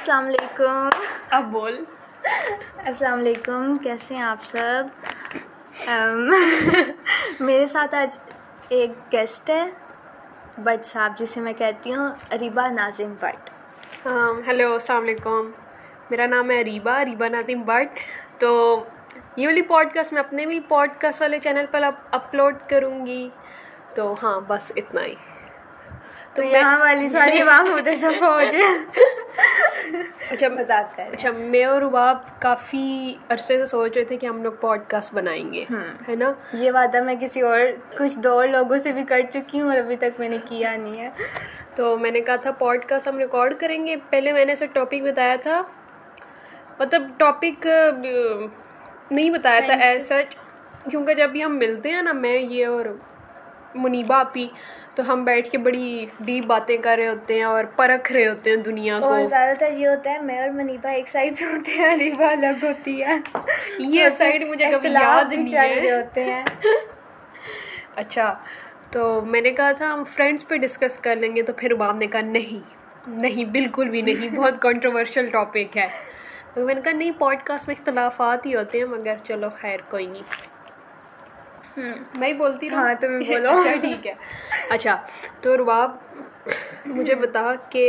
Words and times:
السلام 0.00 0.26
علیکم۔ 0.26 0.88
اب 1.30 1.44
بول۔ 1.44 1.84
السلام 2.86 3.18
علیکم 3.18 3.78
کیسے 3.78 4.14
ہیں 4.14 4.22
آپ 4.22 4.44
سب؟ 4.44 4.84
میرے 7.40 7.66
ساتھ 7.66 7.94
آج 7.94 8.18
ایک 8.68 8.90
گیسٹ 9.12 9.50
ہے 9.50 9.70
بٹ 10.58 10.86
صاحب 10.86 11.18
جسے 11.18 11.40
میں 11.40 11.52
کہتی 11.52 11.94
ہوں 11.94 12.10
اریبا 12.30 12.68
ناظم 12.68 13.14
بٹ۔ 13.20 13.50
ہیلو 14.46 14.72
السلام 14.72 15.02
علیکم۔ 15.02 15.50
میرا 16.10 16.26
نام 16.26 16.50
ہے 16.50 16.60
اریبا 16.60 17.00
اریبا 17.00 17.28
ناظم 17.28 17.62
بٹ۔ 17.62 18.00
تو 18.40 18.84
یہ 19.36 19.46
والی 19.46 19.62
پوڈ 19.62 19.94
کاسٹ 19.94 20.12
میں 20.12 20.20
اپنے 20.20 20.46
بھی 20.46 20.60
پوڈ 20.60 20.90
کاسٹ 20.98 21.20
والے 21.20 21.38
چینل 21.38 21.64
پر 21.70 21.82
اپلوڈ 22.10 22.56
کروں 22.68 23.06
گی 23.06 23.30
تو 23.94 24.16
ہاں 24.22 24.40
بس 24.40 24.72
اتنا 24.76 25.04
ہی۔ 25.04 25.14
تو 26.34 26.42
یہاں 26.42 26.78
والی 26.78 27.08
ساری 27.08 27.42
اچھا 30.30 30.48
اچھا 31.12 31.30
میں 31.30 31.64
اور 31.64 31.82
رباب 31.82 32.16
کافی 32.40 33.14
عرصے 33.28 33.58
سے 33.58 33.66
سوچ 33.66 33.96
رہے 33.96 34.04
تھے 34.04 34.16
کہ 34.16 34.26
ہم 34.26 34.42
لوگ 34.42 34.52
پوڈ 34.60 34.80
کاسٹ 34.88 35.14
بنائیں 35.14 35.52
گے 35.52 35.64
ہے 36.08 36.16
نا؟ 36.16 36.32
یہ 36.52 36.70
وعدہ 36.72 37.02
میں 37.02 37.14
کسی 37.20 37.40
اور 37.40 37.60
کچھ 37.98 38.18
دو 38.18 38.32
اور 38.32 38.48
لوگوں 38.48 38.78
سے 38.78 38.92
بھی 38.92 39.04
کر 39.04 39.20
چکی 39.32 39.60
ہوں 39.60 39.68
اور 39.68 39.76
ابھی 39.76 39.96
تک 39.96 40.18
میں 40.18 40.28
نے 40.28 40.38
کیا 40.44 40.76
نہیں 40.76 41.00
ہے۔ 41.00 41.10
تو 41.74 41.98
میں 41.98 42.10
نے 42.10 42.20
کہا 42.20 42.36
تھا 42.36 42.50
پوڈ 42.50 42.84
کاسٹ 42.84 43.08
ہم 43.08 43.18
ریکارڈ 43.18 43.54
کریں 43.58 43.86
گے۔ 43.86 43.96
پہلے 44.10 44.32
میں 44.32 44.44
نے 44.44 44.52
اسے 44.52 44.66
ٹاپک 44.66 45.02
بتایا 45.02 45.36
تھا۔ 45.42 45.62
مطلب 46.78 47.02
ٹاپک 47.16 47.66
نہیں 49.10 49.30
بتایا 49.30 49.60
تھا 49.66 49.74
ایسا 49.74 50.14
کیونکہ 50.90 51.14
جب 51.14 51.30
بھی 51.30 51.44
ہم 51.44 51.58
ملتے 51.58 51.90
ہیں 51.90 52.02
نا 52.02 52.12
میں 52.12 52.38
یہ 52.38 52.66
اور 52.66 52.84
منیبا 53.74 54.20
آپی 54.20 54.48
تو 55.00 55.12
ہم 55.12 55.24
بیٹھ 55.24 55.50
کے 55.50 55.58
بڑی 55.58 56.06
ڈیپ 56.20 56.44
باتیں 56.46 56.76
کر 56.76 56.96
رہے 56.98 57.08
ہوتے 57.08 57.34
ہیں 57.34 57.42
اور 57.42 57.64
پرکھ 57.76 58.12
رہے 58.12 58.28
ہوتے 58.28 58.50
ہیں 58.50 58.56
دنیا 58.56 58.98
کو۔ 58.98 59.04
اور 59.04 59.26
زیادہ 59.26 59.52
تر 59.58 59.72
یہ 59.72 59.88
ہوتا 59.88 60.10
ہے 60.10 60.18
میں 60.20 60.40
اور 60.40 60.48
منیبا 60.48 60.90
ایک 60.90 61.08
سائڈ 61.08 61.38
پہ 61.40 61.44
ہوتے 61.44 61.72
ہیں 61.72 61.96
ریبا 61.96 62.26
الگ 62.26 62.64
ہوتی 62.64 63.02
ہے۔ 63.02 63.16
یہ 63.78 64.08
سائڈ 64.18 64.44
مجھے 64.48 64.70
کبھی 64.72 64.92
یاد 64.92 65.32
نہیں 65.32 65.54
ہے۔ 65.54 65.90
ہوتے 65.90 66.24
ہیں۔ 66.24 66.44
اچھا 67.96 68.34
تو 68.90 69.20
میں 69.20 69.40
نے 69.40 69.50
کہا 69.50 69.72
تھا 69.72 69.94
ہم 69.94 70.04
فرینڈس 70.04 70.48
پہ 70.48 70.56
ڈسکس 70.56 70.98
کر 70.98 71.16
لیں 71.16 71.36
گے 71.36 71.42
تو 71.42 71.52
پھر 71.52 71.74
باب 71.74 71.96
نے 71.96 72.06
کہا 72.06 72.20
نہیں 72.20 72.70
نہیں 73.08 73.44
بالکل 73.44 73.88
بھی 73.88 74.02
نہیں 74.02 74.36
بہت 74.36 74.62
کنٹروورشل 74.62 75.26
ٹاپک 75.26 75.76
ہے۔ 75.76 75.86
تو 76.54 76.66
میں 76.66 76.74
نے 76.74 76.80
کہا 76.80 76.92
نہیں 76.92 77.12
پوڈ 77.18 77.36
کاسٹ 77.44 77.68
میں 77.68 77.76
اختلافات 77.78 78.46
ہی 78.46 78.54
ہوتے 78.54 78.78
ہیں 78.78 78.84
مگر 78.84 79.14
چلو 79.28 79.48
خیر 79.60 79.78
کوئی 79.90 80.06
نہیں۔ 80.06 80.49
میں 81.76 82.32
بولتی 82.32 82.68
ہاں 82.68 82.92
تمہیں 83.00 83.20
بولو۔ 83.28 83.50
اچھا 83.50 83.74
ٹھیک 83.80 84.06
ہے۔ 84.06 84.14
اچھا 84.70 84.96
تو 85.40 85.56
رباب 85.56 85.96
مجھے 86.86 87.14
بتا 87.14 87.42
کہ 87.70 87.84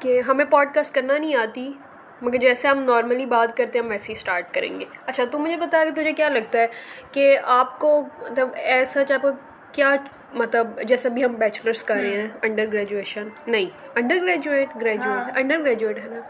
کہ 0.00 0.20
ہمیں 0.20 0.44
پوڈ 0.44 0.74
کاسٹ 0.74 0.94
کرنا 0.94 1.18
نہیں 1.18 1.34
آتی 1.34 1.70
مگر 2.22 2.38
جیسے 2.38 2.68
ہم 2.68 2.82
نارملی 2.82 3.26
بات 3.26 3.56
کرتے 3.56 3.78
ہیں 3.78 3.84
ہم 3.84 3.90
ویسے 3.90 4.12
ہی 4.12 4.18
اسٹارٹ 4.18 4.54
کریں 4.54 4.78
گے۔ 4.80 4.84
اچھا 5.06 5.24
تو 5.30 5.38
مجھے 5.38 5.56
بتا 5.56 5.84
کہ 5.84 5.90
تجھے 5.90 6.12
کیا 6.12 6.28
لگتا 6.28 6.58
ہے 6.58 6.66
کہ 7.12 7.24
آپ 7.52 7.78
کو 7.78 7.90
مطلب 8.20 8.48
ایسا 8.54 9.00
آپ 9.14 9.22
کو 9.22 9.30
کیا 9.72 9.94
مطلب 10.32 10.80
جیسے 10.82 11.08
بھی 11.08 11.24
ہم 11.24 11.34
بیچلرس 11.34 11.82
کر 11.82 11.96
رہے 11.96 12.20
ہیں 12.20 12.28
انڈر 12.42 12.66
گریجویشن 12.72 13.28
نہیں 13.46 13.66
under 13.94 14.16
graduate 14.22 14.74
graduate 14.80 15.36
under 15.36 15.60
graduate 15.60 15.98
ہے 15.98 16.08
نا 16.08 16.20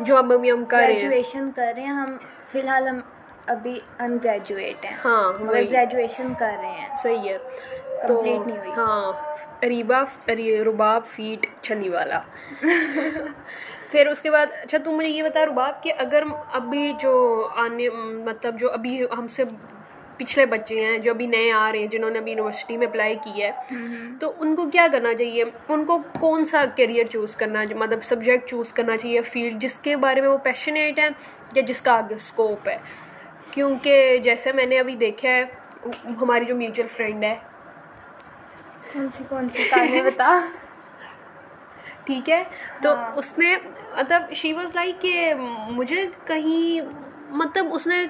جو 0.00 0.16
اب 0.16 0.32
ابھی 0.32 0.50
ہم 0.52 0.64
کر 0.64 0.76
رہے 0.76 0.86
ہیں۔ 0.86 1.00
گریجویشن 1.00 1.50
کر 1.50 1.72
رہے 1.76 1.82
ہیں 1.82 1.92
ہم 1.92 2.16
فی 2.46 2.60
الحال 2.60 2.88
ہم 2.88 3.00
ابھی 3.46 3.80
ان 3.98 4.18
گریجویٹ 4.24 4.84
ہیں۔ 4.84 4.96
ہاں 5.04 5.32
مگر 5.40 5.62
گریجویشن 5.72 6.32
کر 6.38 6.52
رہے 6.62 6.70
ہیں۔ 6.70 6.96
صحیح 7.02 7.28
ہے۔ 7.28 7.38
کمپلیٹ 8.08 8.46
نہیں 8.46 8.58
ہوئی۔ 8.58 8.70
ہاں 8.76 9.12
ریبا 9.64 10.04
رباب 10.64 11.06
فیٹ 11.06 11.46
چھنی 11.62 11.88
والا۔ 11.88 12.20
پھر 13.90 14.06
اس 14.06 14.22
کے 14.22 14.30
بعد 14.30 14.46
اچھا 14.62 14.78
تم 14.84 14.90
مجھے 14.90 15.10
یہ 15.10 15.22
بتا 15.22 15.44
رباب 15.46 15.82
کہ 15.82 15.92
اگر 15.98 16.22
ابھی 16.52 16.92
جو 17.00 17.48
آنے 17.56 17.90
مطلب 18.24 18.58
جو 18.58 18.70
ابھی 18.70 19.04
ہم 19.18 19.28
سے 19.28 19.44
پچھلے 20.16 20.46
بچے 20.46 20.84
ہیں 20.84 20.98
جو 20.98 21.10
ابھی 21.10 21.26
نئے 21.26 21.52
آ 21.52 21.72
رہے 21.72 21.78
ہیں 21.78 21.86
جنہوں 21.86 22.10
نے 22.10 22.18
ابھی 22.18 22.32
یونیورسٹی 22.32 22.76
میں 22.76 22.86
اپلائی 22.86 23.14
کی 23.24 23.42
ہے 23.42 23.50
تو 24.20 24.32
ان 24.38 24.54
کو 24.54 24.70
کیا 24.70 24.86
کرنا 24.92 25.14
چاہیے؟ 25.14 25.44
ان 25.68 25.84
کو 25.84 25.98
کون 26.20 26.44
سا 26.44 26.64
کیریئر 26.76 27.06
چوز 27.06 27.36
کرنا 27.36 27.64
مطلب 27.74 28.04
سبجیکٹ 28.04 28.50
چوز 28.50 28.72
کرنا 28.72 28.96
چاہیے 28.96 29.22
فیلڈ 29.22 29.62
جس 29.62 29.78
کے 29.78 29.96
بارے 29.96 30.20
میں 30.20 30.28
وہ 30.28 30.38
پیشنیٹ 30.38 30.98
ہے 30.98 31.08
یا 31.54 31.62
جس 31.66 31.80
کا 31.80 31.92
آگے 31.92 32.14
اسکوپ 32.14 32.68
ہے؟ 32.68 32.76
کیونکہ 33.52 34.18
جیسے 34.18 34.52
میں 34.52 34.66
نے 34.66 34.78
ابھی 34.78 34.94
دیکھا 34.96 35.28
ہے 35.28 35.44
ہماری 36.22 36.44
جو 36.44 36.56
میوچل 36.56 36.86
فرینڈ 36.96 37.24
ہے۔ 37.24 37.34
کون 38.92 39.08
سی 39.12 39.24
کون 39.28 39.48
سی 39.48 39.68
بتا۔ 40.02 40.38
ٹھیک 42.04 42.30
ہے۔ 42.30 42.42
تو 42.82 42.94
ہاں۔ 42.94 43.12
اس 43.16 43.38
نے 43.38 43.56
مطلب 43.96 44.32
شی 44.32 44.52
واز 44.52 44.74
لائک 44.74 45.02
کہ 45.02 45.34
مجھے 45.70 46.06
کہیں 46.26 46.80
مطلب 47.30 47.66
اس 47.72 47.86
نے 47.86 48.06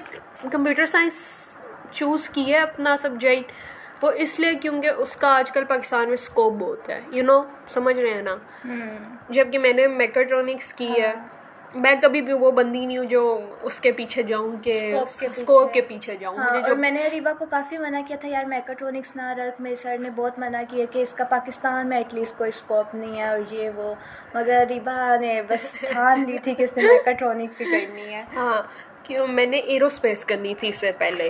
کمپیوٹر 0.51 0.85
سائنس 0.85 1.13
چوز 1.91 2.29
کی 2.29 2.53
ہے 2.53 2.57
اپنا 2.57 2.95
سبجیکٹ 3.01 3.51
وہ 4.03 4.11
اس 4.15 4.39
لیے 4.39 4.55
کیونکہ 4.55 4.87
اس 4.87 5.15
کا 5.15 5.27
آج 5.27 5.51
کل 5.51 5.65
پاکستان 5.65 6.05
میں 6.05 6.13
اسکوپ 6.13 6.53
بہت 6.53 6.89
ہے 6.89 7.01
یو 7.11 7.23
نو 7.23 7.41
سمجھ 7.67 7.95
رہے 7.95 8.13
ہیں 8.13 8.21
نا؟ 8.21 8.35
جبکہ 9.29 9.59
میں 9.59 9.73
نے 9.73 9.87
میکٹرونکس 9.87 10.73
کی 10.73 11.01
ہے۔ 11.01 11.13
ہاں۔ 11.15 11.32
میں 11.75 11.95
کبھی 12.01 12.21
بھی 12.21 12.33
وہ 12.33 12.51
بندی 12.51 12.85
نہیں 12.85 12.97
ہوں 12.97 13.05
جو 13.05 13.21
اس 13.61 13.79
کے 13.79 13.91
پیچھے 13.91 14.23
جاؤں 14.23 14.63
کہ 14.63 14.95
اسکوپ 15.21 15.73
کے 15.73 15.81
پیچھے۔ 15.81 16.15
جاؤں۔ 16.15 16.37
ہاں، 16.37 16.69
جو 16.69 16.75
میں 16.75 16.91
نے 16.91 17.07
ریبا 17.11 17.33
کو 17.33 17.45
کافی 17.45 17.77
منع 17.77 17.99
کیا 18.07 18.17
تھا 18.21 18.27
یار 18.27 18.45
میکٹرونکس 18.45 19.15
نہ 19.15 19.33
رکھ 19.37 19.61
میرے 19.61 19.75
سر 19.75 19.97
نے 19.99 20.09
بہت 20.09 20.39
منع 20.39 20.61
کیا 20.69 20.85
کہ 20.91 20.99
اس 20.99 21.13
کا 21.13 21.23
پاکستان 21.23 21.89
میں 21.89 21.97
ایٹ 21.97 22.13
لیسٹ 22.13 22.37
کوئی 22.37 22.51
اسکوپ 22.55 22.95
نہیں 22.95 23.19
ہے 23.19 23.27
اور 23.29 23.53
یہ 23.53 23.69
وہ۔ 23.75 23.93
مگر 24.33 24.63
ریبا 24.69 25.15
نے 25.21 25.41
بس 25.47 25.71
ٹھان 25.91 26.27
دی 26.27 26.37
تھی 26.43 26.53
کہ 26.55 26.63
اس 26.63 26.77
نے 26.77 26.83
میکٹرونکس 26.83 27.61
ہی 27.61 27.65
کرنی 27.65 28.13
ہے۔ 28.13 28.23
ہاں 28.35 28.61
کیوں؟ 29.03 29.27
میں 29.27 29.45
نے 29.45 29.57
ایرو 29.57 29.85
اسپیس 29.85 30.25
کرنی 30.25 30.55
تھی 30.55 30.69
اس 30.69 30.77
سے 30.77 30.91
پہلے۔ 30.97 31.29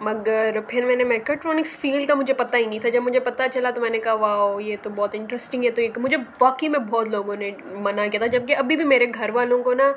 مگر 0.00 0.56
پھر 0.68 0.84
میں 0.84 0.96
نے 0.96 1.04
میکٹرونکس 1.04 1.76
فیلڈ 1.76 2.08
کا 2.08 2.14
مجھے 2.14 2.34
پتہ 2.34 2.56
ہی 2.56 2.66
نہیں 2.66 2.78
تھا۔ 2.78 2.88
جب 2.88 3.02
مجھے 3.02 3.20
پتہ 3.20 3.42
چلا 3.54 3.70
تو 3.70 3.80
میں 3.80 3.90
نے 3.90 3.98
کہا 3.98 4.12
واؤ 4.12 4.60
یہ 4.60 4.76
تو 4.82 4.90
بہت 4.90 5.10
انٹرسٹنگ 5.12 5.64
ہے۔ 5.64 5.70
تو 5.70 5.80
یہ 5.80 5.88
مجھے 5.96 6.16
واقعی 6.40 6.68
میں 6.68 6.78
بہت 6.78 7.08
لوگوں 7.08 7.36
نے 7.36 7.50
منع 7.64 8.06
کیا 8.06 8.18
تھا۔ 8.18 8.26
جبکہ 8.26 8.56
ابھی 8.56 8.76
بھی 8.76 8.84
میرے 8.84 9.06
گھر 9.14 9.30
والوں 9.30 9.62
کو 9.62 9.74
نا 9.74 9.92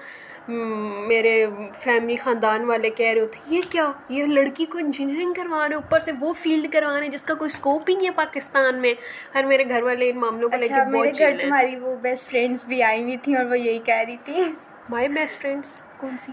میرے 1.08 1.46
فیملی 1.80 2.16
خاندان 2.16 2.66
والے 2.66 2.90
کہہ 2.90 3.12
رہے 3.14 3.22
ہوتے 3.22 3.40
یہ 3.48 3.62
کیا؟ 3.70 3.92
یہ 4.10 4.26
لڑکی 4.26 4.66
کو 4.66 4.78
انجینئرنگ 4.78 5.34
کروا 5.34 5.68
رہے 5.68 5.76
اوپر 5.76 6.00
سے 6.00 6.12
وہ 6.20 6.34
فیلڈ 6.34 6.72
کروا 6.74 6.94
رہے 6.94 7.02
ہیں 7.02 7.12
جس 7.12 7.22
کا 7.22 7.34
کوئی 7.34 7.50
اسکوپ 7.54 7.90
ہی 7.90 7.96
نہیں 7.96 8.06
ہے 8.06 8.12
پاکستان 8.12 8.76
میں۔ 8.76 8.94
ہر 9.36 9.44
میرے 9.44 9.64
گھر 9.70 9.84
والے 9.84 10.10
ان 10.10 10.18
معاملوں 10.18 10.50
کو 10.50 10.58
لے 10.58 10.68
کے 10.68 10.74
اچھا، 10.74 10.84
بہت 10.90 11.20
گھر 11.20 11.38
تمہاری 11.42 11.76
وہ 11.76 11.96
بیسٹ 11.96 12.30
فرینڈس 12.30 12.66
بھی 12.66 12.84
آئی 12.84 13.04
ہوئی 13.04 13.18
تھیں 13.18 13.36
اور 13.36 13.46
وہ 13.46 13.60
یہی 13.60 13.80
کہہ 13.80 14.04
رہی 14.08 14.18
تھی 14.26 14.44
مائی 14.90 15.08
بیسٹ 15.08 15.42
فرینڈس 15.42 15.76
کون 15.98 16.18
سی؟ 16.22 16.32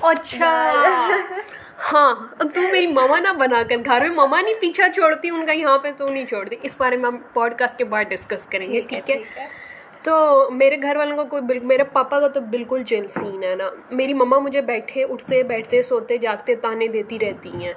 اچھا۔ 0.00 0.52
ہاں 1.80 2.14
تو 2.38 2.60
میری 2.72 2.86
ماما 2.86 3.18
نہ 3.20 3.28
بنا 3.28 3.62
کر 3.68 3.76
گھر 3.84 4.00
میں 4.00 4.14
ماما 4.16 4.40
نہیں 4.40 4.54
پیچھا 4.60 4.88
چھوڑتی 4.94 5.30
ان 5.30 5.46
کا 5.46 5.52
یہاں 5.52 5.78
پہ 5.78 5.90
تو 5.96 6.08
نہیں 6.08 6.26
چھوڑتی۔ 6.26 6.56
اس 6.62 6.74
بارے 6.78 6.96
میں 6.96 7.10
ہم 7.10 7.16
پوڈ 7.32 7.54
کاسٹ 7.54 7.78
کے 7.78 7.84
بعد 7.84 8.04
ڈسکس 8.10 8.46
کریں 8.46 8.72
گے 8.72 8.80
ٹھیک 8.80 9.10
ہے 9.10 9.46
تو 10.02 10.14
میرے 10.50 10.76
گھر 10.82 10.96
والوں 10.96 11.16
کا 11.16 11.24
کوئی 11.24 11.58
میرے 11.60 11.84
پاپا 11.84 12.20
کا 12.20 12.28
تو 12.28 12.40
بالکل 12.50 12.82
چل 12.82 13.06
سین 13.14 13.42
ہے 13.44 13.54
نا۔ 13.54 13.68
میری 13.90 14.14
مما 14.14 14.38
مجھے 14.38 14.60
بیٹھے 14.60 15.04
اٹھتے 15.04 15.42
بیٹھتے 15.42 15.82
سوتے 15.82 16.16
جاگتے 16.18 16.54
تانے 16.54 16.88
دیتی 16.88 17.18
رہتی 17.18 17.50
ہیں۔ 17.64 17.72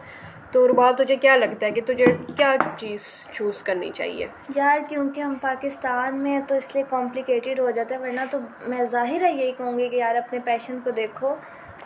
تو 0.51 0.67
رباب 0.67 0.97
تجھے 0.97 1.15
کیا 1.15 1.35
لگتا 1.35 1.65
ہے 1.65 1.71
کہ 1.71 1.81
تجھے 1.85 2.05
کیا 2.37 2.55
چیز 2.79 2.99
چوز 3.33 3.63
کرنی 3.63 3.89
چاہیے؟ 3.95 4.27
یار 4.55 4.79
کیونکہ 4.89 5.21
ہم 5.21 5.33
پاکستان 5.41 6.17
میں 6.17 6.39
تو 6.47 6.55
اس 6.55 6.75
لیے 6.75 6.83
کمپلیکیٹڈ 6.89 7.59
ہو 7.59 7.69
جاتا 7.71 7.95
ہے 7.95 7.99
ورنہ 7.99 8.21
تو 8.31 8.37
میں 8.67 8.85
ظاہر 8.85 9.21
ہے 9.21 9.31
یہی 9.31 9.51
کہوں 9.51 9.77
گی 9.79 9.89
کہ 9.89 9.95
یار 9.95 10.15
اپنے 10.15 10.39
پیشن 10.45 10.79
کو 10.83 10.91
دیکھو۔ 10.91 11.35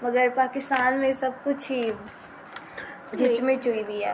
مگر 0.04 0.28
پاکستان 0.36 0.94
میں 0.96 1.12
سب 1.14 1.32
کچھ 1.44 1.72
ہی 1.72 1.90
ہچمچ 3.16 3.68
ہوئی 3.68 3.84
ہوئی 3.84 4.04
ہے۔ 4.04 4.14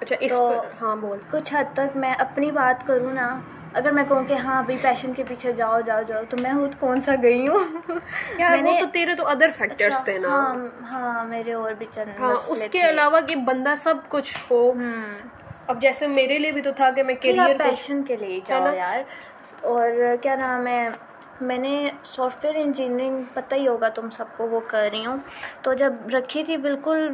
اچھا 0.00 0.16
اس 0.20 0.40
ہاں 0.80 0.94
بول۔ 0.96 1.18
کچھ 1.32 1.52
حد 1.54 1.74
تک 1.74 1.96
میں 1.96 2.12
اپنی 2.20 2.50
بات 2.52 2.86
کروں 2.86 3.12
نا 3.12 3.28
اگر 3.74 3.90
میں 3.92 4.04
کہوں 4.04 4.24
کہ 4.24 4.44
ہاں 4.44 4.62
بھائی 4.62 4.78
پیشن 4.82 5.12
کے 5.12 5.24
پیچھے 5.28 5.52
جاؤ 5.52 5.80
جاؤ 5.80 6.02
جاؤ 6.02 6.22
تو 6.28 6.36
میں 6.36 6.52
خود 6.54 6.74
کون 6.78 7.00
سا 7.00 7.14
گئی 7.22 7.46
ہوں؟ 7.48 7.64
میں 8.48 8.62
نے 8.62 8.72
تو 8.74 8.86
تیرے 8.92 9.14
تو 9.14 9.26
ادر 9.28 9.50
فیکٹرز 9.56 9.86
اچھا، 9.88 10.04
تھے 10.04 10.18
نا۔ 10.18 10.28
ہاں 10.28 10.54
ہاں 10.90 11.24
میرے 11.26 11.52
اور 11.54 11.72
بھی 11.74 11.86
چند 11.90 12.18
ہاں 12.18 12.34
اس 12.48 12.66
کے 12.72 12.88
علاوہ 12.88 13.20
کہ 13.20 13.36
بندہ 13.46 13.74
سب 13.78 13.96
کچھ 14.08 14.36
ہو۔ 14.50 14.60
اب 15.68 15.80
جیسے 15.82 16.06
میرے 16.08 16.38
لیے 16.38 16.52
بھی 16.52 16.62
تو 16.62 16.72
تھا 16.72 16.90
کہ 16.90 17.02
میں 17.02 17.14
کیریئر 17.16 17.56
پیشن 17.58 18.02
کے 18.04 18.16
لیے 18.16 18.40
جاؤ 18.46 18.72
یار۔ 18.72 19.00
اور 19.64 19.90
کیا 20.22 20.34
نام 20.36 20.66
ہے؟ 20.66 20.86
میں 21.40 21.58
نے 21.58 21.90
سافٹ 22.04 22.44
ویئر 22.44 22.54
انجینئرنگ 22.56 23.22
پتہ 23.34 23.54
ہی 23.54 23.68
ہوگا 23.68 23.88
تم 23.88 24.10
سب 24.10 24.24
کو 24.36 24.48
وہ 24.48 24.60
کر 24.66 24.88
رہی 24.92 25.06
ہوں۔ 25.06 25.16
تو 25.62 25.72
جب 25.72 25.92
رکھی 26.14 26.44
تھی 26.44 26.56
بالکل 26.56 27.08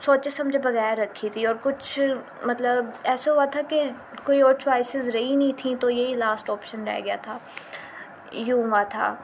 سوچے 0.00 0.30
سمجھے 0.30 0.58
بغیر 0.58 0.98
رکھی 0.98 1.28
تھی 1.28 1.46
اور 1.46 1.54
کچھ 1.62 1.98
مطلب 2.42 2.84
ایسا 3.04 3.32
ہوا 3.32 3.44
تھا 3.44 3.60
کہ 3.68 3.90
کوئی 4.24 4.40
اور 4.40 4.54
چوائسیز 4.54 5.08
رہی 5.08 5.36
نہیں 5.36 5.52
تھیں 5.56 5.74
تو 5.80 5.90
یہی 5.90 6.14
لاسٹ 6.14 6.50
آپشن 6.50 6.88
رہ 6.88 7.00
گیا 7.04 7.16
تھا۔ 7.22 7.38
یوں 8.32 8.62
ہوا 8.64 8.82
تھا۔ 8.82 9.14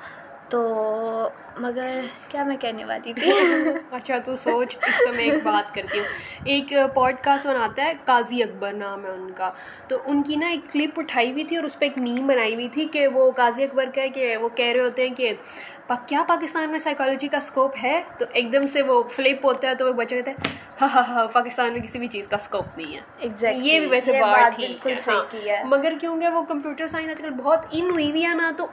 تو 0.50 1.28
مگر 1.58 2.00
کیا 2.28 2.44
میں 2.44 2.56
کہنے 2.60 2.84
والی 2.84 3.12
تھی؟ 3.12 3.30
اچھا 3.90 4.18
تو 4.18 4.36
سوچ 4.36 4.76
اس 4.76 4.98
کا 4.98 5.10
میں 5.10 5.24
ایک 5.24 5.42
بات 5.42 5.74
کرتی 5.74 5.98
ہوں۔ 5.98 6.06
ایک 6.44 6.72
پوڈ 6.94 7.14
کاسٹ 7.22 7.46
بناتا 7.46 7.84
ہے 7.84 7.92
قاضی 8.04 8.42
اکبر 8.42 8.72
نام 8.72 9.04
ہے 9.04 9.10
ان 9.10 9.30
کا۔ 9.36 9.50
تو 9.88 9.98
ان 10.06 10.22
کی 10.22 10.36
نا 10.36 10.48
ایک 10.48 10.72
کلپ 10.72 10.98
اٹھائی 11.00 11.32
ہوئی 11.32 11.44
تھی 11.44 11.56
اور 11.56 11.64
اس 11.64 11.78
پہ 11.78 11.84
ایک 11.86 11.98
نیم 11.98 12.26
بنائی 12.26 12.54
ہوئی 12.54 12.68
تھی 12.68 12.84
کہ 12.84 13.06
وہ 13.06 13.30
قاضی 13.30 13.64
اکبر 13.64 13.84
کا 13.94 14.02
ہے 14.02 14.08
کہ 14.08 14.36
وہ 14.36 14.48
کہہ 14.48 14.72
رہے 14.72 14.80
ہوتے 14.80 15.08
ہیں 15.08 15.14
کہ 15.14 15.32
کیا 16.06 16.22
پاکستان 16.28 16.70
میں 16.70 16.78
سائیکالوجی 16.78 17.28
کا 17.28 17.36
اسکوپ 17.36 17.74
ہے؟ 17.82 18.02
تو 18.18 18.24
ایک 18.32 18.52
دم 18.52 18.66
سے 18.66 18.82
وہ 18.82 19.02
فلپ 19.02 19.44
ہوتا 19.44 19.68
ہے 19.68 19.74
تو 19.74 19.86
وہ 19.86 19.92
بچے 19.92 20.16
کہتے 20.16 20.30
ہیں 20.30 20.50
ہاں 20.80 20.88
ہاں 20.88 21.02
ہاں 21.02 21.26
پاکستان 21.32 21.72
میں 21.72 21.80
کسی 21.80 21.98
بھی 21.98 22.08
چیز 22.08 22.28
کا 22.28 22.36
اسکوپ 22.36 22.78
نہیں 22.78 22.96
ہے۔ 22.96 23.52
یہ 23.54 23.80
بھی 23.80 23.86
ویسے 23.86 24.20
بات 24.20 24.56
ٹھیک 24.56 24.86
ہے۔ 25.46 25.62
مگر 25.64 25.92
کیونکہ 26.00 26.28
وہ 26.28 26.42
کمپیوٹر 26.42 26.86
سائنس 26.86 27.10
آج 27.10 27.18
کل 27.18 27.30
بہت 27.30 27.58
ان 27.70 27.90
ہوئی 27.90 28.10
ہوئی 28.10 28.24
ہے 28.24 28.34
نا 28.34 28.50
تو 28.56 28.66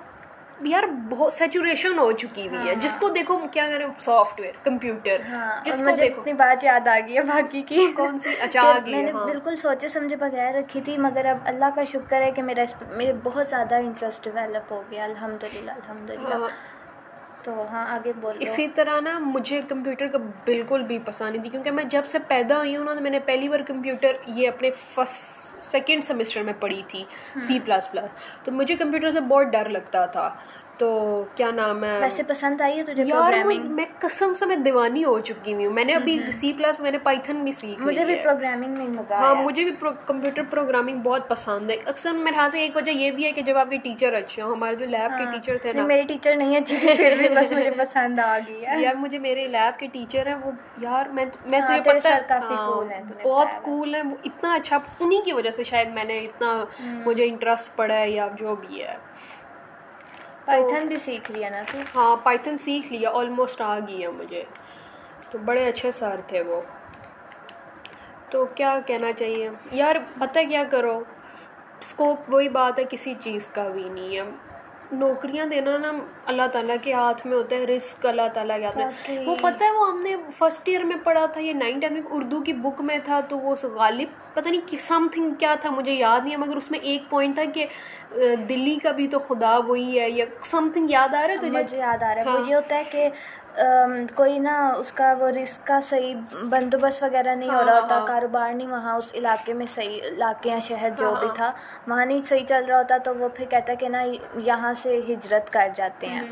یار 0.62 0.84
بہت 1.10 1.34
سیچوریشن 1.34 1.98
ہو 2.00 2.12
چکی 2.12 2.48
ہوئی 2.48 2.68
ہے۔ 2.70 2.74
جس 2.76 2.98
کو 3.00 3.10
دیکھو 3.10 3.38
کیا 3.52 3.68
کریں 3.70 3.86
سافٹ 4.00 4.40
ویئر 4.40 4.54
کمپیوٹر 4.64 5.22
جس 5.66 5.78
کو 5.78 5.96
دیکھو۔ 5.98 6.22
اتنی 6.22 6.34
بات 6.34 6.64
یاد 6.64 6.88
آ 6.88 6.98
گئی 7.00 7.18
ہے 7.18 7.22
باقی 7.24 7.62
کی۔ 7.62 7.86
کون 7.96 8.20
سی؟ 8.20 8.30
اچھا 8.42 8.72
میں 8.86 9.02
نے 9.04 9.12
بالکل 9.14 9.58
سوچے 9.58 9.90
سمجھے 9.90 10.16
بغیر 10.16 10.54
رکھی 10.56 10.82
تھی 10.82 10.98
مگر 10.98 11.26
اب 11.26 11.38
اللہ 11.46 11.76
کا 11.76 11.84
شکر 11.92 12.22
ہے 12.22 12.32
کہ 12.32 12.44
میرا 12.44 12.64
میرے 12.92 13.14
بہت 13.24 13.48
زیادہ 13.50 13.76
انٹرسٹ 13.78 14.24
ڈیولپ 14.26 14.72
ہو 14.72 14.82
گیا۔ 14.92 15.04
الحمد 15.04 15.44
للہ 15.54 15.72
الحمد 15.72 16.10
للہ 16.10 16.48
تو 17.44 17.62
ہاں 17.72 17.86
آگے 17.96 18.12
بول 18.22 18.36
اسی 18.40 18.68
طرح 18.76 19.00
نا 19.00 19.18
مجھے 19.20 19.62
کمپیوٹر 19.70 20.08
کا 20.08 20.18
بالکل 20.46 20.84
بھی 20.84 20.98
پسند 21.06 21.30
نہیں 21.32 21.42
تھی 21.42 21.50
کیونکہ 21.50 21.72
میں 21.72 21.84
جب 21.92 22.02
سے 22.12 22.20
پیدا 22.28 22.58
ہوئی 22.58 22.76
ہوں 22.76 22.86
نا 22.86 22.94
تو 22.94 23.02
میں 23.02 23.12
نے 23.12 23.20
پہلی 23.26 23.50
بار 23.50 23.60
کمپیوٹر 23.68 24.12
یہ 24.28 24.48
اپنے 24.48 24.72
فسٹ 24.96 25.47
سیکنڈ 25.72 26.04
سیمسٹر 26.04 26.44
میں 26.44 26.54
پڑھی 26.60 26.82
تھی 26.88 27.04
سی 27.48 27.60
پلس 27.66 27.92
پلس 27.92 28.14
تو 28.44 28.52
مجھے 28.52 28.76
کمپیوٹر 28.76 29.12
سے 29.12 29.20
بہت 29.20 29.48
ڈر 29.48 29.70
لگتا 29.70 30.06
تھا۔ 30.06 30.30
تو 30.78 30.90
کیا 31.36 31.50
نام 31.52 31.84
ہے؟ 31.84 31.98
ویسے 32.00 32.24
پسند 32.24 32.62
آئی 32.62 32.78
ہے 32.78 32.84
تجھے 32.84 33.04
یار 33.06 33.34
میں 33.44 33.86
قسم 34.00 34.34
سے 34.40 34.46
میں 34.46 34.56
دیوانی 34.56 35.04
ہو 35.04 35.20
چکی 35.20 35.54
ہوں۔ 35.54 35.72
میں 35.74 35.84
نے 35.84 35.94
ابھی 35.94 36.20
سی 36.40 36.54
پلس 36.54 36.80
میں 36.80 36.92
نے 36.92 36.98
پائتھن 36.98 37.44
بھی 37.44 37.52
سیکھ 37.52 37.82
مجھے 37.82 38.06
بھی 38.06 38.16
پروگرامنگ 38.16 38.78
میں 38.78 38.86
مزہ 38.86 39.14
ہاں 39.14 39.34
مجھے 39.36 39.64
بھی 39.64 39.72
کمپیوٹر 40.06 40.42
پروگرامنگ 40.50 41.00
بہت 41.00 41.28
پسند 41.30 41.72
ہے۔ 41.72 41.76
اکثر 41.86 42.14
میرے 42.14 42.36
خیال 42.36 42.52
سے 42.52 42.60
ایک 42.60 42.76
وجہ 42.76 42.92
یہ 42.92 43.12
بھی 43.12 43.26
ہے 43.26 43.32
کہ 43.32 43.42
جب 43.42 43.58
آپ 43.58 43.70
کے 43.70 43.78
ٹیچر 43.78 44.14
اچھے 44.14 44.42
ہوں 44.42 44.52
ہمارے 44.52 44.76
جو 44.76 44.86
لیب 44.86 45.18
کے 45.18 45.26
ٹیچر 45.32 45.58
تھے 45.58 45.74
نا۔ 45.74 45.84
میرے 45.84 46.04
ٹیچر 46.04 46.36
نہیں 46.36 46.58
اچھی 46.58 46.78
تھی 46.78 46.94
پھر 46.98 47.16
بھی 47.18 47.30
بس 47.30 47.52
مجھے 47.52 47.72
پسند 47.72 48.20
آ 48.20 48.38
گئی 48.48 48.66
ہے۔ 48.66 48.82
یار 48.82 48.96
مجھے 48.96 49.20
میرے 49.20 49.48
لیب 49.48 49.80
کے 49.80 49.88
ٹیچر 49.88 50.28
ہیں 50.28 50.36
وہ 50.36 50.52
یار 50.78 51.06
میں 51.06 51.26
میں 51.46 51.62
تجھے 51.62 51.82
پتہ 51.82 52.08
ہے 52.08 52.20
ہیں 52.92 53.02
بہت 53.24 53.48
کول 53.62 53.96
ہیں 53.96 54.04
وہ 54.04 54.16
اتنا 54.24 54.54
اچھا 54.54 54.78
انہی 55.00 55.22
کی 55.26 55.34
وجہ 55.34 55.52
سے 55.52 55.64
شاید 55.64 55.94
میں 55.94 56.04
نے 56.04 56.20
اتنا 56.20 56.64
مجھے 57.06 57.26
انٹرسٹ 57.26 57.76
پڑا 57.76 57.96
ہے 57.96 58.10
یا 58.10 58.28
جو 58.36 58.56
بھی 58.56 58.84
ہے۔ 58.84 58.96
پائتھن 60.48 60.88
بھی 60.88 60.98
سیکھ 60.98 61.32
لیا 61.32 61.50
نا 61.50 61.62
تو؟ 61.72 61.78
ہاں 61.96 62.16
پائتھن 62.24 62.58
سیکھ 62.58 62.94
لیا 62.94 63.10
آلموسٹ 63.14 63.62
آ 63.62 63.80
گئی 63.80 64.04
ہے 64.04 64.08
مجھے۔ 64.08 64.44
تو 65.32 65.38
بڑے 65.38 65.68
اچھے 65.70 65.92
سر 65.92 66.22
تھے 66.28 66.42
وہ۔ 66.42 66.62
تو 68.30 68.46
کیا 68.46 68.80
کہنا 68.86 69.14
چاہیے؟ 69.14 69.50
یار 69.72 69.96
پتہ 70.20 70.40
کیا 70.50 70.64
کرو؟ 70.72 71.00
اسکوپ 71.82 72.20
وہی 72.28 72.50
بات 72.50 72.80
ہے 72.80 72.84
کسی 72.90 73.14
چیز 73.24 73.48
کا 73.52 73.68
بھی 73.68 73.90
نہیں 73.90 74.18
ہے۔ 74.18 74.24
نوکریاں 74.92 75.46
دینا 75.46 75.78
نا 75.78 75.92
اللہ 76.26 76.48
تعالیٰ 76.52 76.76
کے 76.82 76.94
ہاتھ 76.94 77.28
میں 77.28 77.38
ہوتا 77.38 77.56
ہے 77.56 77.64
رسک 77.66 78.06
اللہ 78.06 78.28
تعالیٰ 78.34 78.58
کے 78.58 78.66
ہاتھ 78.66 78.78
میں۔ 78.78 79.26
وہ 79.26 79.36
پتہ 79.42 79.64
ہے 79.64 79.72
وہ 79.72 79.88
ہم 79.92 80.02
نے 80.02 80.16
فرسٹ 80.38 80.62
ایئر 80.66 80.84
میں 80.84 80.96
پڑھا 81.04 81.26
تھا 81.26 81.42
یہ 81.42 81.54
نائن 81.54 81.80
ٹین 81.80 81.94
میں 81.94 82.02
اردو 82.10 82.42
کی 82.42 82.54
بک 82.54 82.82
میں 82.82 82.98
تھا 83.06 83.20
تو 83.20 83.40
وہ 83.40 83.56
غالب 83.64 84.34
پتہ 84.34 84.50
نہیں 84.50 84.78
سم 84.88 85.08
تھنگ 85.12 85.34
کیا 85.34 85.56
تھا 85.62 85.70
مجھے 85.70 85.92
یاد 85.92 86.20
نہیں 86.22 86.32
ہے 86.32 86.38
مگر 86.38 86.56
اس 86.56 86.72
میں 86.72 86.80
ایک 86.80 87.10
پوائنٹ 87.10 87.36
تھا 87.36 87.44
کہ 87.54 87.66
دلی 88.50 88.76
کا 88.84 88.92
بھی 88.92 89.08
تو 89.08 89.20
خدا 89.20 89.58
وہی 89.58 90.00
ہے 90.00 90.10
یا 90.10 90.26
سم 90.50 90.70
تھنگ 90.74 90.90
یاد 90.90 91.14
آ 91.14 91.28
رہا 91.28 91.34
ہے 91.34 91.38
تو 91.38 91.48
مجھے 91.48 91.78
یاد 91.78 92.04
آ 92.04 92.16
رہا 92.16 92.24
ہے۔ 92.24 92.40
مجھے 92.40 92.56
ہوتا 92.56 92.76
ہے 92.76 92.84
کہ 92.92 93.10
کوئی 94.16 94.40
نا 94.40 94.74
اس 94.78 94.92
کا 94.92 95.14
وہ 95.20 95.28
رسک 95.28 95.68
کا 95.68 95.80
صحیح 95.82 96.16
بندوبست 96.50 97.04
وغیرہ 97.04 97.36
نہیں 97.36 97.50
ہو 97.50 97.62
رہا 97.66 97.80
ہوتا 97.80 98.06
کاروبار 98.08 98.54
نہیں 98.54 98.68
وہاں 98.68 98.98
اس 98.98 99.12
علاقے 99.14 99.54
میں 99.54 99.66
صحیح 99.76 100.00
علاقے 100.04 100.50
یا 100.50 100.60
شہر 100.60 100.90
جو 100.98 101.16
بھی 101.20 101.28
تھا 101.36 101.52
وہاں 101.88 102.06
نہیں 102.06 102.22
صحیح 102.22 102.46
چل 102.50 102.66
رہا 102.66 102.78
ہوتا 102.78 102.98
تو 102.98 103.16
وہ 103.16 103.30
پھر 103.36 103.46
کہتا 103.46 103.74
کہ 103.74 103.90
نا 103.90 104.04
یہاں 104.36 104.74
سے 104.82 105.02
ہجرت 105.10 105.54
کر 105.54 105.68
جاتے 105.76 106.08
ہیں۔ 106.08 106.24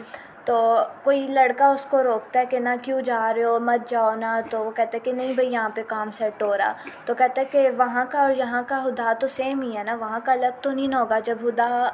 تو 0.45 0.77
کوئی 1.04 1.27
لڑکا 1.27 1.68
اس 1.68 1.86
کو 1.89 2.04
روکتا 2.04 2.39
ہے 2.39 2.45
کہ 2.45 2.60
نہ 2.60 2.69
کیوں 2.81 3.01
جا 3.01 3.33
رہے 3.36 3.44
ہو 3.44 3.60
مت 3.60 3.89
جاؤ 3.89 4.16
نا۔ 4.16 4.42
تو 4.50 4.66
وہ 4.66 4.71
کہتا 4.71 4.92
ہے 4.94 5.00
کہ 5.00 5.12
نہیں 5.12 5.33
بھائی 5.33 5.54
یہاں 5.54 5.69
پہ 5.75 5.81
کام 5.88 6.12
سیٹ 6.12 6.44
ہو 6.44 6.57
رہا۔ 6.57 6.74
تو 7.06 7.13
کہتا 7.13 7.42
ہے 7.42 7.45
کہ 7.45 7.69
وہاں 7.78 8.06
کا 8.10 8.19
اور 8.21 8.31
یہاں 8.31 8.62
کا 8.68 8.83
ہدا 8.88 9.13
تو 9.19 9.28
سیم 9.28 9.62
ہی 9.62 9.78
ہے 9.78 9.83
نا 9.83 9.95
وہاں 9.95 10.19
کا 10.24 10.31
الگ 10.31 10.62
تو 10.62 10.71
نہیں 10.71 10.88
نہ 10.88 10.95
ہوگا۔ 10.95 11.19
جب 11.19 11.38
ہدا 11.50 11.88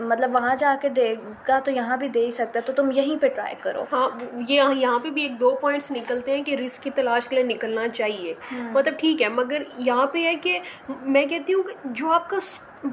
مطلب 0.00 0.34
وہاں 0.34 0.54
جا 0.56 0.74
کے 0.82 0.88
دے 0.88 1.14
گا 1.48 1.58
تو 1.58 1.70
یہاں 1.70 1.96
بھی 1.96 2.08
دے 2.08 2.24
ہی 2.26 2.30
سکتا 2.30 2.58
ہے 2.58 2.64
تو 2.66 2.72
تم 2.72 2.90
یہیں 2.90 3.16
پہ 3.22 3.28
ٹرائی 3.28 3.54
کرو۔ 3.60 3.84
ہاں 3.92 4.08
یہ 4.48 4.62
یہاں 4.76 4.98
پہ 4.98 5.10
بھی 5.10 5.22
ایک 5.22 5.40
دو 5.40 5.54
پوائنٹس 5.60 5.90
نکلتے 5.90 6.36
ہیں 6.36 6.42
کہ 6.42 6.54
رسک 6.54 6.82
کی 6.82 6.90
تلاش 6.90 7.28
کے 7.28 7.36
لیے 7.36 7.44
نکلنا 7.44 7.88
چاہیے۔ 7.88 8.34
مطلب 8.52 8.98
ٹھیک 8.98 9.22
ہے 9.22 9.28
مگر 9.28 9.62
یہاں 9.78 10.06
پہ 10.06 10.24
ہے 10.24 10.34
کہ 10.34 10.58
میں 10.88 11.24
کہتی 11.26 11.54
ہوں 11.54 11.62
کہ 11.62 11.74
جو 11.84 12.10
آپ 12.12 12.30
کا 12.30 12.38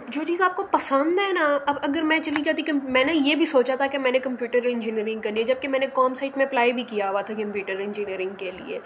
جو 0.09 0.23
چیز 0.27 0.41
آپ 0.41 0.55
کو 0.55 0.63
پسند 0.71 1.19
ہے 1.19 1.31
نا 1.33 1.57
اب 1.65 1.77
اگر 1.81 2.01
میں 2.01 2.19
چلی 2.19 2.41
جاتی 2.41 2.61
کہ 2.61 2.73
میں 2.83 3.03
نے 3.05 3.13
یہ 3.15 3.35
بھی 3.35 3.45
سوچا 3.45 3.75
تھا 3.75 3.87
کہ 3.87 3.97
میں 3.97 4.11
نے 4.11 4.19
کمپیوٹر 4.19 4.59
انجینئرنگ 4.63 5.19
کرنی 5.19 5.39
ہے 5.39 5.45
جبکہ 5.45 5.67
میں 5.67 5.79
نے 5.79 5.87
کام 5.93 6.15
سائٹ 6.15 6.37
میں 6.37 6.45
اپلائی 6.45 6.73
بھی 6.73 6.83
کیا 6.87 7.09
ہوا 7.09 7.21
تھا 7.21 7.33
کمپیوٹر 7.33 7.79
انجینئرنگ 7.79 8.35
کے 8.37 8.51
لیے۔ 8.51 8.79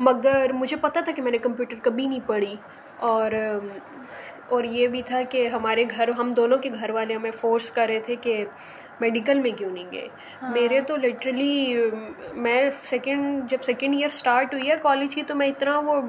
مگر 0.00 0.52
مجھے 0.54 0.76
پتا 0.76 1.00
تھا 1.00 1.12
کہ 1.12 1.22
میں 1.22 1.32
نے 1.32 1.38
کمپیوٹر 1.38 1.74
کبھی 1.82 2.06
نہیں 2.06 2.20
پڑھی 2.26 2.54
اور 3.06 3.32
اور 4.48 4.64
یہ 4.64 4.88
بھی 4.88 5.02
تھا 5.02 5.22
کہ 5.30 5.46
ہمارے 5.48 5.84
گھر 5.90 6.08
ہم 6.18 6.30
دونوں 6.30 6.58
کے 6.58 6.70
گھر 6.70 6.90
والے 6.90 7.14
ہمیں 7.14 7.30
فورس 7.30 7.70
کر 7.70 7.86
رہے 7.88 8.00
تھے 8.00 8.16
کہ 8.16 8.44
میڈیکل 9.00 9.40
میں 9.40 9.50
کیوں 9.50 9.70
نہیں 9.70 9.90
گئے 9.92 10.08
ہاں۔ 10.42 10.50
میرے 10.50 10.80
تو 10.80 10.96
لٹرلی 10.96 11.76
میں 12.34 12.60
سیکنڈ 12.90 13.50
جب 13.50 13.62
سیکنڈ 13.62 13.94
ایئر 13.94 14.08
اسٹارٹ 14.08 14.54
ہوئی 14.54 14.70
ہے 14.70 14.76
کالج 14.82 15.14
کی 15.14 15.22
تو 15.22 15.34
میں 15.34 15.48
اتنا 15.48 15.78
وہ 15.78 16.00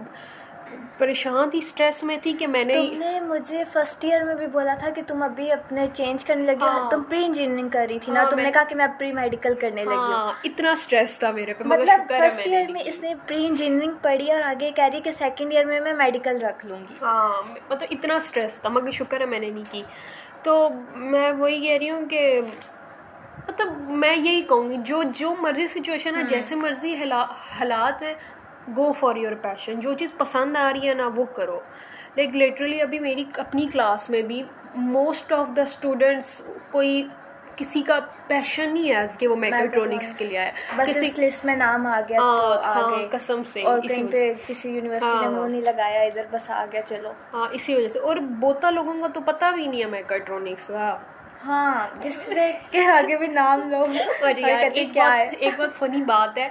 پریشان 0.97 1.49
تھی 1.49 1.59
اسٹریس 1.59 2.03
میں 2.03 2.17
تھی 2.23 2.33
کہ 2.33 2.47
میں 2.47 2.63
نے 2.63 2.73
تم 2.73 2.99
نے 2.99 3.19
مجھے 3.19 3.63
فرسٹ 3.73 4.05
ایئر 4.05 4.23
میں 4.23 4.35
بھی 4.35 4.47
بولا 4.47 4.75
تھا 4.79 4.89
کہ 4.89 5.01
تم 5.07 5.23
ابھی 5.23 5.51
اپنے 5.51 5.85
چینج 5.93 6.25
کرنے 6.25 6.43
لگی 6.43 6.61
ہاں۔ 6.61 6.91
تم 6.91 7.03
پری 7.03 7.25
انجینئرنگ 7.25 7.69
کر 7.69 7.85
رہی 7.89 7.99
تھی 7.99 8.13
نا 8.13 8.23
ہاں، 8.23 8.29
تم 8.29 8.39
نے 8.39 8.51
کہا 8.51 8.63
کہ 8.63 8.75
میں 8.75 8.87
پری 8.99 9.11
میڈیکل 9.11 9.53
کرنے 9.53 9.83
لگی 9.83 9.95
ہوں۔ 9.95 10.13
ہاں، 10.13 10.33
اتنا 10.43 10.71
اسٹریس 10.71 11.19
تھا 11.19 11.31
میرے 11.31 11.53
پہ۔ 11.53 11.63
مطلب 11.63 12.01
فرسٹ 12.09 12.47
ایئر 12.47 12.71
میں 12.71 12.81
اس 12.85 12.99
نے 12.99 13.13
پری 13.27 13.45
انجینئرنگ 13.45 13.91
پڑھی 14.01 14.31
اور 14.31 14.41
آگے 14.41 14.71
کہہ 14.75 14.89
رہی 14.93 15.01
کہ 15.01 15.11
سیکنڈ 15.11 15.53
ایئر 15.53 15.65
میں 15.65 15.81
میں 15.81 15.93
میڈیکل 15.93 16.41
رکھ 16.41 16.65
لوں 16.65 16.79
گی۔ 16.79 16.95
ہاں 17.01 17.41
مطلب 17.69 17.87
اتنا 17.91 18.15
اسٹریس 18.15 18.55
تھا 18.55 18.69
مگر 18.69 18.91
شکر 18.91 19.21
ہے 19.21 19.25
میں 19.25 19.39
نے 19.39 19.49
نہیں 19.49 19.71
کی۔ 19.71 19.83
تو 20.43 20.69
میں 20.95 21.31
وہی 21.31 21.61
کہہ 21.61 21.77
رہی 21.77 21.89
ہوں 21.89 22.05
کہ 22.05 22.41
مطلب 23.47 23.89
میں 23.89 24.15
یہی 24.15 24.41
کہوں 24.41 24.69
گی 24.69 24.77
جو 24.85 25.03
جو 25.15 25.35
مرضی 25.39 25.67
سچویشن 25.67 26.15
ہے 26.15 26.23
جیسے 26.23 26.55
مرضی 26.55 26.95
حالات 27.59 28.01
ہے 28.01 28.13
گو 28.75 28.91
فار 28.93 29.15
یور 29.15 29.31
پیشن 29.41 29.79
جو 29.79 29.93
چیز 29.93 30.09
پسند 30.17 30.57
آ 30.57 30.71
رہی 30.73 30.89
ہے 30.89 30.93
نا 30.93 31.09
وہ 31.15 31.25
کرو. 31.35 31.59
لائک 32.15 32.35
لٹرلی 32.35 32.81
ابھی 32.81 32.99
میری 32.99 33.23
اپنی 33.37 33.67
کلاس 33.73 34.09
میں 34.09 34.21
بھی 34.21 34.41
موسٹ 34.75 35.31
آف 35.33 35.55
دا 35.55 35.61
اسٹوڈینٹس 35.61 36.41
کوئی 36.71 37.07
کسی 37.55 37.81
کا 37.81 37.97
پیشن 38.27 38.73
نہیں 38.73 38.91
ہے 38.91 39.05
کہ 39.19 39.27
وہ 39.27 39.35
میکٹرونکس 39.35 40.13
کے 40.17 40.25
لیے 40.25 40.37
آیا 40.39 40.51
کسی 40.85 41.11
لسٹ 41.17 41.45
میں 41.45 41.55
نام 41.55 41.87
آ 41.87 41.99
گیا 42.09 42.19
آگے 42.63 43.07
قسم 43.11 43.41
سے 43.53 43.61
اور 43.63 43.79
کہیں 43.81 44.03
پہ 44.11 44.33
کسی 44.47 44.69
یونیورسٹی 44.69 45.19
نے 45.19 45.27
منہ 45.27 45.47
نہیں 45.47 45.61
لگایا 45.61 46.01
ادھر 46.01 46.25
بس 46.31 46.49
آ 46.49 46.65
گیا 46.71 46.81
چلو۔ 46.81 47.11
ہاں 47.33 47.47
اسی 47.51 47.75
وجہ 47.75 47.87
سے۔ 47.87 47.99
اور 47.99 48.17
بہت 48.39 48.65
لوگوں 48.71 49.01
کا 49.01 49.07
تو 49.13 49.21
پتہ 49.25 49.51
بھی 49.55 49.67
نہیں 49.67 49.81
ہے 49.81 49.89
میکٹرونکس 49.89 50.67
کا۔ 50.67 50.97
ہاں 51.45 51.73
جس 52.01 52.15
سے 52.25 52.51
کہ 52.71 52.85
آگے 52.87 53.17
بھی 53.17 53.27
نام 53.27 53.61
لو 53.69 53.85
کیا 54.85 55.13
ہے؟ 55.15 55.29
ایک 55.29 55.59
بہت 55.59 55.73
فنی 55.79 56.01
بات 56.03 56.37
ہے 56.37 56.47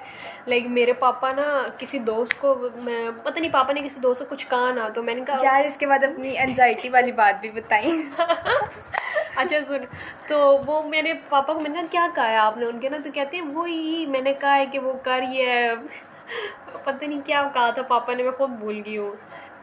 لائک 0.46 0.66
میرے 0.68 0.92
پاپا 0.92 1.32
نا 1.32 1.42
کسی 1.78 1.98
دوست 1.98 2.40
کو 2.40 2.54
میں 2.76 3.10
پتہ 3.22 3.38
نہیں 3.38 3.52
پاپا 3.52 3.72
نے 3.72 3.80
کسی 3.80 4.00
دوست 4.00 4.20
کو 4.20 4.26
کچھ 4.28 4.46
کہا 4.48 4.70
نا 4.74 4.88
تو 4.88 5.02
میں 5.02 5.14
نے 5.14 5.20
کہا 5.26 5.36
یار 5.42 5.64
اس 5.64 5.76
کے 5.76 5.86
بعد 5.86 6.04
اپنی 6.04 6.38
انزائٹی 6.38 6.88
والی 6.88 7.12
بات 7.12 7.40
بھی 7.40 7.50
بتائیں۔ 7.50 7.90
اچھا 9.36 9.56
سن۔ 9.68 9.84
تو 10.28 10.38
وہ 10.66 10.82
میں 10.82 11.02
نے 11.02 11.12
پاپا 11.28 11.52
کو 11.52 11.60
میں 11.60 11.70
نے 11.70 11.76
کہا 11.76 11.86
کیا 11.90 12.06
کہا 12.14 12.30
ہے 12.30 12.36
آپ 12.36 12.56
نے 12.56 12.66
ان 12.66 12.78
کے 12.80 12.88
نا؟ 12.88 12.96
تو 13.04 13.10
کہتے 13.14 13.36
ہیں 13.36 13.44
وہی 13.44 14.06
میں 14.06 14.20
نے 14.20 14.32
کہا 14.32 14.56
ہے 14.56 14.66
کہ 14.66 14.78
وہ 14.78 14.92
کر 15.02 15.24
یہ 15.30 15.72
پتہ 16.84 17.04
نہیں 17.04 17.20
کیا 17.24 17.48
کہا 17.54 17.70
تھا 17.70 17.82
پاپا 17.82 18.14
نے 18.14 18.22
میں 18.22 18.32
خود 18.32 18.50
بھول 18.50 18.82
گئی 18.86 18.98
ہوں۔ 18.98 19.12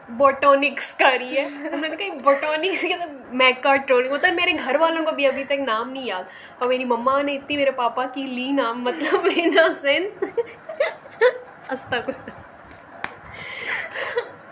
بوٹونکس 0.08 0.92
کا 0.92 1.18
رہی 1.18 1.36
ہے۔ 1.36 1.48
میں 1.48 1.88
نے 1.88 1.96
کہا 1.96 2.14
بوٹونکس 2.22 2.80
کے 2.80 2.94
میکاٹرونک 3.32 4.10
ہوتا 4.10 4.28
ہے 4.28 4.32
میرے 4.32 4.52
گھر 4.64 4.76
والوں 4.76 5.04
کو 5.04 5.12
بھی 5.12 5.26
ابھی 5.26 5.44
تک 5.44 5.52
نام 5.52 5.90
نہیں 5.90 6.06
یاد۔ 6.06 6.24
اور 6.58 6.68
میری 6.68 6.84
مما 6.84 7.22
نے 7.22 7.34
اتنی 7.34 7.56
میرے 7.56 7.70
پاپا 7.70 8.06
کی 8.06 8.22
لی 8.22 8.50
نام 8.52 8.84
مطلب 8.84 9.28
ان 9.36 9.54
سینس 9.82 10.24
استغفر 11.70 12.12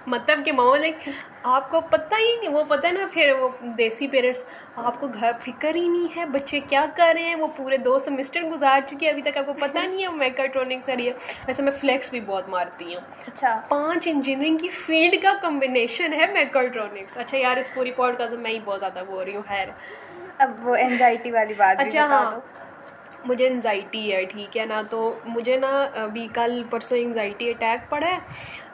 مطلب 0.06 0.44
کہ 0.44 0.52
ماما 0.52 0.76
لائک 0.76 1.08
آپ 1.42 1.70
کو 1.70 1.80
پتہ 1.80 2.14
ہی 2.14 2.36
نہیں 2.36 2.48
وہ 2.48 2.64
پتہ 2.64 2.86
نا 2.86 3.06
پھر 3.12 3.32
وہ 3.40 3.48
دیسی 3.78 4.06
پیرنٹس 4.06 4.42
آپ 4.76 5.00
کو 5.00 5.08
گھر 5.08 5.32
فکر 5.40 5.74
ہی 5.74 5.88
نہیں 5.88 6.16
ہے 6.16 6.24
بچے 6.24 6.60
کیا 6.60 6.84
کر 6.96 7.12
رہے 7.14 7.22
ہیں 7.22 7.34
وہ 7.34 7.46
پورے 7.56 7.76
دو 7.76 7.98
سیمسٹر 7.98 8.42
گزار 8.42 8.80
چکے 8.90 9.06
ہیں 9.06 9.12
ابھی 9.12 9.22
تک 9.22 9.36
آپ 9.36 9.46
کو 9.46 9.52
پتہ 9.52 9.78
نہیں 9.78 10.02
ہے 10.02 10.08
میکاٹرونکس 10.08 10.88
ہے 10.88 10.96
ویسے 11.46 11.62
میں 11.62 11.72
فلیکس 11.80 12.10
بھی 12.10 12.20
بہت 12.20 12.48
مارتی 12.48 12.94
ہوں۔ 12.94 13.00
اچھا۔ 13.26 13.60
پانچ 13.68 14.06
انجینئرنگ 14.06 14.58
کی 14.58 14.68
فیلڈ 14.68 15.22
کا 15.22 15.34
کمبینیشن 15.42 16.12
ہے 16.12 16.26
میکاٹرونکس 16.32 17.16
اچھا 17.16 17.36
یار 17.36 17.56
اس 17.56 17.74
پوری 17.74 17.92
پوڈ 17.92 18.18
کا 18.18 18.26
میں 18.38 18.50
ہی 18.50 18.58
بہت 18.64 18.80
زیادہ 18.80 19.02
بول 19.06 19.24
رہی 19.24 19.34
ہوں 19.34 19.42
خیر۔ 19.48 19.68
اب 20.38 20.68
وہ 20.68 20.76
انزائٹی 20.76 21.30
والی 21.30 21.54
بات 21.54 21.80
اچھا 21.80 22.06
ہاں۔ 22.06 22.30
مجھے 23.24 23.46
انزائٹی 23.46 24.12
ہے 24.12 24.24
ٹھیک 24.24 24.56
ہے 24.56 24.64
نا 24.66 24.82
تو 24.90 25.18
مجھے 25.24 25.56
نا 25.56 25.68
ابھی 25.94 26.26
کل 26.32 26.62
پرسوں 26.70 26.98
انزائٹی 26.98 27.50
اٹیک 27.50 27.90
پڑا 27.90 28.06
ہے۔ 28.06 28.18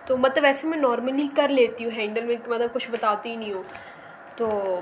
تو 0.09 0.17
مطلب 0.17 0.45
ویسے 0.45 0.67
میں 0.67 0.79
نارملی 0.79 1.29
کر 1.37 1.49
لیتی 1.49 1.85
ہوں 1.85 1.91
ہینڈل 1.97 2.25
میں 2.25 2.37
مطلب 2.49 2.73
کچھ 2.73 2.91
بتاتی 2.91 3.31
ہی 3.31 3.37
نہیں 3.37 3.53
ہوں۔ 3.53 3.63
تو 4.39 4.81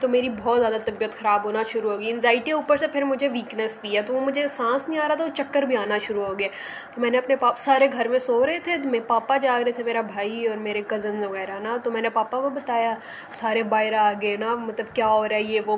تو 0.00 0.08
میری 0.08 0.28
بہت 0.42 0.60
زیادہ 0.60 0.76
طبیعت 0.84 1.18
خراب 1.18 1.44
ہونا 1.44 1.62
شروع 1.72 1.90
ہو 1.92 1.98
گئی 1.98 2.10
انزائٹی 2.10 2.50
اوپر 2.52 2.76
سے 2.76 2.86
پھر 2.86 3.02
مجھے 3.02 3.28
ویکنیس 3.28 3.76
بھی 3.80 3.96
ہے، 3.96 4.02
تو 4.02 4.14
وہ 4.14 4.20
مجھے 4.20 4.48
سانس 4.56 4.88
نہیں 4.88 5.00
آ 5.00 5.08
رہا 5.08 5.14
تھا، 5.14 5.24
وہ 5.24 5.36
چکر 5.36 5.62
بھی 5.62 5.76
آنا 5.76 5.98
شروع 5.98 6.24
ہو 6.24 6.38
گیا۔ 6.38 6.48
تو 6.94 7.00
میں 7.00 7.10
نے 7.10 7.18
اپنے 7.18 7.36
پاپ 7.36 7.58
سارے 7.58 7.88
گھر 7.92 8.08
میں 8.08 8.18
سو 8.18 8.46
رہے 8.46 8.58
تھے 8.58 8.76
میرے 8.76 9.00
پاپا 9.06 9.36
جاگ 9.36 9.62
رہے 9.62 9.72
تھے، 9.72 9.84
میرا 9.84 10.00
بھائی 10.00 10.46
اور 10.46 10.56
میرے 10.56 10.82
کزن 10.86 11.24
وغیرہ، 11.24 11.58
نا۔ 11.60 11.76
تو 11.82 11.90
میں 11.90 12.02
نے 12.02 12.08
پاپا 12.08 12.40
کو 12.40 12.50
بتایا، 12.50 12.94
سارے 13.40 13.62
باہر 13.62 13.92
آ 13.92 14.12
گئے، 14.22 14.36
نا۔ 14.36 14.54
مطلب 14.54 14.86
کیا 14.94 15.08
ہو 15.08 15.28
رہا 15.28 15.36
ہے، 15.36 15.42
یہ 15.42 15.60
وہ 15.66 15.76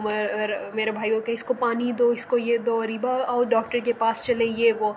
میرے 0.74 0.90
بھائی 0.90 1.10
کو 1.10 1.20
کہ 1.20 1.32
اس 1.32 1.44
کو 1.44 1.54
پانی 1.54 1.92
دو، 1.92 2.08
اس 2.08 2.26
کو 2.26 2.38
یہ 2.38 2.58
دو 2.58 2.86
ریبا 2.86 3.18
آؤ 3.26 3.42
ڈاکٹر 3.42 3.78
کے 3.84 3.92
پاس 3.92 4.24
چلے، 4.24 4.44
یہ 4.44 4.72
وہ۔ 4.72 4.92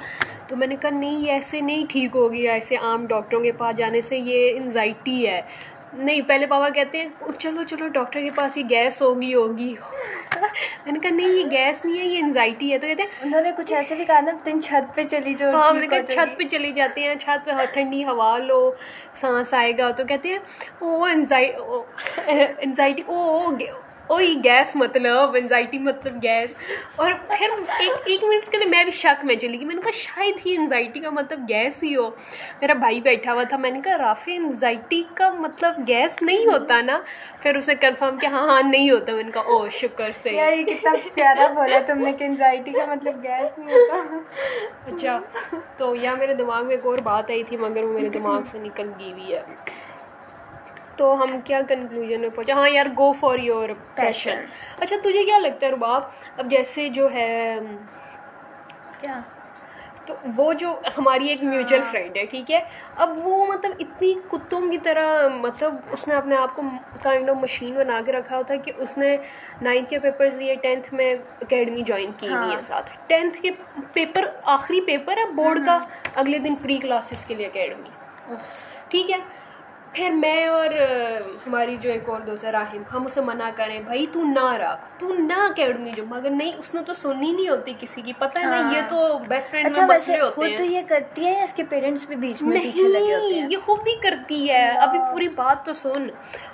تو 0.47 0.55
میں 0.55 0.67
نے 0.67 0.75
کہا، 0.75 0.89
نہیں 0.89 1.19
یہ 1.19 1.31
ایسے 1.31 1.61
نہیں 1.61 1.85
ٹھیک 1.89 2.15
ہوگی، 2.15 2.47
ایسے 2.47 2.75
عام 2.75 3.05
ڈاکٹروں 3.05 3.41
کے 3.41 3.51
پاس 3.51 3.77
جانے 3.77 4.01
سے 4.01 4.17
یہ 4.17 4.57
انزائٹی 4.57 5.27
ہے۔ 5.27 5.41
نہیں 5.93 6.21
پہلے 6.27 6.45
پاپا 6.45 6.69
کہتے 6.69 6.97
ہیں 6.97 7.07
چلو 7.39 7.63
چلو 7.69 7.87
ڈاکٹر 7.89 8.19
کے 8.21 8.29
پاس 8.35 8.57
یہ 8.57 8.63
گیس 8.69 9.01
ہوگی 9.01 9.33
ہوگی۔ 9.35 9.73
میں 10.85 10.91
نے 10.93 10.99
کہا 10.99 11.09
نہیں 11.09 11.27
یہ 11.29 11.49
گیس 11.51 11.83
نہیں 11.85 11.99
ہے 11.99 12.05
یہ 12.05 12.19
انزائٹی 12.19 12.71
ہے۔ 12.73 12.77
تو 12.77 12.87
کہتے 12.87 13.01
ہیں 13.03 13.09
انہوں 13.23 13.41
نے 13.41 13.51
کچھ 13.57 13.73
ایسے 13.73 13.95
بھی 13.95 14.05
کہا 14.05 14.19
نا 14.19 14.31
تم 14.43 14.59
چھت 14.61 14.95
پہ 14.95 15.03
چلی 15.11 15.33
جاؤ 15.33 15.51
ہاں 15.53 15.71
میں 15.73 15.81
نے 15.81 15.87
کہا 15.87 16.01
چھت 16.05 16.37
پہ 16.37 16.43
چلی 16.51 16.71
جاتی 16.71 17.07
ہیں 17.07 17.15
چھت 17.15 17.45
پہ 17.45 17.65
ٹھنڈی 17.73 18.03
ہوا 18.05 18.37
لو 18.39 18.59
سانس 19.21 19.53
آئے 19.53 19.77
گا۔ 19.77 19.89
تو 19.91 20.03
کہتے 20.05 20.29
ہیں 20.29 20.39
او 20.79 21.03
انزائٹی 21.05 23.01
او 23.07 23.19
وہی 24.11 24.33
گیس 24.43 24.75
مطلب 24.75 25.35
انزائٹی 25.35 25.79
مطلب 25.79 26.21
گیس 26.23 26.55
اور 26.95 27.11
پھر 27.27 27.49
ایک 27.79 27.91
ایک 28.05 28.23
منٹ 28.23 28.51
کے 28.51 28.57
لیے 28.57 28.67
میں 28.69 28.83
بھی 28.83 28.91
شک 28.91 29.23
میں 29.25 29.35
چلی 29.35 29.57
گئی. 29.57 29.65
میں 29.65 29.75
نے 29.75 29.81
کہا 29.81 29.91
شاید 29.93 30.45
ہی 30.45 30.55
انزائٹی 30.57 30.99
کا 30.99 31.09
مطلب 31.09 31.39
گیس 31.49 31.83
ہی 31.83 31.95
ہو. 31.95 32.09
میرا 32.61 32.73
بھائی 32.73 32.99
بیٹھا 33.01 33.33
ہوا 33.33 33.43
تھا. 33.43 33.57
میں 33.57 33.71
نے 33.71 33.81
کہا 33.83 33.97
رافی 33.97 34.35
انزائٹی 34.35 35.01
کا 35.13 35.31
مطلب 35.33 35.77
گیس 35.87 36.21
نہیں 36.21 36.45
ہوتا 36.45 36.81
نا? 36.81 36.99
پھر 37.41 37.57
اسے 37.57 37.75
کنفرم 37.75 38.17
کیا 38.17 38.29
ہاں 38.29 38.47
ہاں 38.47 38.61
نہیں 38.61 38.89
ہوتا. 38.91 39.13
میں 39.13 39.23
نے 39.23 39.31
کہا 39.31 39.41
او 39.41 39.69
شکر 39.69 40.11
سے. 40.21 40.31
یار 40.31 40.53
یہ 40.53 40.63
کتنا 40.63 40.91
پیارا 41.13 41.47
بولا 41.53 41.79
تم 41.87 41.97
نے 41.97 42.11
کہ 42.11 42.23
انزائٹی 42.23 42.71
کا 42.71 42.85
مطلب 42.85 43.23
گیس 43.23 43.59
نہیں 43.59 43.75
ہوتا۔ 43.75 44.17
اچھا 44.87 45.19
تو 45.77 45.95
یا 45.95 46.15
میرے 46.15 46.33
دماغ 46.33 46.65
میں 46.65 46.75
ایک 46.75 46.85
اور 46.85 46.97
بات 47.03 47.31
آئی 47.31 47.43
تھی 47.43 47.57
مگر 47.57 47.83
وہ 47.83 47.93
میرے 47.93 48.09
دماغ 48.09 48.41
سے 48.51 48.57
نکل 48.57 48.91
گئی 48.99 49.11
ہوئی 49.11 49.33
ہے۔ 49.33 49.41
تو 51.01 51.23
ہم 51.23 51.39
کیا 51.43 51.61
کنکلوژن 51.67 52.21
میں 52.21 52.29
پہنچا 52.29 52.53
ہاں 52.53 52.69
یار 52.69 52.85
گو 52.97 53.13
فار 53.13 53.39
یور 53.39 53.69
پیشن 53.95 54.45
اچھا 54.79 54.95
تجھے 55.03 55.23
کیا 55.23 55.37
لگتا 55.39 55.65
ہے 55.65 55.71
رباب؟ 55.71 56.03
اب 56.37 56.51
جیسے 56.51 56.89
جو 56.89 57.13
ہے 57.13 57.59
کیا؟ 59.01 59.21
تو 60.05 60.13
وہ 60.35 60.53
جو 60.53 60.79
ہماری 60.97 61.27
ایک 61.27 61.43
میوچل 61.43 61.81
فرینڈ 61.91 62.17
ہے 62.17 62.25
ٹھیک 62.25 62.51
ہے؟ 62.51 62.59
اب 62.95 63.17
وہ 63.17 63.45
مطلب 63.45 63.71
اتنی 63.79 64.13
کتوں 64.27 64.71
کی 64.71 64.77
طرح 64.77 65.27
مطلب 65.27 65.75
اس 65.91 66.07
نے 66.07 66.15
اپنے 66.15 66.35
آپ 66.35 66.55
کو 66.55 66.61
کائنڈ 67.01 67.29
آف 67.29 67.35
مشین 67.35 67.73
بنا 67.75 67.99
کے 68.05 68.11
رکھا 68.11 68.37
ہوتا 68.37 68.53
ہے 68.53 68.59
کہ 68.59 68.71
اس 68.77 68.97
نے 68.97 69.17
نائنتھ 69.61 69.89
کے 69.89 69.99
پیپرز 69.99 70.35
لیے 70.35 70.55
ٹینتھ 70.55 70.93
میں 70.93 71.15
اکیڈمی 71.41 71.81
جوائن 71.81 72.11
کی 72.17 72.29
ہوئی 72.29 72.55
ہے 72.55 72.61
ساتھ۔ 72.61 72.89
ٹینتھ 73.07 73.41
کے 73.41 73.51
پیپر 73.93 74.25
آخری 74.43 74.81
پیپر 74.81 75.17
ہے 75.17 75.25
بورڈ 75.31 75.65
کا 75.65 75.79
اگلے 76.15 76.39
دن 76.39 76.55
پری 76.55 76.77
کلاسز 76.77 77.25
کے 77.27 77.35
لیے 77.35 77.45
اکیڈمی 77.45 78.35
ٹھیک 78.87 79.11
ہے؟ 79.11 79.17
پھر 79.93 80.09
میں 80.09 80.47
اور 80.47 80.69
ہماری 81.47 81.77
جو 81.81 81.91
ایک 81.91 82.09
اور 82.09 82.21
دوست 82.21 82.43
ہے 82.43 82.51
راہم 82.51 82.83
ہم 82.93 83.05
اسے 83.05 83.21
منع 83.21 83.49
کریں 83.55 83.79
بھائی 83.79 84.05
تو 84.13 84.23
نہ 84.23 84.53
رکھ 84.53 84.99
تو 84.99 85.13
نہ 85.13 85.33
اکیڈمی 85.33 85.91
جو 85.95 86.03
مگر 86.07 86.29
نہیں 86.29 86.51
اس 86.57 86.73
نے 86.75 86.81
تو 86.85 86.93
سننی 86.93 87.31
نہیں 87.31 87.49
ہوتی 87.49 87.73
کسی 87.79 88.01
کی 88.01 88.13
پتہ 88.17 88.39
ہے 88.39 88.45
نا 88.45 88.71
یہ 88.75 88.81
تو 88.89 89.19
بیسٹ 89.27 89.51
فرینڈ 89.51 89.67
اچھا 89.67 89.85
ویسے 89.89 90.17
خود 90.35 90.47
تو 90.57 90.63
یہ 90.63 90.81
کرتی 90.87 91.25
ہے 91.25 91.43
اس 91.43 91.53
کے 91.53 91.63
پیرنٹس 91.63 92.05
بھی 92.05 92.15
بیچ 92.15 92.41
میں 92.41 92.61
پیچھے 92.61 92.87
لگے 92.87 93.15
ہوتے 93.15 93.39
ہیں؟ 93.39 93.47
یہ 93.49 93.57
خود 93.65 93.87
ہی 93.87 93.95
کرتی 93.95 94.49
ہے۔ 94.49 94.69
ابھی 94.69 94.99
پوری 95.11 95.27
بات 95.27 95.65
تو 95.65 95.73
سن۔ 95.73 96.07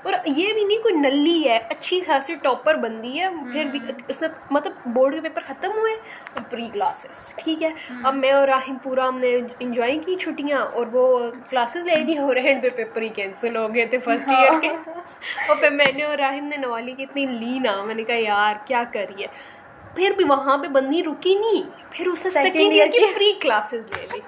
اور 0.04 0.14
یہ 0.26 0.54
بھی 0.54 0.64
نہیں 0.64 0.78
کوئی 0.78 0.96
نلی 0.96 1.50
ہے 1.50 1.60
اچھی 1.70 2.02
خاصی 2.02 2.36
ٹاپر 2.36 2.76
بندی 2.76 3.20
ہے۔ 3.20 3.30
پھر 3.52 3.66
بھی 3.66 3.80
اس 4.08 4.22
نے 4.22 4.28
مطلب 4.52 4.74
بورڈ 4.86 5.14
کے 5.14 5.22
پیپر 5.22 5.42
ختم 5.48 5.72
ہوئے 5.72 5.94
اور 6.34 6.42
پری 6.50 6.70
کلاسز 6.74 7.28
ٹھیک 7.36 7.64
ہے۔ 7.64 7.70
اب 8.04 8.16
میں 8.16 8.32
اور 8.32 8.48
راہم 8.48 8.78
پورا 8.84 9.08
ہم 9.08 9.20
نے 9.20 9.38
انجوائے 9.60 9.98
کی 10.06 10.16
چھٹیاں 10.16 10.60
اور 10.60 10.88
وہ 10.92 11.32
کلاسز 11.50 11.86
لے 11.86 12.04
دی 12.04 12.18
اور 12.18 12.36
اینڈ 12.36 12.64
پہ 12.64 12.70
پیپر 12.70 13.02
ہی 13.02 13.10
کینسل 13.28 13.56
ہو 13.58 13.68
گئے 13.76 13.86
تھے 13.86 13.98
فرسٹ 14.00 14.30
ایئر 14.30 14.60
کے 14.62 14.70
اور 14.70 15.56
پھر 15.56 15.70
میں 15.72 15.92
نے 15.96 16.04
اور 16.04 16.18
راہم 16.18 16.46
نے 16.46 16.58
نوالی 16.58 16.94
کی 16.94 17.04
اتنی 17.04 17.26
لی 17.28 17.60
نا 17.60 17.82
میں 17.84 17.96
نے 17.96 18.04
کہا 18.04 18.20
یار 18.20 18.66
کیا 18.66 18.84
کریے 18.94 19.28
پھر 19.96 20.12
بھی 20.18 20.26
وہاں 20.26 20.58
پہ 20.58 20.68
بندی 20.70 21.04
رکی 21.04 21.36
نہیں 21.36 21.70
پھر 21.92 22.08
اس 22.08 22.26
نے 22.26 22.32
سیکنڈ 22.34 22.72
ایئر 22.72 22.88
کی 22.90 23.06
فری 23.14 23.32
کلاسز 23.42 23.96
لے 23.96 24.06
لی 24.12 24.20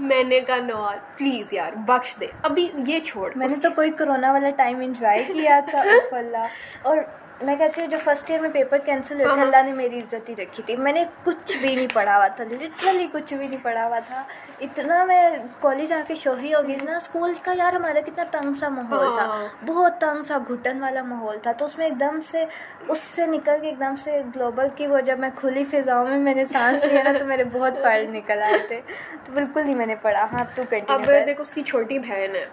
میں 0.00 0.22
نے 0.24 0.40
کہا 0.40 0.56
نوال 0.58 0.96
پلیز 1.16 1.52
یار 1.52 1.72
بخش 1.86 2.14
دے 2.20 2.26
ابھی 2.42 2.68
یہ 2.86 3.00
چھوڑ 3.06 3.30
میں 3.36 3.48
نے 3.48 3.56
تو 3.62 3.70
کوئی 3.74 3.90
کرونا 3.98 4.32
والا 4.32 4.50
ٹائم 4.56 4.80
انجوائے 4.80 5.24
کیا 5.26 5.58
تھا 5.66 5.82
اللہ 6.12 6.46
اور 6.82 6.98
میں 7.44 7.56
کہتی 7.56 7.80
ہوں 7.80 7.88
جو 7.88 7.98
فرسٹ 8.04 8.30
ایئر 8.30 8.40
میں 8.40 8.50
پیپر 8.50 8.78
کینسل 8.78 9.20
ہوئے 9.20 9.34
تھے 9.34 9.40
اللہ 9.40 9.62
نے 9.62 9.72
میری 9.72 9.98
عزت 9.98 10.28
ہی 10.28 10.34
رکھی 10.36 10.62
تھی۔ 10.62 10.76
میں 10.76 10.92
نے 10.92 11.04
کچھ 11.24 11.56
بھی 11.56 11.74
نہیں 11.74 11.86
پڑھا 11.94 12.16
ہوا 12.16 12.28
تھا 12.28 12.44
لٹرلی 12.44 13.06
کچھ 13.12 13.34
بھی 13.34 13.48
نہیں 13.48 13.64
پڑھا 13.64 13.86
ہوا 13.86 13.98
تھا۔ 13.98 14.22
اتنا 14.60 15.04
میں 15.04 15.30
کالج 15.60 15.92
آ 15.92 16.00
کے 16.08 16.14
شوہی 16.14 16.54
ہو 16.54 16.60
گئی 16.68 16.76
نا 16.82 16.96
اسکول 16.96 17.32
کا 17.42 17.52
یار 17.56 17.72
ہمارا 17.72 18.00
کتنا 18.00 18.24
تنگ 18.30 18.54
سا 18.54 18.68
ماحول 18.68 19.06
تھا۔ 19.16 19.46
بہت 19.66 20.00
تنگ 20.00 20.22
سا 20.22 20.38
گھٹن 20.48 20.82
والا 20.82 21.02
ماحول 21.02 21.38
تھا۔ 21.42 21.52
تو 21.52 21.64
اس 21.64 21.78
میں 21.78 21.86
ایک 21.86 22.00
دم 22.00 22.20
سے 22.30 22.44
اس 22.88 22.98
سے 22.98 23.26
نکل 23.26 23.56
کے 23.60 23.66
ایک 23.66 23.80
دم 23.80 23.94
سے 24.04 24.22
گلوبل 24.36 24.66
کی 24.76 24.86
وہ 24.86 25.00
جب 25.00 25.18
میں 25.18 25.30
کھلی 25.36 25.64
فضاؤں 25.64 26.06
میں 26.06 26.18
میں 26.18 26.34
نے 26.34 26.44
سانس 26.44 26.84
لیا 26.84 27.02
نا 27.02 27.12
تو 27.18 27.24
میرے 27.24 27.44
بہت 27.44 27.82
پڑھ 27.82 27.98
نکل 27.98 28.42
آئے 28.42 28.58
تھے۔ 28.68 28.80
تو 29.24 29.32
بالکل 29.32 29.64
نہیں 29.64 29.74
میں 29.74 29.86
نے 29.86 29.94
پڑھا۔ 30.02 30.26
ہاں 30.32 30.44
تو 30.54 30.62
اب 30.88 31.06
دیکھو 31.26 31.42
اس 31.42 31.54
کی 31.54 31.62
چھوٹی 31.62 31.98
بہن 31.98 32.34
ہے۔ 32.34 32.44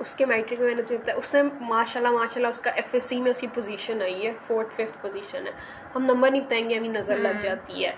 اس 0.00 0.14
کے 0.14 0.26
میٹرک 0.26 0.60
میں 0.60 0.66
میں 0.66 0.74
نے 0.74 0.82
بتایا 0.82 1.16
اس 1.18 1.34
نے 1.34 1.42
ماشاء 1.60 2.00
اللہ 2.00 2.12
ماشاء 2.12 2.34
اللہ 2.36 2.48
اس 2.48 2.60
کا 2.60 2.70
ایف 2.70 2.94
ایس 2.94 3.04
سی 3.04 3.20
میں 3.20 3.30
اس 3.30 3.40
کی 3.40 3.46
پوزیشن 3.54 4.02
آئی 4.02 4.26
ہے 4.26 4.32
فورتھ 4.46 4.72
ففتھ 4.74 5.02
پوزیشن 5.02 5.46
ہے۔ 5.46 5.52
ہم 5.94 6.04
نمبر 6.04 6.30
نہیں 6.30 6.42
بتائیں 6.42 6.68
گے 6.70 6.76
ابھی 6.76 6.88
نظر 6.88 7.16
لگ 7.16 7.42
جاتی 7.42 7.84
ہے۔ 7.84 7.92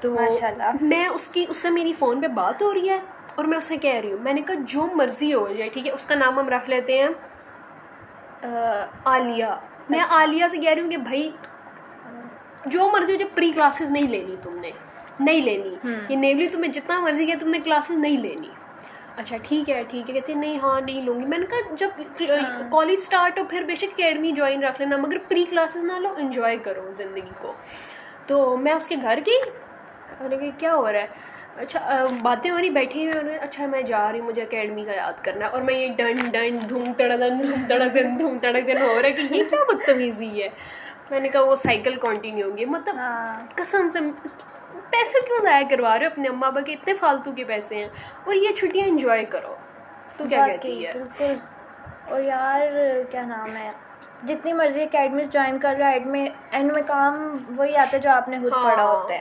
تو 0.00 0.14
میں 0.80 1.06
اس 1.08 1.26
کی 1.32 1.44
اس 1.48 1.56
سے 1.62 1.70
میری 1.70 1.92
فون 1.98 2.20
پہ 2.20 2.26
بات 2.34 2.62
ہو 2.62 2.72
رہی 2.74 2.88
ہے 2.88 2.98
اور 3.34 3.44
میں 3.44 3.58
اسے 3.58 3.76
کہہ 3.76 4.00
رہی 4.02 4.12
ہوں۔ 4.12 4.18
میں 4.22 4.32
نے 4.32 4.40
کہا 4.40 4.54
جو 4.68 4.86
مرضی 4.94 5.32
ہو 5.34 5.46
جائے 5.58 5.70
ٹھیک 5.70 5.86
ہے 5.86 5.92
اس 5.92 6.04
کا 6.06 6.14
نام 6.14 6.38
ہم 6.38 6.48
رکھ 6.48 6.70
لیتے 6.70 6.98
ہیں 6.98 7.08
عالیہ 9.04 9.46
میں 9.90 10.00
اچھا۔ 10.00 10.16
عالیہ 10.18 10.44
سے 10.50 10.56
کہہ 10.56 10.70
رہی 10.70 10.82
ہوں 10.82 10.90
کہ 10.90 10.96
بھائی 10.96 11.30
جو 12.66 12.88
مرضی 12.92 13.12
ہو 13.12 13.18
جائے 13.18 13.30
پری 13.34 13.50
کلاسز 13.54 13.90
نہیں 13.90 14.08
لینی 14.08 14.36
تم 14.42 14.58
نے 14.58 14.70
نہیں 15.20 15.42
لینی۔ 15.42 15.74
یہ 16.08 16.16
نیولی 16.16 16.48
تمہیں 16.48 16.72
جتنا 16.72 16.98
مرضی 17.00 17.26
کیا 17.26 17.34
تم 17.40 17.50
نے 17.50 17.58
کلاسز 17.64 17.96
نہیں 17.96 18.16
لینی۔ 18.18 18.48
اچھا 19.16 19.36
ٹھیک 19.42 19.70
ہے 19.70 19.82
ٹھیک 19.90 20.08
ہے 20.08 20.14
کہتے 20.14 20.32
ہیں 20.32 20.40
نہیں 20.40 20.58
ہاں 20.58 20.80
نہیں 20.80 21.02
لوں 21.02 21.18
گی۔ 21.20 21.26
میں 21.26 21.38
نے 21.38 21.46
کہا 21.46 21.74
جب 21.78 22.02
کالج 22.70 22.98
اسٹارٹ 22.98 23.38
ہو 23.38 23.44
پھر 23.50 23.64
بے 23.66 23.74
شک 23.74 23.92
اکیڈمی 23.94 24.32
جوائن 24.32 24.62
رکھ 24.64 24.80
لینا 24.80 24.96
مگر 24.96 25.16
پری 25.28 25.44
کلاسز 25.50 25.84
نہ 25.84 25.98
لو 25.98 26.14
انجوائے 26.18 26.56
کرو 26.62 26.90
زندگی 26.98 27.32
کو۔ 27.40 27.52
تو 28.26 28.56
میں 28.56 28.72
اس 28.72 28.86
کے 28.88 28.96
گھر 29.02 29.18
گئی 29.26 29.40
کہ 30.40 30.50
کیا 30.58 30.74
ہو 30.74 30.92
رہا 30.92 31.00
ہے؟ 31.00 31.06
اچھا 31.56 31.80
باتیں 32.22 32.50
ہو 32.50 32.58
رہی 32.58 32.70
بیٹھی 32.70 33.06
ہوئی 33.10 33.36
اچھا 33.36 33.66
میں 33.66 33.82
جا 33.82 34.10
رہی 34.12 34.20
ہوں 34.20 34.26
مجھے 34.26 34.42
اکیڈمی 34.42 34.84
کا 34.84 34.92
یاد 34.92 35.24
کرنا 35.24 35.46
ہے۔ 35.46 35.50
اور 35.50 35.62
میں 35.62 35.74
یہ 35.74 35.88
ڈن 35.96 36.30
ڈن 36.32 36.58
دھوم 36.68 36.92
تڑکن 36.92 37.42
دھوم 37.42 37.64
تڑکن 37.68 38.18
دھوم 38.18 38.38
تڑکن 38.38 38.82
ہو 38.82 38.94
رہا 38.94 39.08
ہے 39.08 39.12
کہ 39.12 39.34
یہ 39.34 39.44
کیا 39.50 39.62
بدتمیزی 39.72 40.42
ہے۔ 40.42 40.48
میں 41.10 41.20
نے 41.20 41.28
کہا 41.28 41.40
وہ 41.40 41.56
سائیکل 41.56 41.94
کنٹینیو 42.00 42.48
ہوگی 42.50 42.64
مطلب 42.64 42.96
قسم 43.54 43.88
سے 43.92 43.98
پیسے 44.92 45.26
کیوں 45.26 45.38
ضائع 45.42 45.64
کروا 45.70 45.98
رہے 45.98 46.06
ہو؟ 46.06 46.10
اپنے 46.12 46.28
اما 46.28 46.46
ابا 46.46 46.60
کے 46.60 46.72
اتنے 46.72 46.94
فالتو 46.94 47.32
کے 47.32 47.44
پیسے 47.44 47.74
ہیں 47.74 47.88
اور 48.24 48.34
یہ 48.34 48.54
چھٹیاں 48.54 48.86
انجوائے 48.88 49.24
کرو۔ 49.24 49.54
تو 50.16 50.24
کیا 50.28 50.46
کہتی 50.46 50.86
ہے؟ 50.86 50.92
بالکل۔ 50.92 51.34
اور 52.08 52.20
یار 52.20 52.60
کیا 53.10 53.22
نام 53.22 53.56
ہے؟ 53.56 53.70
جتنی 54.22 54.52
مرضی 54.52 54.82
اکیڈمیز 54.82 55.30
جوائن 55.30 55.58
کر 55.58 55.74
رہا 55.78 55.90
ہے 55.90 55.98
میں 55.98 56.26
اینڈ 56.50 56.72
میں 56.72 56.82
کام 56.86 57.36
وہی 57.56 57.76
آتا 57.76 57.90
ہے 57.92 57.98
جو 57.98 58.10
آپ 58.10 58.28
نے 58.28 58.38
خود 58.42 58.52
پڑھا 58.64 58.84
ہوتا 58.84 59.14
ہے۔ 59.14 59.20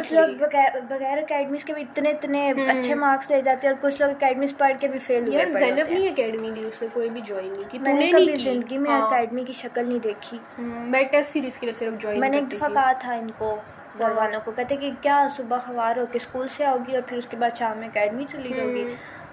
کچھ 0.00 0.12
لوگ 0.12 0.44
بغیر 0.88 1.18
اکیڈمیز 1.18 1.64
کے 1.64 1.72
بھی 1.72 1.82
اتنے 1.82 2.10
اتنے 2.10 2.50
اچھے 2.50 2.94
مارکس 2.94 3.30
لے 3.30 3.40
جاتے 3.40 3.66
ہیں 3.66 3.74
اور 3.74 3.90
کچھ 3.90 4.00
لوگ 4.00 4.10
اکیڈمیز 4.10 4.56
پڑھ 4.58 4.72
کے 4.80 4.88
بھی 4.88 4.98
فیل 4.98 5.28
ہوئے 5.28 5.44
زینب 5.52 5.90
نہیں 5.90 6.08
اکیڈمی 6.08 6.50
دی 6.50 6.64
اس 6.64 6.82
نے 6.82 6.88
کوئی 6.92 7.08
بھی 7.08 7.20
جوائن 7.20 7.52
نہیں 7.52 7.70
کی۔ 7.70 7.78
میں 7.78 7.92
نے 7.92 8.10
کبھی 8.12 8.36
زندگی 8.36 8.78
میں 8.78 9.02
اکیڈمی 9.02 9.44
کی 9.44 9.52
شکل 9.52 9.88
نہیں 9.88 9.98
دیکھی۔ 9.98 10.38
میں 10.58 11.02
ٹیسٹ 11.04 11.32
سیریز 11.32 11.56
کے 11.56 11.66
لیے 11.66 11.74
صرف 11.78 12.00
جوائن 12.02 12.20
میں 12.20 12.28
نے 12.28 12.36
ایک 12.36 12.52
دفعہ 12.52 12.68
کہا 12.68 12.92
تھا 12.92 13.12
ان 13.12 13.30
کو 13.38 13.56
گھر 13.98 14.10
والوں 14.10 14.40
کو 14.44 14.50
کہتے 14.50 14.76
کہ 14.76 14.90
کیا 15.00 15.26
صبح 15.36 15.58
خوار 15.58 15.96
ہو 15.96 16.04
کے 16.12 16.18
اسکول 16.18 16.48
سے 16.48 16.64
آؤ 16.64 16.76
گی 16.86 16.94
اور 16.94 17.02
پھر 17.06 17.16
اس 17.16 17.26
کے 17.30 17.36
بعد 17.36 17.58
شام 17.58 17.78
میں 17.78 17.88
اکیڈمی 17.88 18.24
چلی 18.28 18.52
جاؤ 18.56 18.66
گی 18.66 18.84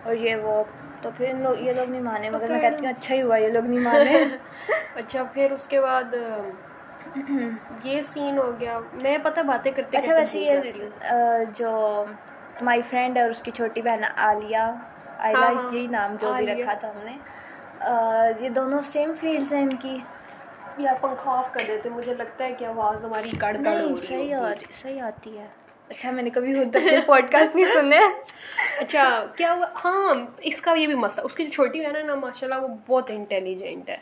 اور 0.03 0.15
یہ 0.17 0.35
وہ 0.35 0.63
تو 1.01 1.09
پھر 1.17 1.29
ان 1.29 1.41
لوگ 1.41 1.59
یہ 1.59 1.73
لوگ 1.73 1.89
نہیں 1.89 2.01
مانے 2.01 2.29
مگر 2.29 2.49
میں 2.49 2.59
کہتی 2.61 2.85
ہوں 2.85 2.91
اچھا 2.91 3.15
ہی 3.15 3.21
ہوا 3.21 3.37
یہ 3.37 3.47
لوگ 3.47 3.63
نہیں 3.63 3.79
مانے۔ 3.79 4.23
اچھا 4.95 5.23
پھر 5.33 5.51
اس 5.51 5.67
کے 5.67 5.81
بعد 5.81 6.13
یہ 7.83 8.01
سین 8.13 8.37
ہو 8.37 8.51
گیا۔ 8.59 8.79
میں 8.93 9.17
پتہ 9.23 9.39
باتیں 9.41 9.71
کرتے 9.71 9.97
اچھا 9.97 10.13
ویسے 10.13 10.39
یہ 10.39 10.71
جو 11.57 11.71
مائی 12.61 12.81
فرینڈ 12.81 13.17
ہے 13.17 13.21
اور 13.21 13.31
اس 13.31 13.41
کی 13.41 13.51
چھوٹی 13.51 13.81
بہن 13.81 14.03
عالیہ 14.17 14.57
آئلہ 15.19 15.45
یہی 15.73 15.87
نام 15.87 16.15
جو 16.21 16.33
بھی 16.33 16.45
رکھا 16.47 16.73
تھا 16.73 16.89
ہم 16.89 17.05
نے۔ 17.05 17.17
یہ 18.39 18.49
دونوں 18.49 18.81
سیم 18.91 19.13
فیلڈس 19.19 19.53
ہیں 19.53 19.61
ان 19.61 19.75
کی۔ 19.75 19.97
یا 20.79 20.93
پنکھا 21.01 21.31
آف 21.31 21.53
کر 21.53 21.61
دیتے 21.67 21.89
مجھے 21.89 22.13
لگتا 22.13 22.45
ہے 22.45 22.53
کہ 22.53 22.65
آواز 22.65 23.05
ہماری 23.05 23.29
کڑ 23.39 23.55
کڑ 23.65 23.81
ہو 23.81 23.95
صحیح 23.95 24.35
صحیح 24.73 25.01
آتی 25.01 25.37
ہے۔ 25.37 25.47
اچھا 25.89 26.11
میں 26.11 26.23
نے 26.23 26.29
کبھی 26.29 26.55
خود 26.55 26.75
پوڈ 27.05 27.31
کاسٹ 27.31 27.55
نہیں 27.55 27.65
سنے 27.73 27.97
اچھا 28.79 29.25
کیا 29.37 29.53
ہوا 29.53 29.65
ہاں 29.85 30.13
اس 30.37 30.61
کا 30.61 30.73
یہ 30.73 30.87
بھی 30.87 30.95
مسئلہ 30.95 31.25
اس 31.25 31.35
کی 31.35 31.45
جو 31.45 31.51
چھوٹی 31.51 31.81
بہن 31.81 31.95
ہے 31.95 32.03
نا 32.03 32.15
ماشاء 32.15 32.47
اللہ 32.47 32.61
وہ 32.61 32.67
بہت 32.87 33.09
انٹیلیجنٹ 33.09 33.89
ہے۔ 33.89 33.97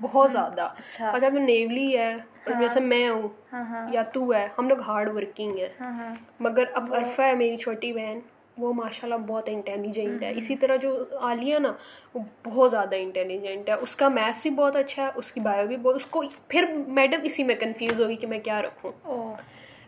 بہت 0.00 0.32
زیادہ۔ 0.32 0.62
اچھا۔ 0.62 1.10
اور 1.10 1.20
جب 1.20 1.32
نیولی 1.32 1.98
ہے 1.98 2.12
اور 2.14 2.52
جیسے 2.60 2.80
میں 2.80 3.08
ہوں 3.08 3.28
ہاں 3.52 3.64
ہاں۔ 3.64 3.86
یا 3.92 4.02
تو 4.02 4.34
ہے 4.34 4.48
ہم 4.58 4.68
لوگ 4.68 4.80
ہارڈ 4.80 5.08
ورکنگ 5.14 5.58
ہیں۔ 5.58 5.68
ہاں 5.80 5.92
ہاں۔ 5.92 6.14
مگر 6.40 6.64
اب 6.72 6.94
عرفہ 6.94 7.22
ہے 7.22 7.34
میری 7.34 7.56
چھوٹی 7.56 7.92
بہن۔ 7.92 8.18
وہ 8.58 8.72
ماشاء 8.72 9.02
اللہ 9.02 9.26
بہت 9.26 9.48
انٹیلیجنٹ 9.48 10.22
ہے۔ 10.22 10.32
اسی 10.36 10.56
طرح 10.56 10.76
جو 10.76 11.04
عالیہ 11.20 11.58
نا 11.58 11.72
وہ 12.14 12.20
بہت 12.44 12.70
زیادہ 12.70 12.96
انٹیلیجنٹ 12.96 13.68
ہے۔ 13.68 13.74
اس 13.74 13.96
کا 13.96 14.08
میتھس 14.08 14.42
بھی 14.42 14.50
بہت 14.50 14.76
اچھا 14.76 15.02
ہے 15.02 15.08
اس 15.14 15.32
کی 15.32 15.40
بایو 15.40 15.66
بھی 15.66 15.76
بہت 15.76 15.96
اس 15.96 16.06
کو 16.06 16.22
پھر 16.48 16.64
میڈم 16.86 17.20
اسی 17.22 17.44
میں 17.44 17.54
کنفیوز 17.54 18.00
ہوگی 18.00 18.16
کہ 18.16 18.26
میں 18.26 18.38
کیا 18.38 18.62
رکھوں۔ 18.62 18.92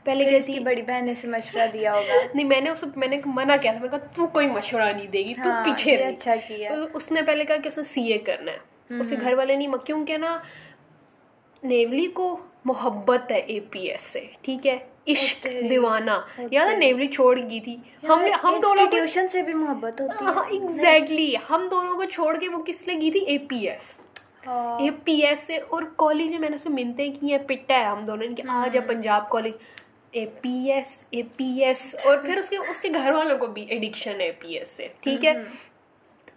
پہلے 0.04 0.24
پھر 0.24 0.34
اس 0.34 0.46
کہتی 0.46 0.58
کی 0.58 0.64
بڑی 0.64 0.82
بہن 0.82 1.06
نے 1.06 1.14
سے 1.14 1.28
مشورہ 1.28 1.66
دیا 1.72 1.94
ہوگا۔ 1.94 2.12
نہیں 2.34 2.46
میں 2.46 2.60
نے 2.60 2.70
اسے 2.70 2.86
میں 2.96 3.08
نے 3.08 3.20
منع 3.26 3.56
کیا 3.62 3.72
تھا 3.72 3.80
میں 3.80 3.88
کہا 3.88 3.98
تو 3.98 4.26
کوئی 4.26 4.46
مشورہ 4.46 4.92
نہیں 4.96 5.06
دے 5.06 5.18
گی 5.18 5.34
تو 5.34 5.50
ہاں، 5.50 5.64
پیچھے 5.64 5.96
اچھا 5.96 6.34
کیا۔ 6.48 6.72
اس 6.94 7.12
نے 7.12 7.22
پہلے 7.22 7.44
کہا 7.44 7.56
کہ 7.56 7.68
اسے 7.68 7.84
سی 7.84 8.12
اے 8.12 8.18
کرنا 8.18 8.52
ہے۔ 8.52 9.00
اس 9.00 9.08
کے 9.10 9.16
گھر 9.20 9.32
والے 9.32 9.56
نہیں 9.56 9.86
کیونکہ 9.86 10.16
نا 10.18 10.38
نیولی 11.62 12.06
کو 12.06 12.36
محبت 12.64 13.32
ہے 13.32 13.38
اے 13.38 13.60
پی 13.60 13.80
ایس 13.80 14.02
سے 14.02 14.20
ٹھیک 14.42 14.66
ہے؟ 14.66 14.78
عشق 15.08 15.46
دیوانہ۔ 15.70 16.10
یاد 16.50 16.66
ہے 16.66 16.76
نیولی 16.76 17.06
چھوڑ 17.08 17.36
گئی 17.40 17.60
تھی؟ 17.60 17.76
ہم 18.08 18.20
نے 18.22 18.30
ہم 18.42 18.58
دونوں 18.62 18.86
ٹیوشن 18.90 19.28
سے 19.28 19.42
بھی 19.42 19.54
محبت 19.54 20.00
ہوتی 20.00 20.24
ہاں 20.26 20.44
ایگزیکٹلی 20.50 21.34
ہم 21.50 21.66
دونوں 21.70 21.94
کو 21.94 22.04
چھوڑ 22.12 22.36
کے 22.36 22.48
وہ 22.48 22.62
کس 22.66 22.86
لیے 22.86 23.00
گئی 23.00 23.10
تھی؟ 23.10 23.20
اے 23.22 23.38
پی 23.48 23.66
ایس 23.68 23.96
ہے 23.98 24.06
اے 24.80 24.90
پی 25.04 25.12
ایس 25.22 25.40
سے 25.46 25.56
اور 25.68 25.82
کالج 25.96 26.30
میں 26.30 26.38
میں 26.38 26.50
نے 26.50 26.56
اسے 26.56 26.68
منتیں 26.68 27.08
کی 27.20 27.30
ہیں 27.30 27.38
پٹا 27.46 27.78
ہے 27.78 27.84
ہم 27.84 28.00
دونوں 28.00 28.26
نے 28.28 28.34
کہ 28.34 28.42
آ 28.50 28.66
جا 28.72 28.80
Punjab 28.86 29.28
college 29.30 29.52
A 30.12 30.26
P 30.40 30.70
S 30.72 31.04
A 31.10 31.22
P 31.36 31.44
S 31.64 31.94
اور 32.04 32.16
پھر 32.16 32.36
اس 32.38 32.48
کے 32.48 32.56
اس 32.56 32.80
کے 32.80 32.88
گھر 32.94 33.12
والوں 33.12 33.38
کو 33.38 33.46
بھی 33.46 33.64
ایڈکشن 33.68 34.20
ہے 34.20 34.26
اے 34.26 34.32
پی 34.32 34.52
ایس 34.54 34.70
سے 34.70 34.88
ٹھیک 35.00 35.24
ہے؟ 35.24 35.32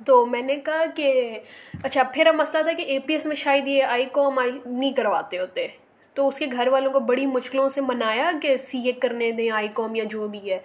تو 0.05 0.25
میں 0.25 0.41
نے 0.41 0.55
کہا 0.55 0.85
کہ 0.95 1.39
اچھا 1.83 2.03
پھر 2.03 2.31
مسئلہ 2.33 2.63
تھا 2.63 2.73
کہ 2.73 2.83
اے 2.83 2.99
پی 2.99 3.13
ایس 3.13 3.25
میں 3.25 3.35
شاید 3.35 3.67
یہ 3.67 3.83
آئی 3.83 4.05
کام 4.11 4.39
آئی 4.39 4.51
نہیں 4.65 4.91
کرواتے 4.91 5.39
ہوتے۔ 5.39 5.67
تو 6.13 6.27
اس 6.27 6.35
کے 6.35 6.45
گھر 6.51 6.67
والوں 6.67 6.91
کو 6.91 6.99
بڑی 6.99 7.25
مشکلوں 7.25 7.69
سے 7.69 7.81
منایا 7.81 8.31
کہ 8.41 8.57
سی 8.57 8.79
اے 8.85 8.91
کرنے 8.91 9.31
دیں 9.31 9.51
آئی 9.51 9.67
کام 9.73 9.95
یا 9.95 10.03
جو 10.03 10.27
بھی 10.27 10.51
ہے۔ 10.51 10.59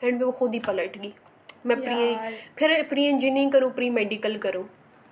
اینڈ 0.00 0.22
وہ 0.22 0.32
خود 0.32 0.54
ہی 0.54 0.58
پلٹ 0.60 1.02
گئی۔ 1.02 1.10
میں 1.64 1.76
پری 1.76 2.14
پھر 2.54 2.82
پری 2.88 3.08
انجینئرنگ 3.08 3.50
کروں 3.50 3.70
پری 3.70 3.90
میڈیکل 3.90 4.38
کروں۔ 4.38 4.62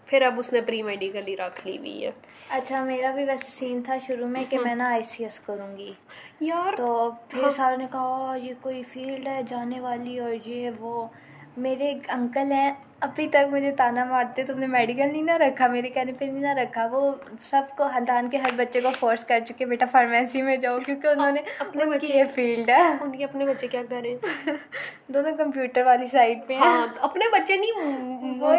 پھر 0.07 0.23
اب 0.23 0.39
اس 0.39 0.53
نے 0.53 0.61
پری 0.61 0.83
میڈیکل 0.83 1.29
ہی 1.29 1.37
رکھ 1.37 1.67
لی 1.67 1.79
ہوئی 1.79 2.05
ہے۔ 2.05 2.11
اچھا 2.49 2.85
میرا 2.85 3.11
بھی 3.11 3.25
ویسے 3.25 3.45
سین 3.49 3.83
تھا 3.83 3.95
شروع 4.07 4.27
میں 4.27 4.45
کہ 4.49 4.59
میں 4.59 4.75
نا 4.75 4.89
آئی 4.89 5.03
سی 5.03 5.25
ایس 5.25 5.41
کروں 5.41 5.77
گی۔ 5.77 5.93
یار 6.41 6.77
تو 6.77 7.11
پھر 7.29 7.51
ساروں 7.51 7.77
نے 7.77 7.87
کہا 7.93 8.37
یہ 8.43 8.55
کوئی 8.61 8.83
فیلڈ 8.83 9.27
ہے 9.27 9.41
جانے 9.49 9.81
والی 9.81 10.19
اور 10.19 10.49
یہ 10.49 10.71
وہ۔ 10.79 11.07
میرے 11.57 11.85
ایک 11.85 12.11
انکل 12.11 12.53
ہیں 12.53 12.75
ابھی 13.01 13.29
تک 13.29 13.49
مجھے 13.51 13.71
تانا 13.71 14.05
مارتے 14.05 14.43
تم 14.45 14.59
نے 14.59 14.67
میڈیکل 14.67 15.09
نہیں 15.13 15.23
نہ 15.23 15.31
رکھا 15.31 15.67
میرے 15.67 15.89
کہنے 15.89 16.13
پہ 16.13 16.25
نہیں 16.25 16.43
نہ 16.43 16.61
رکھا۔ 16.61 16.87
وہ 16.87 17.15
سب 17.45 17.63
کو 17.77 17.85
خاندان 17.93 18.29
کے 18.31 18.37
ہر 18.37 18.51
بچے 18.57 18.81
کو 18.81 18.91
فورس 18.99 19.25
کر 19.25 19.41
چکے 19.49 19.65
بیٹا 19.65 19.87
فارمیسی 19.87 20.43
میں 20.43 20.57
جاؤ 20.57 20.79
کیونکہ 20.79 21.07
انہوں 21.07 21.33
نے 21.33 21.41
اپنے 21.59 21.85
ان 21.85 21.99
کی 21.99 22.07
یہ 22.07 22.25
فیلڈ 22.35 22.71
ہے۔ 22.71 22.83
ان 23.01 23.17
کے 23.17 23.25
اپنے 23.25 23.47
بچے 23.47 23.67
کیا 23.67 23.83
کریں؟ 23.91 24.17
دونوں 25.09 25.37
کمپیوٹر 25.37 25.83
والی 25.87 26.07
سائڈ 26.07 26.39
پہ 26.47 26.55
ہیں۔ 26.55 26.61
ہاں 26.61 26.87
اپنے 27.01 27.25
بچے 27.33 27.57
نہیں 27.57 27.73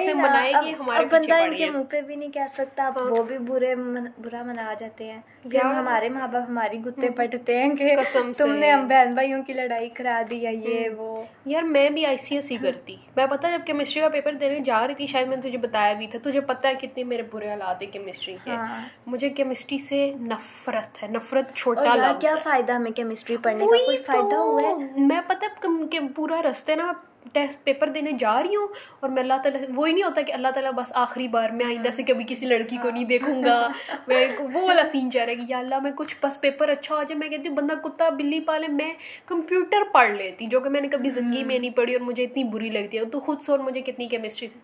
سے 0.01 0.13
نا، 0.13 0.21
منائے 0.21 0.53
کہ 0.53 0.73
ہمارے 0.79 1.05
بندہ 1.05 1.33
ان 1.33 1.55
کے 1.57 1.69
منہ 1.69 1.83
پہ 1.89 2.01
بھی 2.01 2.15
نہیں 2.15 2.31
کہہ 2.31 2.51
سکتا 2.53 2.87
اب 2.87 2.97
وہ 3.09 3.23
بھی 3.23 3.37
برے 3.37 3.75
برا 4.17 4.41
منا 4.43 4.73
جاتے 4.79 5.11
ہیں۔ 5.11 5.21
پھر 5.51 5.61
ہمارے 5.61 6.09
ماں 6.09 6.27
باپ 6.27 6.49
ہماری 6.49 6.79
گتے 6.85 7.09
پٹتے 7.09 7.57
ہیں 7.59 7.69
کہ 7.75 7.95
تم۔ 8.37 8.51
نے 8.51 8.71
ہم 8.71 8.87
بہن 8.87 9.13
بھائیوں 9.13 9.43
کی 9.43 9.53
لڑائی 9.53 9.89
کرا 9.89 10.21
دی 10.29 10.45
ہے 10.47 10.53
یہ 10.53 10.89
وہ۔ 10.89 11.23
یار 11.45 11.63
میں 11.63 11.89
بھی 11.89 12.05
آئی 12.05 12.17
سی 12.17 12.35
ایس 12.35 12.51
ہی 12.51 12.57
کرتی۔ 12.57 12.95
میں 13.15 13.25
پتا 13.25 13.49
جب 13.49 13.65
کیمسٹری 13.65 14.01
کا 14.01 14.09
پیپر 14.09 14.30
دینے 14.33 14.59
جا 14.59 14.87
رہی 14.87 14.95
تھی 14.95 15.07
شاید 15.07 15.27
میں 15.27 15.37
نے 15.37 15.41
تجھے 15.41 15.57
بتایا 15.57 15.93
بھی 15.93 16.07
تھا۔ 16.07 16.19
تجھے 16.23 16.41
پتا 16.41 16.69
ہے 16.69 16.75
کتنے 16.75 17.03
میرے 17.03 17.23
برے 17.31 17.49
حالات 17.49 17.81
ہیں 17.81 17.91
کیمسٹری 17.91 18.35
کے۔ 18.43 18.51
ہاں۔ 18.51 18.81
مجھے 19.05 19.29
کیمسٹری 19.29 19.79
سے 19.79 20.13
نفرت 20.21 21.03
ہے 21.03 21.07
نفرت 21.07 21.55
چھوٹا 21.55 21.95
لفظ 21.95 22.21
کیا 22.21 22.35
فائدہ 22.43 22.73
ہمیں 22.73 22.91
کیمسٹری 22.91 23.37
پڑھنے 23.37 23.65
کا؟ 23.65 23.85
کوئی 23.85 23.97
فائدہ 23.97 24.35
ہوا 24.35 24.61
ہے؟ 24.61 24.73
میں 24.97 25.21
پتہ 25.27 25.67
پورا 26.15 26.41
رستے 26.41 26.75
نا 26.75 26.93
ٹیسٹ 27.33 27.63
پیپر 27.63 27.87
دینے 27.87 28.11
جا 28.19 28.43
رہی 28.43 28.55
ہوں 28.55 28.67
اور 28.99 29.09
میں 29.09 29.21
اللہ 29.23 29.33
تعالیٰ 29.43 29.61
وہی 29.75 29.91
نہیں 29.91 30.03
ہوتا 30.03 30.21
کہ 30.21 30.31
اللہ 30.31 30.47
تعالیٰ 30.47 30.71
بس 30.71 30.91
آخری 30.95 31.27
بار 31.27 31.49
میں 31.49 31.65
آئندہ 31.65 31.89
سے 31.95 32.03
کبھی 32.03 32.23
کسی 32.27 32.45
لڑکی 32.45 32.77
کو 32.77 32.89
نہیں 32.89 33.05
دیکھوں 33.05 33.43
گا۔ 33.43 33.67
میں 34.07 34.27
وہ 34.53 34.67
والا 34.67 34.83
سین 34.91 35.11
چاہ 35.11 35.23
رہا 35.23 35.31
ہے 35.31 35.35
کہ 35.35 35.41
یا 35.47 35.59
اللہ 35.59 35.79
میں 35.79 35.91
کچھ 35.95 36.15
بس 36.23 36.41
پیپر 36.41 36.69
اچھا 36.69 36.95
ہو 36.95 37.03
جائے۔ 37.03 37.17
میں 37.17 37.29
کہتی 37.29 37.47
ہوں 37.47 37.55
بندہ 37.55 37.73
کتا 37.73 38.09
بلی 38.09 38.39
پالے 38.39 38.67
میں 38.67 38.93
کمپیوٹر 39.25 39.83
پڑھ 39.93 40.11
لیتی 40.11 40.47
جو 40.47 40.59
کہ 40.59 40.69
میں 40.69 40.81
نے 40.81 40.87
کبھی 40.87 41.09
زندگی 41.09 41.43
میں 41.43 41.59
نہیں 41.59 41.71
پڑھی 41.71 41.93
اور 41.93 42.01
مجھے 42.01 42.23
اتنی 42.23 42.43
بری 42.43 42.69
لگتی 42.69 42.97
ہے۔ 42.97 43.05
تو 43.05 43.19
خود 43.19 43.41
سوچ 43.41 43.59
مجھے 43.59 43.81
کتنی 43.81 44.07
کیمسٹری 44.07 44.47
سے 44.47 44.59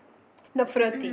نفرت 0.58 0.92
تھی۔ 1.00 1.10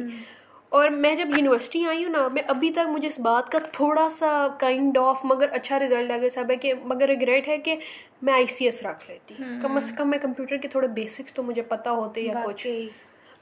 اور 0.75 0.89
میں 0.89 1.15
جب 1.15 1.27
یونیورسٹی 1.29 1.85
آئی 1.85 2.03
ہوں 2.03 2.11
نا 2.11 2.27
میں 2.27 2.41
ابھی 2.47 2.71
تک 2.71 2.87
مجھے 2.87 3.07
اس 3.07 3.19
بات 3.19 3.51
کا 3.51 3.59
تھوڑا 3.71 4.09
سا 4.09 4.47
کائنڈ 4.59 4.97
آف 4.97 5.19
مگر 5.23 5.47
اچھا 5.51 5.79
رزلٹ 5.79 6.11
آ 6.11 6.17
گیا 6.17 6.29
صاحب 6.33 6.51
ہے 6.51 6.55
کہ 6.55 6.73
مگر 6.83 7.07
ریگریٹ 7.07 7.47
ہے 7.47 7.57
کہ 7.57 7.75
میں 8.21 8.33
آئی 8.33 8.45
سی 8.57 8.65
ایس 8.65 8.83
رکھ 8.83 9.11
لیتی۔ 9.11 9.33
کم 9.61 9.77
از 9.77 9.91
کم 9.97 10.09
میں 10.09 10.19
کمپیوٹر 10.19 10.57
کے 10.57 10.67
تھوڑے 10.67 10.87
بیسکس 10.87 11.33
تو 11.33 11.43
مجھے 11.43 11.61
پتہ 11.61 11.89
ہوتے 11.89 12.21
یا 12.21 12.33
کچھ۔ 12.45 12.67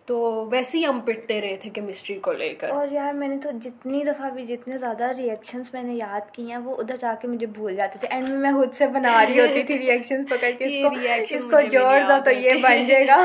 تو 0.06 0.48
ویسے 0.52 0.78
ہی 0.78 0.86
ہم 0.86 1.00
پٹتے 1.00 1.42
رہے 1.42 1.56
تھے 1.62 1.70
کیمسٹری 1.70 2.20
کو 2.20 2.32
لے 2.32 2.54
کر۔ 2.54 2.70
اور 2.70 2.88
یار 2.92 3.14
میں 3.14 3.28
نے 3.28 3.38
تو 3.38 3.50
جتنی 3.64 4.04
دفعہ 4.04 4.30
بھی 4.30 4.44
جتنے 4.44 4.78
زیادہ 4.78 5.04
ریئیکشنس 5.18 5.74
میں 5.74 5.84
نے 5.84 5.94
یاد 5.94 6.32
کی 6.32 6.50
ہیں 6.52 6.58
وہ 6.58 6.76
ادھر 6.78 6.98
جا 6.98 7.14
کے 7.22 7.28
مجھے 7.28 7.48
بھول 7.48 7.76
جاتے 7.76 8.00
تھے۔ 8.00 8.08
اینڈ 8.08 8.30
میں 8.30 8.38
میں 8.38 8.52
خود 8.52 8.74
سے 8.74 8.88
بنا 8.88 9.26
رہی 9.26 9.40
ہوتی 9.40 9.64
تھی 9.64 9.78
ریئیکشنس 9.80 10.30
پکڑ 10.30 10.50
کے 10.58 10.66
اس 10.66 10.74
کو 10.84 10.96
اس 11.36 11.44
کو 11.44 11.62
جوڑ 11.62 12.02
دو 12.02 12.14
تو 12.26 12.32
یہ 12.32 12.54
بن 12.54 12.86
جائے 12.86 13.08
گا۔ 13.08 13.18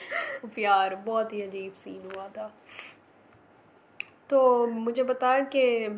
پیار 0.54 0.90
بہت 1.04 1.32
ہی 1.32 1.42
عجیب 1.42 1.72
سین 1.84 2.00
ہوا 2.16 2.26
تھا۔ 2.32 2.48
تو 4.28 4.66
مجھے 4.72 5.02
بتا 5.02 5.38
کہ 5.50 5.88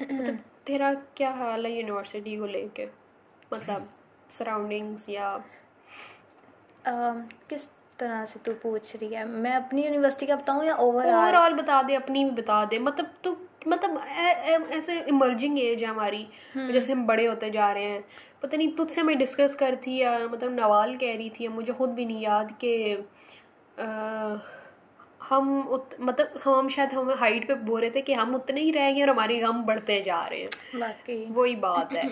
مطلب 0.00 0.34
تیرا 0.64 0.92
کیا 1.14 1.30
حال 1.30 1.66
ہے 1.66 1.70
یونیورسٹی 1.70 2.36
کو 2.36 2.46
لے 2.46 2.66
کے؟ 2.74 2.86
مطلب 3.50 3.82
سراؤنڈنگس 4.38 5.08
یا 5.08 5.36
کس 7.48 7.68
طرح 7.96 8.24
سے 8.32 8.38
تو 8.42 8.52
پوچھ 8.62 8.96
رہی 9.00 9.14
ہے؟ 9.16 9.24
میں 9.24 9.52
اپنی 9.52 9.82
یونیورسٹی 9.84 10.26
کا 10.26 10.34
بتاؤں 10.34 10.64
یا 10.64 10.74
اوور 10.74 11.04
اوور 11.04 11.34
آل 11.34 11.54
بتا 11.54 11.80
دے 11.88 11.96
اپنی 11.96 12.24
بھی 12.24 12.42
بتا 12.42 12.62
دے۔ 12.70 12.78
مطلب 12.78 13.06
تو 13.22 13.34
مطلب 13.66 13.98
ایسے 14.06 14.98
ایمرجنگ 14.98 15.58
ایج 15.58 15.82
ہے 15.84 15.88
ہماری۔ 15.88 16.24
جیسے 16.72 16.92
ہم 16.92 17.04
بڑے 17.06 17.26
ہوتے 17.28 17.50
جا 17.50 17.72
رہے 17.74 17.84
ہیں۔ 17.84 18.00
پتہ 18.40 18.56
نہیں 18.56 18.70
تجھ 18.76 18.92
سے 18.92 19.02
میں 19.02 19.14
ڈسکس 19.14 19.54
کرتی 19.54 19.98
یا 19.98 20.18
مطلب 20.30 20.52
نوال 20.52 20.94
کہہ 20.96 21.16
رہی 21.16 21.28
تھی 21.30 21.48
مجھے 21.48 21.72
خود 21.72 21.88
بھی 21.88 22.04
نہیں 22.04 22.20
یاد 22.20 22.44
کہ 22.58 22.96
ہم 25.30 25.62
ات- 25.70 25.94
مطلب 25.98 26.26
ہم 26.46 26.68
شاید 26.68 26.92
ہم 26.92 27.10
ہائٹ 27.20 27.48
پہ 27.48 27.54
بول 27.54 27.80
رہے 27.80 27.90
تھے 27.90 28.00
کہ 28.00 28.12
ہم 28.14 28.34
اتنے 28.34 28.60
ہی 28.60 28.72
رہ 28.72 28.90
گئے 28.94 29.00
اور 29.00 29.08
ہماری 29.08 29.42
غم 29.42 29.62
بڑھتے 29.62 30.00
جا 30.00 30.24
رہے 30.30 30.36
ہیں۔ 30.36 30.76
باقی 30.78 31.24
وہی 31.34 31.56
بات 31.56 31.92
ہے۔ 31.96 32.02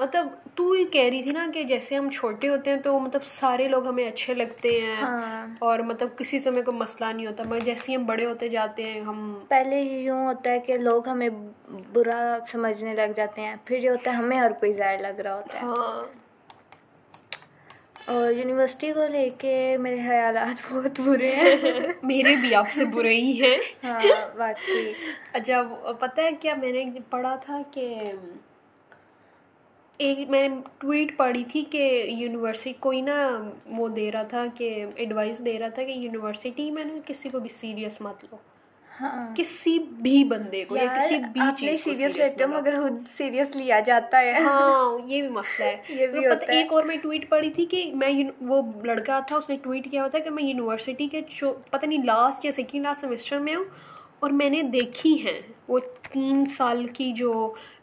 مطلب 0.00 0.26
تو 0.54 0.70
ہی 0.70 0.84
کہہ 0.84 1.08
رہی 1.10 1.22
تھی 1.22 1.30
نا 1.30 1.46
کہ 1.54 1.62
جیسے 1.62 1.96
ہم 1.96 2.10
چھوٹے 2.10 2.48
ہوتے 2.48 2.70
ہیں 2.70 2.76
تو 2.76 2.98
مطلب 2.98 3.24
سارے 3.24 3.68
لوگ 3.68 3.86
ہمیں 3.86 4.08
اچھے 4.08 4.34
لگتے 4.34 4.80
ہیں 4.80 4.96
ہاں۔ 4.96 5.46
اور 5.58 5.78
مطلب 5.78 6.08
کسی 6.18 6.40
سے 6.40 6.48
ہمیں 6.48 6.62
کوئی 6.62 6.76
مسئلہ 6.76 7.12
نہیں 7.12 7.26
ہوتا۔ 7.26 7.42
مگر 7.46 7.58
جیسے 7.58 7.92
ہی 7.92 7.96
ہم 7.96 8.04
بڑے 8.04 8.24
ہوتے 8.24 8.48
جاتے 8.48 8.82
ہیں 8.82 9.00
ہم 9.00 9.38
پہلے 9.48 9.80
ہی 9.80 9.98
یوں 10.04 10.26
ہوتا 10.26 10.50
ہے 10.50 10.58
کہ 10.60 10.76
لوگ 10.76 11.08
ہمیں 11.08 11.28
برا 11.92 12.38
سمجھنے 12.52 12.94
لگ 12.94 13.12
جاتے 13.16 13.42
ہیں۔ 13.42 13.56
پھر 13.64 13.78
یہ 13.78 13.90
ہوتا 13.90 14.10
ہے 14.10 14.16
ہمیں 14.16 14.38
ہر 14.38 14.50
کوئی 14.52 14.72
زہر 14.72 14.96
لگ 15.00 15.20
رہا 15.20 15.34
ہوتا 15.34 15.60
ہے۔ 15.60 15.64
ہاں۔ 15.64 16.23
اور 18.04 18.32
یونیورسٹی 18.32 18.92
کو 18.92 19.06
لے 19.06 19.28
کے 19.38 19.76
میرے 19.80 19.96
خیالات 19.98 20.72
بہت 20.72 21.00
برے 21.00 21.34
ہیں۔ 21.34 21.54
میرے 22.02 22.36
بھی 22.36 22.54
آپ 22.54 22.70
سے 22.70 22.84
برے 22.84 23.14
ہی 23.14 23.42
ہیں۔ 23.42 23.56
ہاں 23.84 24.02
باقی 24.36 24.92
اچھا 25.32 25.62
پتہ 26.00 26.20
ہے 26.20 26.30
کیا 26.40 26.54
میں 26.54 26.72
نے 26.72 26.84
پڑھا 27.10 27.36
تھا 27.36 27.60
کہ 27.70 27.94
ایک 30.00 30.30
میں 30.30 30.48
نے 30.48 30.54
ٹویٹ 30.78 31.16
پڑھی 31.16 31.44
تھی 31.44 31.64
کہ 31.70 31.82
یونیورسٹی 32.08 32.72
کوئی 32.80 33.00
نا 33.00 33.16
وہ 33.66 33.88
دے 33.88 34.12
رہا 34.12 34.22
تھا 34.22 34.44
کہ 34.56 34.84
ایڈوائس 34.96 35.44
دے 35.44 35.58
رہا 35.58 35.68
تھا 35.68 35.84
کہ 35.84 35.90
یونیورسٹی 35.90 36.70
میں 36.70 36.84
نا 36.84 36.98
کسی 37.06 37.28
کو 37.28 37.38
بھی 37.38 37.48
سیریس 37.60 38.00
مت 38.00 38.24
لو۔ 38.24 38.36
کسی 39.36 39.78
بھی 39.78 40.24
بندے 40.24 40.64
کو 40.64 40.76
یا 40.76 40.84
کسی 40.84 41.18
بھی 41.32 41.40
چیز 41.56 41.84
سیریس 41.84 42.16
لیتے 42.16 42.44
ہو۔ 42.44 42.48
مگر 42.48 42.80
خود 42.80 42.92
سیریس 43.16 43.56
لیا 43.56 43.80
جاتا 43.80 44.20
ہے۔ 44.20 44.32
ہاں 44.32 44.98
یہ 45.06 45.20
بھی 45.20 45.28
مسئلہ 45.28 45.64
ہے۔ 45.64 45.76
یہ 45.88 46.06
بھی 46.06 46.26
ہوتا 46.26 46.52
ہے۔ 46.52 46.58
ایک 46.58 46.72
اور 46.72 46.84
میں 46.84 46.96
ٹویٹ 46.96 47.28
پڑھی 47.28 47.50
تھی 47.50 47.66
کہ 47.66 47.90
میں 47.94 48.12
وہ 48.40 48.62
لڑکا 48.84 49.20
تھا 49.26 49.36
اس 49.36 49.50
نے 49.50 49.56
ٹویٹ 49.62 49.90
کیا 49.90 50.02
ہوتا 50.04 50.18
ہے 50.18 50.22
کہ 50.22 50.30
میں 50.30 50.44
یونیورسٹی 50.44 51.06
کے 51.06 51.20
پتہ 51.70 51.86
نہیں 51.86 52.02
لاسٹ 52.04 52.44
یا 52.44 52.52
سیکنڈ 52.52 52.82
لاسٹ 52.82 53.00
سیمسٹر 53.00 53.38
میں 53.38 53.54
ہوں 53.54 53.64
اور 54.20 54.30
میں 54.30 54.50
نے 54.50 54.62
دیکھی 54.62 55.26
ہیں۔ 55.26 55.40
وہ 55.68 55.78
تین 56.12 56.44
سال 56.56 56.86
کی 56.88 57.12
جو 57.12 57.32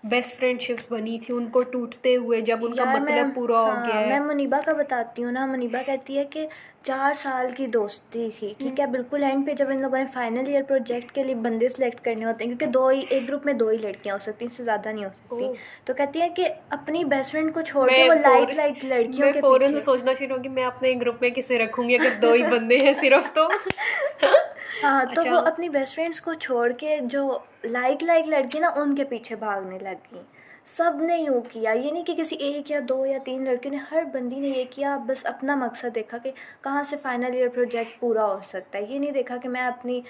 بیسٹ 0.04 0.38
فرینڈ 0.40 0.62
شپس 0.62 0.86
بنی 0.90 1.20
تھی 1.20 1.34
ان 1.34 1.48
کو 1.48 1.62
ٹوٹتے 1.64 2.16
ہوئے 2.16 2.42
جب 2.42 2.66
ان 2.66 2.76
کا 2.76 2.84
مطلب 2.92 3.34
پورا 3.36 3.60
ہو 3.60 3.70
ہاں، 3.70 3.86
گیا 3.86 4.00
ہے۔ 4.00 4.08
میں 4.08 4.20
منیبا 4.20 4.60
کا 4.66 4.74
بتاتی 4.74 5.24
ہوں 5.24 5.32
نا۔ 5.32 5.46
منیبا 5.46 5.82
کہتی 5.86 6.18
ہے 6.18 6.24
کہ 6.26 6.46
چار 6.84 7.14
سال 7.14 7.52
کی 7.52 7.68
دوستی 7.68 8.30
تھی 8.40 8.54
ٹھیک 8.58 8.80
ہے؟ 8.80 8.86
بالکل 8.88 9.24
اینڈ 9.24 9.46
پہ 9.48 9.54
جب 9.54 9.70
ان 9.70 9.82
لوگوں 9.82 9.98
نے 9.98 10.06
فائنل 10.14 10.48
ایئر 10.48 10.64
پروجیکٹ 10.68 11.12
کے 11.12 11.24
لیے 11.24 11.36
بندے 11.38 11.70
سلیکٹ 11.70 12.04
کرنے 12.06 12.26
ہوتے 12.26 12.44
ہیں 12.44 12.50
کیونکہ 12.50 12.66
دو 12.72 12.88
ہی 12.88 13.02
ایک 13.10 13.28
گروپ 13.28 13.46
میں 13.46 13.54
دو 13.54 13.68
ہی 13.68 13.78
لڑکیاں 13.78 14.16
ہو 14.16 14.20
سکتی 14.20 14.46
ہیں 14.46 14.52
اس 14.52 14.58
سے 14.58 14.64
زیادہ 14.64 14.90
نہیں 14.90 15.06
ہو 15.06 15.10
سکتی۔ 15.12 15.48
تو 15.86 15.94
کہتی 15.94 16.22
ہے 16.22 16.30
کہ 16.30 16.48
اپنی 16.70 17.04
بیسٹ 17.06 17.32
فرینڈ 17.32 17.54
کو 17.54 17.62
چھوڑ 17.62 17.88
کے 17.90 18.04
وہ 18.04 18.14
لائک 18.22 18.56
لائک 18.56 18.86
لڑکیوں 18.86 19.32
کے 19.34 19.42
فوراً 19.42 19.80
سوچنا 19.82 20.12
شروع 20.20 20.36
ہوگی 20.38 20.50
میں 20.50 20.66
اپنے 20.66 20.94
گروپ 21.02 21.22
میں 21.22 21.30
کسے 21.30 21.58
رکھوں 21.58 21.88
گی؟ 21.90 21.98
اگر 21.98 22.20
دو 22.22 22.32
ہی 22.34 22.44
بندے 22.52 22.78
ہیں 22.78 22.94
صرف 23.02 23.34
تو۔ 23.34 23.48
ہاں 24.84 25.04
تو 25.16 25.22
وہ 25.26 25.38
اپنی 25.48 25.68
بیسٹ 25.70 25.96
فرینڈس 25.96 26.22
کو 26.22 26.34
چھوڑ 26.36 26.72
کے 26.72 26.98
جو 27.04 27.28
لائک 27.72 28.04
لائک 28.04 28.28
لڑکی 28.28 28.60
نا 28.60 28.68
ان 28.76 28.96
کے 28.96 29.04
پیچھے 29.04 29.36
بھاگنے 29.36 29.78
لگ 29.82 30.14
گئی۔ 30.14 30.22
سب 30.66 31.02
نے 31.02 31.18
یوں 31.18 31.40
کیا 31.42 31.72
یہ 31.72 31.92
نہیں 31.92 32.04
کہ 32.04 32.14
کسی 32.18 32.36
ایک 32.36 32.72
یا 32.72 32.80
دو 32.90 33.06
یا 33.06 33.18
تین 33.26 33.44
لڑکیوں 33.46 33.74
نے 33.74 33.80
ہر 33.92 34.04
بندی 34.14 34.40
نے 34.40 34.48
یہ 34.48 34.64
کیا 34.70 34.98
بس 35.08 35.26
اپنا 35.26 35.56
مقصد 35.56 35.96
دیکھا 35.96 36.18
کہ 36.18 36.32
کہاں 36.64 36.84
سے 36.90 36.96
فائنل 37.02 37.34
ایئر 37.34 37.50
پروجیکٹ 37.50 38.00
پورا 38.00 38.26
ہو 38.26 38.40
سکتا 38.48 38.78
ہے۔ 38.78 38.84
یہ 38.84 39.00
نہیں 39.00 39.12
دیکھا 39.12 39.38
کہ 39.38 39.50
میں 39.50 39.62
اپنی 39.62 40.02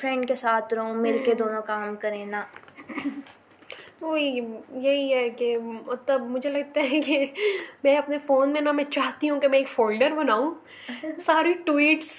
فرینڈ 0.00 0.28
کے 0.28 0.34
ساتھ 0.34 0.74
رہوں 0.74 0.94
مل 0.94 1.18
کے 1.24 1.34
دونوں 1.34 1.62
کام 1.62 1.96
کریں 1.96 2.24
نا 2.26 2.42
وہی 4.00 4.40
یہی 4.84 5.12
ہے 5.14 5.28
کہ 5.30 5.56
مطلب 5.86 6.22
مجھے 6.30 6.50
لگتا 6.50 6.80
ہے 6.90 7.00
کہ 7.00 7.24
میں 7.84 7.96
اپنے 7.96 8.18
فون 8.26 8.50
میں 8.52 8.60
نا 8.60 8.72
میں 8.72 8.84
چاہتی 8.90 9.30
ہوں 9.30 9.40
کہ 9.40 9.48
میں 9.48 9.58
ایک 9.58 9.68
فولڈر 9.68 10.10
بناؤں۔ 10.10 10.54
ساری 11.26 11.52
ٹویٹس 11.66 12.10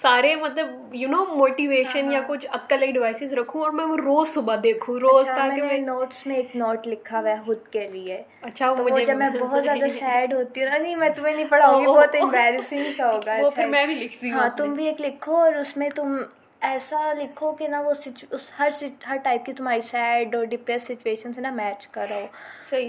سارے 0.00 0.34
مطلب 0.36 0.94
یو 0.94 1.08
نو 1.08 1.24
موٹیویشن 1.30 2.10
یا 2.12 2.20
کچھ 2.26 2.46
عقل 2.50 2.90
ڈیوائسیز 2.92 3.32
رکھوں 3.32 3.62
اور 3.62 3.70
میں 3.70 3.84
وہ 3.84 3.96
روز 3.96 4.28
صبح 4.28 4.56
دیکھوں 4.62 4.98
روز 5.00 5.26
تاکہ 5.26 5.62
میں 5.62 5.78
نوٹس 5.78 6.26
میں 6.26 6.36
ایک 6.36 6.54
نوٹ 6.56 6.86
لکھا 6.86 7.20
ہوا 7.20 7.30
ہے 7.30 7.36
خود 7.46 7.66
کے 7.70 7.88
لیے۔ 7.88 8.22
اچھا 8.42 8.70
وہ 8.72 8.98
جب 9.00 9.16
میں 9.16 9.28
بہت 9.40 9.62
زیادہ 9.64 9.88
سیڈ 9.98 10.32
ہوتی 10.32 10.62
ہوں 10.62 10.68
نا 10.70 10.76
نہیں 10.76 10.96
میں 10.96 11.08
تمہیں 11.08 11.34
نہیں 11.34 11.44
پڑھاؤں 11.44 11.80
گی 11.80 11.86
بہت 11.86 12.16
امبیرسنگ 12.20 12.92
سا 12.96 13.12
ہوگا 13.12 13.36
پھر 13.54 13.66
میں 13.66 13.86
بھی 13.86 13.94
لکھتی 13.94 14.30
ہوں 14.30 14.38
ہاں 14.38 14.48
تم 14.56 14.74
بھی 14.74 14.86
ایک 14.86 15.00
لکھو 15.00 15.36
اور 15.36 15.54
اس 15.54 15.76
میں 15.76 15.88
تم 15.94 16.16
ایسا 16.62 17.12
لکھو 17.12 17.52
کہ 17.52 17.68
نا 17.68 17.80
وہ 17.80 17.92
اس 18.30 18.50
ہر 18.58 18.68
ہر 19.08 19.16
ٹائپ 19.22 19.46
کی 19.46 19.52
تمہاری 19.52 19.80
سیڈ 19.80 20.34
اور 20.34 20.44
ڈپریس 20.46 20.82
سچویشن 20.82 21.32
سے 21.32 21.40
نا 21.40 21.50
میچ 21.50 21.86
کرو۔ 21.86 22.26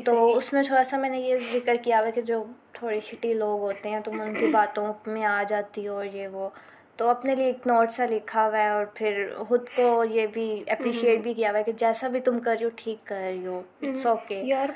تو 0.06 0.38
اس 0.38 0.52
میں 0.54 0.64
تھوڑا 0.64 0.84
سا 0.84 0.98
میں 0.98 1.10
نے 1.10 1.20
یہ 1.20 1.36
ذکر 1.54 1.76
کیا 1.84 2.00
ہوا 2.00 2.10
کہ 2.10 2.22
جو 2.22 2.44
تھوڑے 2.72 3.00
شٹی 3.00 3.34
لوگ 3.34 3.60
ہوتے 3.60 3.90
ہیں 3.90 4.00
تم 4.00 4.22
ان 4.22 4.34
کی 4.36 4.48
باتوں 4.52 4.92
میں 5.08 5.24
آ 5.26 5.42
جاتی 5.50 5.88
ہو 5.88 5.96
اور 5.96 6.06
یہ 6.06 6.28
وہ۔ 6.28 6.50
تو 7.02 7.08
اپنے 7.10 7.36
لیے 7.36 7.46
ایک 7.46 7.66
نوٹ 7.68 7.92
سا 7.92 8.06
لکھا 8.06 8.46
ہوا 8.48 8.58
ہے 8.58 8.70
اور 8.70 8.86
پھر 8.94 9.16
خود 9.48 9.70
کو 9.76 10.04
یہ 10.04 10.28
بھی 10.28 10.44
اپریشیٹ 10.68 11.22
بھی 11.22 11.34
کیا 11.34 11.50
ہوا 11.50 11.58
ہے 11.60 11.64
کہ 11.64 11.72
جیسا 11.78 12.08
بھی 12.08 12.20
تم 12.20 12.40
کر 12.40 12.56
رہی 12.58 12.66
ہو 12.66 12.70
ٹھیک 12.76 13.06
کر 13.08 13.16
رہی 13.16 13.46
ہو 13.46 13.62
اٹس 13.82 14.06
اوکے 14.06 14.42
یار 14.46 14.70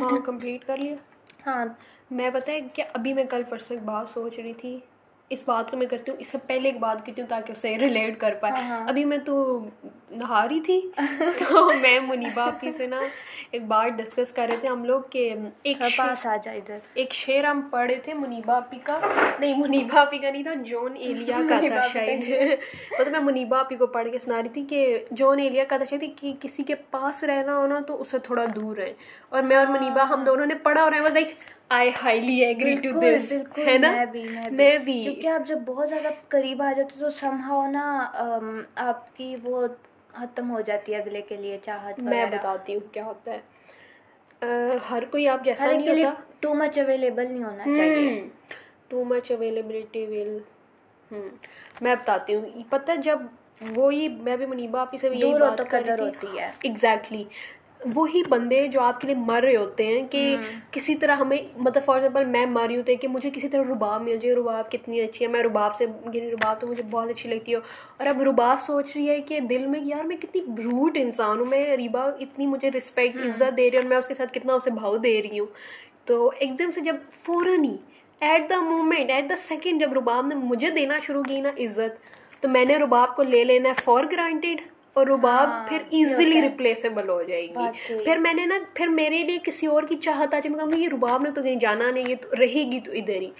ہاں 0.00 0.18
کمپلیٹ 0.26 0.66
کر 0.66 0.76
لیا۔ 0.76 0.94
ہاں۔ 1.46 1.64
میں 2.10 2.30
بتائیں 2.30 2.60
کہ 2.74 2.82
ابھی 2.92 3.12
میں 3.14 3.24
کل 3.24 3.42
پرسوں 3.48 3.76
ایک 3.76 3.84
بات 3.84 4.08
سوچ 4.14 4.38
رہی 4.38 4.52
تھی۔ 4.52 4.78
اس 5.30 5.38
بات 5.46 5.70
کو 5.70 5.76
میں 5.76 5.86
کرتی 5.86 6.10
ہوں 6.10 6.18
اس 6.18 6.26
سے 6.28 6.38
پہلے 6.46 6.68
ایک 6.68 6.78
بات 6.78 7.06
کرتی 7.06 7.22
ہوں 7.22 7.28
تاکہ 7.28 7.52
اسے 7.52 7.78
ریلیٹ 7.78 8.20
کر 8.20 8.34
پائے۔ 8.40 8.52
ہاں، 8.52 8.78
ہاں۔ 8.78 8.88
ابھی 8.88 9.04
میں 9.04 9.18
تو 9.18 9.64
نہا 10.10 10.48
رہی 10.48 10.60
تھی 10.60 10.80
تو 11.38 11.70
میں 11.80 12.00
منیبا 12.00 12.42
آپ 12.42 12.64
سے 12.76 12.86
نا 12.86 13.00
ایک 13.50 13.62
بات 13.62 13.98
ڈسکس 13.98 14.32
کر 14.32 14.46
رہے 14.48 14.56
تھے۔ 14.56 14.68
ہم 14.68 14.84
لوگ 14.84 15.00
کہ 15.10 15.34
ایک 15.62 15.82
پاس 15.96 16.26
آ 16.26 16.36
جائے 16.44 16.58
ادھر۔ 16.58 16.78
ایک 16.94 17.12
شعر 17.14 17.44
ہم 17.44 17.60
پڑھے 17.70 17.94
تھے 17.94 18.14
منیبا 18.14 18.56
آپی 18.56 18.78
کا۔ 18.82 18.98
نہیں 19.38 19.54
منیبا 19.58 20.00
آپی 20.00 20.18
کا 20.18 20.30
نہیں 20.30 20.42
تھا 20.42 20.54
جون 20.54 20.96
ایلیا 20.96 21.38
کا 21.48 21.60
تھا 21.68 21.86
شاید۔ 21.92 22.28
مطلب 22.92 23.12
میں 23.12 23.20
منیبا 23.20 23.58
آپی 23.58 23.76
کو 23.76 23.86
پڑھ 23.86 24.08
کے 24.12 24.18
سنا 24.18 24.42
رہی 24.42 24.48
تھی 24.48 24.64
کہ 24.64 25.04
جون 25.10 25.38
ایلیا 25.38 25.64
کا 25.68 25.76
تھا 25.76 25.84
شاید 25.84 26.04
کہ 26.20 26.32
کسی 26.40 26.62
کے 26.62 26.74
پاس 26.74 27.24
رہنا 27.24 27.56
ہونا 27.56 27.80
تو 27.80 28.00
اسے 28.02 28.18
تھوڑا 28.18 28.44
دور 28.54 28.76
ہے 28.78 28.92
اور 29.28 29.42
میں 29.42 29.56
اور 29.56 29.66
منیبا 29.66 30.08
ہم 30.08 30.24
دونوں 30.24 30.46
نے 30.46 30.54
پڑھا 30.54 30.82
اور 30.82 30.92
like 30.92 31.34
I 31.70 31.90
highly 32.02 32.34
agree 32.44 32.74
to 32.74 33.00
this 33.00 33.32
ہے 33.58 33.76
نا؟ 33.78 33.92
میں 34.50 34.78
بھی 34.78 35.02
کیونکہ 35.04 35.26
آپ 35.26 35.46
جب 35.48 35.58
بہت 35.66 35.88
زیادہ 35.88 36.08
قریب 36.28 36.62
آ 36.62 36.72
جاتے 36.76 37.00
تو 37.00 37.10
سم 37.10 37.40
ہاؤ 37.40 37.66
نا 37.70 37.84
آپ 38.82 39.16
کی 39.16 39.36
وہ 39.42 39.66
ختم 40.12 40.50
ہو 40.50 40.60
جاتی 40.60 40.94
ہے 40.94 40.98
اگلے 40.98 41.22
کے 41.22 41.36
لیے 41.36 41.58
چاہت 41.62 41.98
میں 42.00 42.24
بتاتی 42.32 42.74
ہوں 42.74 42.92
کیا 42.94 43.04
ہوتا 43.04 43.32
ہے۔ 43.32 43.40
ہر 44.90 45.04
کوئی 45.10 45.28
آپ 45.28 45.44
جیسا 45.44 45.66
نہیں 45.66 45.88
ہوتا۔ 46.04 46.22
ٹو 46.40 46.54
مچ 46.54 46.78
اویلیبل 46.78 47.26
نہیں 47.28 47.44
ہونا 47.44 47.64
چاہیے۔ 47.76 48.28
ٹو 48.88 49.04
مچ 49.04 49.30
اویلیبلٹی 49.30 50.04
ول 50.06 50.38
میں 51.80 51.94
بتاتی 51.94 52.34
ہوں۔ 52.34 52.46
پتہ 52.70 52.92
جب 53.04 53.18
وہی 53.76 54.08
میں 54.08 54.36
بھی 54.36 54.46
منیبا 54.46 54.80
آپ 54.80 54.94
سے 55.00 55.08
یہی 55.12 55.32
بات 55.34 55.60
کر 55.70 55.82
رہی 55.88 56.38
ہے۔ 56.38 56.50
ایگزیکٹلی 56.62 57.24
وہی 57.94 58.22
بندے 58.28 58.68
جو 58.68 58.80
آپ 58.80 59.00
کے 59.00 59.06
لیے 59.06 59.16
مر 59.16 59.42
رہے 59.42 59.56
ہوتے 59.56 59.86
ہیں 59.86 60.08
کہ 60.10 60.36
کسی 60.70 60.94
طرح 60.94 61.16
ہمیں 61.16 61.36
مطلب 61.56 61.84
فار 61.84 61.94
ایگزامپل 61.94 62.24
میں 62.24 62.46
مر 62.46 62.66
رہی 62.66 62.76
ہوتی 62.76 62.92
ہے 62.92 62.96
کہ 62.96 63.08
مجھے 63.08 63.30
کسی 63.30 63.48
طرح 63.48 63.62
رباب 63.62 64.02
مل 64.02 64.16
جائے 64.16 64.34
رباب 64.34 64.70
کتنی 64.70 65.00
اچھی 65.00 65.24
ہے 65.24 65.30
میں 65.30 65.42
رباب 65.42 65.74
سے 65.74 65.86
رباب 66.30 66.60
تو 66.60 66.66
مجھے 66.66 66.82
بہت 66.90 67.08
اچھی 67.08 67.30
لگتی 67.30 67.52
ہے۔ 67.52 67.56
اور 67.56 68.06
اب 68.06 68.22
رباب 68.22 68.60
سوچ 68.60 68.90
رہی 68.94 69.08
ہے 69.10 69.20
کہ 69.20 69.40
دل 69.40 69.66
میں 69.66 69.80
یار 69.82 70.04
میں 70.04 70.16
کتنی 70.16 70.40
بروٹ 70.40 70.98
انسان 71.00 71.38
ہوں 71.38 71.46
میں 71.46 71.76
ریبا 71.76 72.04
اتنی 72.04 72.46
مجھے 72.46 72.70
رسپیکٹ 72.70 73.16
عزت 73.16 73.56
دے 73.56 73.70
رہی 73.70 73.76
ہوں 73.76 73.82
اور 73.82 73.88
میں 73.88 73.96
اس 73.96 74.08
کے 74.08 74.14
ساتھ 74.14 74.32
کتنا 74.32 74.54
اسے 74.54 74.70
بھاؤ 74.70 74.96
دے 74.96 75.22
رہی 75.22 75.38
ہوں۔ 75.38 75.46
تو 76.04 76.30
ایک 76.38 76.58
دم 76.58 76.70
سے 76.74 76.80
جب 76.80 76.96
فوراً 77.24 77.64
ہی 77.64 77.76
at 78.20 78.50
the 78.50 78.60
moment 78.60 79.10
at 79.10 79.28
the 79.28 79.36
second 79.36 79.80
جب 79.80 79.92
رباب 79.92 80.26
نے 80.26 80.34
مجھے 80.34 80.70
دینا 80.70 80.98
شروع 80.98 81.22
کی 81.22 81.40
نا 81.40 81.48
عزت 81.58 82.02
تو 82.42 82.48
میں 82.48 82.64
نے 82.64 82.76
رباب 82.76 83.16
کو 83.16 83.22
لے 83.22 83.44
لینا 83.44 83.68
ہے 83.68 83.74
فار 83.84 84.04
گرانٹیڈ 84.12 84.60
اور 84.96 85.06
رباب 85.06 85.48
ہاں، 85.48 85.66
پھر 85.68 85.82
ایزیلی 85.90 86.40
ریپلیسیبل 86.42 87.08
ہو 87.08 87.22
جائے 87.22 87.46
گی۔ 87.48 87.68
پھر 88.04 88.16
میں 88.16 88.34
نے 88.34 88.46
نا 88.46 88.54
پھر 88.74 88.86
میرے 88.92 89.18
لیے 89.18 89.38
کسی 89.44 89.66
اور 89.66 89.82
کی 89.82 89.96
چاہت 89.96 90.34
آ 90.34 90.38
جائے 90.38 90.48
میں 90.48 90.58
کہوں 90.58 90.72
گی 90.72 90.82
یہ 90.82 90.88
رباب 90.92 91.22
نے 91.22 91.30
تو 91.30 91.42
کہیں 91.42 91.56
جانا 91.56 91.90
نہیں 91.90 92.08
یہ 92.08 92.14
تو 92.22 92.28
رہے 92.38 92.70
گی 92.72 92.80
تو 92.80 92.92
ادھر 92.92 93.20
ہی۔ 93.20 93.30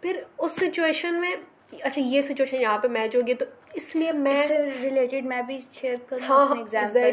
پھر 0.00 0.16
اس 0.38 0.52
سچویشن 0.52 1.14
میں 1.14 1.34
اچھا 1.82 2.00
یہ 2.00 2.22
سچویشن 2.22 2.60
یہاں 2.60 2.78
پہ 2.78 2.88
میچ 2.88 3.14
ہوگی 3.16 3.34
تو 3.34 3.44
اس 3.74 3.94
لیے 3.96 4.12
میں 4.12 4.46
ریلیٹڈ 4.82 5.24
میں 5.26 5.40
بھی 5.42 5.58
شیئر 5.72 5.94
کروں 6.06 6.26
ہاں 6.28 6.44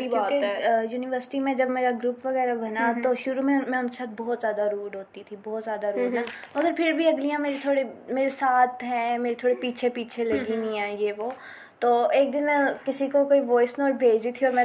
بات 0.07 0.31
ہے۔ 0.31 0.81
یونیورسٹی 0.91 1.39
میں 1.39 1.53
جب 1.53 1.69
میرا 1.69 1.89
گروپ 2.03 2.25
وغیرہ 2.25 2.55
بنا 2.55 2.91
تو 3.03 3.15
شروع 3.15 3.43
میں 3.43 3.59
میں 3.67 3.79
ان 3.79 3.87
کے 3.87 3.95
ساتھ 3.95 4.09
بہت 4.17 4.41
زیادہ 4.41 4.69
روڈ 4.71 4.95
ہوتی 4.95 5.23
تھی 5.23 5.37
بہت 5.43 5.63
زیادہ 5.63 5.87
روڈ 5.87 6.15
ہے 6.15 6.21
مگر 6.55 6.71
پھر 6.77 6.91
بھی 6.91 7.07
اگلیاں 7.07 7.39
میری 7.39 7.57
تھوڑے 7.61 7.83
میرے 8.09 8.29
ساتھ 8.29 8.83
ہیں 8.83 9.17
میرے 9.17 9.35
تھوڑے 9.35 9.55
پیچھے 9.55 9.89
پیچھے 9.89 10.23
لگی 10.23 10.55
ہوئی 10.55 10.77
ہیں 10.79 10.91
یہ 10.99 11.11
وہ۔ 11.17 11.29
تو 11.81 12.07
ایک 12.11 12.33
دن 12.33 12.43
میں 12.43 12.57
کسی 12.85 13.07
کو 13.07 13.25
کوئی 13.25 13.39
وائس 13.39 13.79
نوٹ 13.79 13.93
بھیج 13.93 14.21
رہی 14.23 14.31
تھی 14.31 14.45
اور 14.45 14.55
میں 14.55 14.63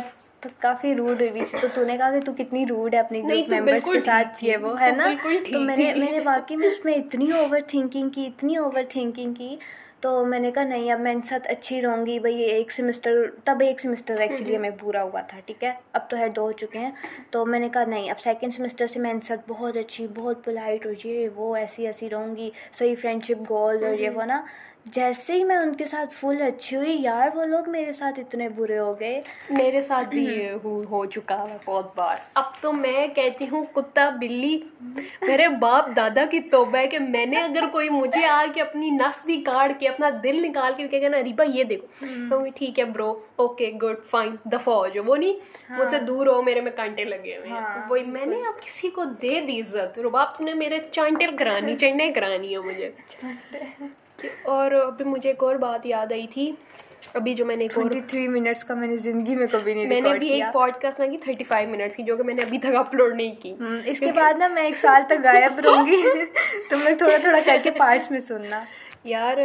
کافی 0.58 0.94
روڈ 0.94 1.22
ہوئی 1.22 1.44
تھی۔ 1.50 1.58
تو 1.60 1.68
تو 1.74 1.84
نے 1.84 1.96
کہا 1.96 2.10
کہ 2.10 2.20
تو 2.20 2.32
کتنی 2.38 2.66
روڈ 2.66 2.94
ہے 2.94 2.98
اپنی 3.00 3.22
گروپ 3.22 3.52
ممبرس 3.52 3.84
کے 3.84 4.00
ساتھ۔ 4.00 4.44
یہ 4.44 4.56
وہ 4.56 4.80
ہے 4.80 4.90
نا؟ 4.96 5.12
تو 5.52 5.60
میں 5.60 5.76
نے 5.76 5.94
میں 5.94 6.12
نے 6.12 6.20
واقعی 6.24 6.56
میں 6.56 6.68
اس 6.68 6.84
میں 6.84 6.94
اتنی 6.94 7.30
اوور 7.30 7.60
تھنکنگ 7.66 8.08
کی 8.08 8.26
اتنی 8.26 8.56
اوور 8.56 8.82
تھنکنگ 8.88 9.34
کی۔ 9.34 9.56
تو 10.00 10.24
میں 10.24 10.38
نے 10.38 10.50
کہا 10.50 10.64
نہیں 10.64 10.92
اب 10.92 11.00
میں 11.00 11.12
ان 11.12 11.22
ساتھ 11.22 11.48
اچھی 11.50 11.82
رہوں 11.82 12.06
گی۔ 12.06 12.18
بھائی 12.18 12.42
ایک 12.42 12.72
سمسٹر 12.72 13.10
تب 13.44 13.56
ایک 13.60 13.80
سمسٹر 13.80 14.20
ایکچولی 14.20 14.56
ہمیں 14.56 14.70
پورا 14.80 15.02
ہوا 15.02 15.20
تھا 15.20 15.40
ٹھیک 15.46 15.64
ہے؟ 15.64 15.72
اب 15.92 16.10
تو 16.10 16.16
ہے 16.16 16.28
دو 16.28 16.42
ہو 16.42 16.52
چکے 16.52 16.78
ہیں۔ 16.78 16.90
تو 17.30 17.46
میں 17.46 17.58
نے 17.58 17.68
کہا 17.72 17.84
نہیں 17.84 18.10
اب 18.10 18.20
سیکنڈ 18.20 18.54
سمسٹر 18.54 18.86
سے 18.86 19.00
میں 19.00 19.10
ان 19.10 19.20
ساتھ 19.20 19.40
بہت 19.48 19.76
اچھی 19.76 20.06
بہت 20.14 20.44
پولائٹ 20.44 20.86
اور 20.86 21.06
یہ 21.06 21.28
وہ 21.34 21.56
ایسی 21.56 21.86
ایسی 21.86 22.10
رہوں 22.10 22.36
گی 22.36 22.50
صحیح 22.78 22.94
فرینڈ 23.00 23.24
شپ 23.24 23.50
گولز 23.50 23.82
اور 23.82 23.98
یہ 23.98 24.10
وہ 24.10 24.22
نا؟ 24.22 24.42
جیسے 24.94 25.32
ہی 25.32 25.44
میں 25.44 25.56
ان 25.56 25.74
کے 25.76 25.84
ساتھ 25.84 26.14
فل 26.14 26.42
اچھی 26.42 26.76
ہوئی 26.76 26.96
یار 27.02 27.28
وہ 27.34 27.44
لوگ 27.44 27.70
میرے 27.70 27.92
ساتھ 27.92 28.20
اتنے 28.20 28.48
برے 28.48 28.78
ہو 28.78 29.00
گئے۔ 29.00 29.20
میرے 29.50 29.82
ساتھ 29.82 30.08
بھی 30.08 30.48
ہو 30.64 31.04
چکا 31.04 31.44
ہے 31.50 31.56
بہت 31.64 31.96
بار۔ 31.96 32.16
اب 32.34 32.44
تو 32.60 32.72
میں 32.72 33.06
کہتی 33.08 33.46
ہوں 33.52 33.64
کتا 33.72 34.10
بلی 34.10 34.58
میرے 34.80 35.48
باپ 35.48 35.88
دادا 35.96 36.24
کی 36.30 36.40
توبہ 36.40 36.78
ہے 36.78 36.86
کہ 36.86 36.98
میں 36.98 37.26
نے 37.26 37.42
اگر 37.42 37.64
کوئی 37.72 37.88
مجھے 37.88 38.26
آ 38.26 38.44
کے 38.54 38.60
اپنی 38.60 38.90
نس 38.90 39.24
بھی 39.24 39.40
کاٹ 39.42 39.72
کے 39.80 39.88
اپنا 39.88 40.10
دل 40.22 40.42
نکال 40.48 40.72
کے 40.76 40.88
کہ 40.88 41.08
نا 41.08 41.22
ریبا 41.24 41.44
یہ 41.54 41.64
دیکھو۔ 41.64 42.44
ٹھیک 42.54 42.78
ہے 42.78 42.84
برو 42.84 43.20
اوکے 43.36 43.72
گڈ 43.82 43.96
فائن 44.10 44.34
دفاع 44.44 44.74
ہو 44.74 44.86
جو 44.86 45.04
وہ 45.04 45.16
نہیں 45.16 45.34
مجھ 45.78 45.90
سے 45.90 45.98
دور 45.98 46.26
ہو 46.26 46.42
میرے 46.42 46.60
میں 46.60 46.72
کانٹے 46.76 47.04
لگے 47.04 47.36
ہوئے 47.36 47.48
ہیں۔ 47.48 47.60
وہی 47.88 48.04
میں 48.04 48.26
نے 48.26 48.36
اب 48.46 48.60
کسی 48.62 48.90
کو 48.90 49.04
دے 49.22 49.40
دی 49.40 49.60
عزت۔ 49.60 49.98
باپ 50.12 50.40
نے 50.40 50.54
میرے 50.54 50.78
چانٹے 50.92 51.26
کرانی 51.38 51.76
چنڈے 51.76 52.12
کرانی 52.12 52.52
ہے 52.52 52.58
مجھے۔ 52.58 52.90
اور 54.42 54.70
ابھی 54.70 55.04
مجھے 55.04 55.30
ایک 55.30 55.42
اور 55.42 55.56
بات 55.56 55.86
یاد 55.86 56.12
آئی 56.12 56.26
تھی۔ 56.26 56.52
ابھی 57.14 57.34
جو 57.34 57.46
میں 57.46 57.56
نے 57.56 57.68
تھری 58.08 58.28
منٹس 58.28 58.64
کا 58.64 58.74
میں 58.74 58.88
نے 58.88 58.96
زندگی 58.96 59.36
میں 59.36 59.46
کبھی 59.46 59.74
نہیں 59.74 59.86
میں 59.86 60.00
نے 60.00 60.10
ابھی 60.10 60.28
ایک 60.28 60.52
پوڈ 60.52 60.72
کاسٹ 60.82 61.00
کی 61.10 61.18
تھرٹی 61.18 61.44
فائیو 61.44 61.68
منٹس 61.68 61.96
کی 61.96 62.02
جو 62.02 62.16
کہ 62.16 62.22
میں 62.22 62.34
نے 62.34 62.42
ابھی 62.42 62.58
تک 62.58 62.74
اپلوڈ 62.74 63.14
نہیں 63.14 63.34
کی۔ 63.42 63.54
اس 63.84 64.00
کے 64.00 64.12
بعد 64.12 64.34
نا 64.38 64.48
میں 64.48 64.62
ایک 64.62 64.76
سال 64.76 65.02
تک 65.06 65.24
غائب 65.24 65.60
رہوں 65.60 65.86
گی۔ 65.86 66.02
تم 66.70 66.78
لوگ 66.84 66.96
تھوڑا 66.96 67.16
تھوڑا 67.16 67.38
کر 67.44 67.56
کے 67.62 67.70
پارٹس 67.70 68.10
میں 68.10 68.20
سننا۔ 68.20 68.64
یار 69.04 69.38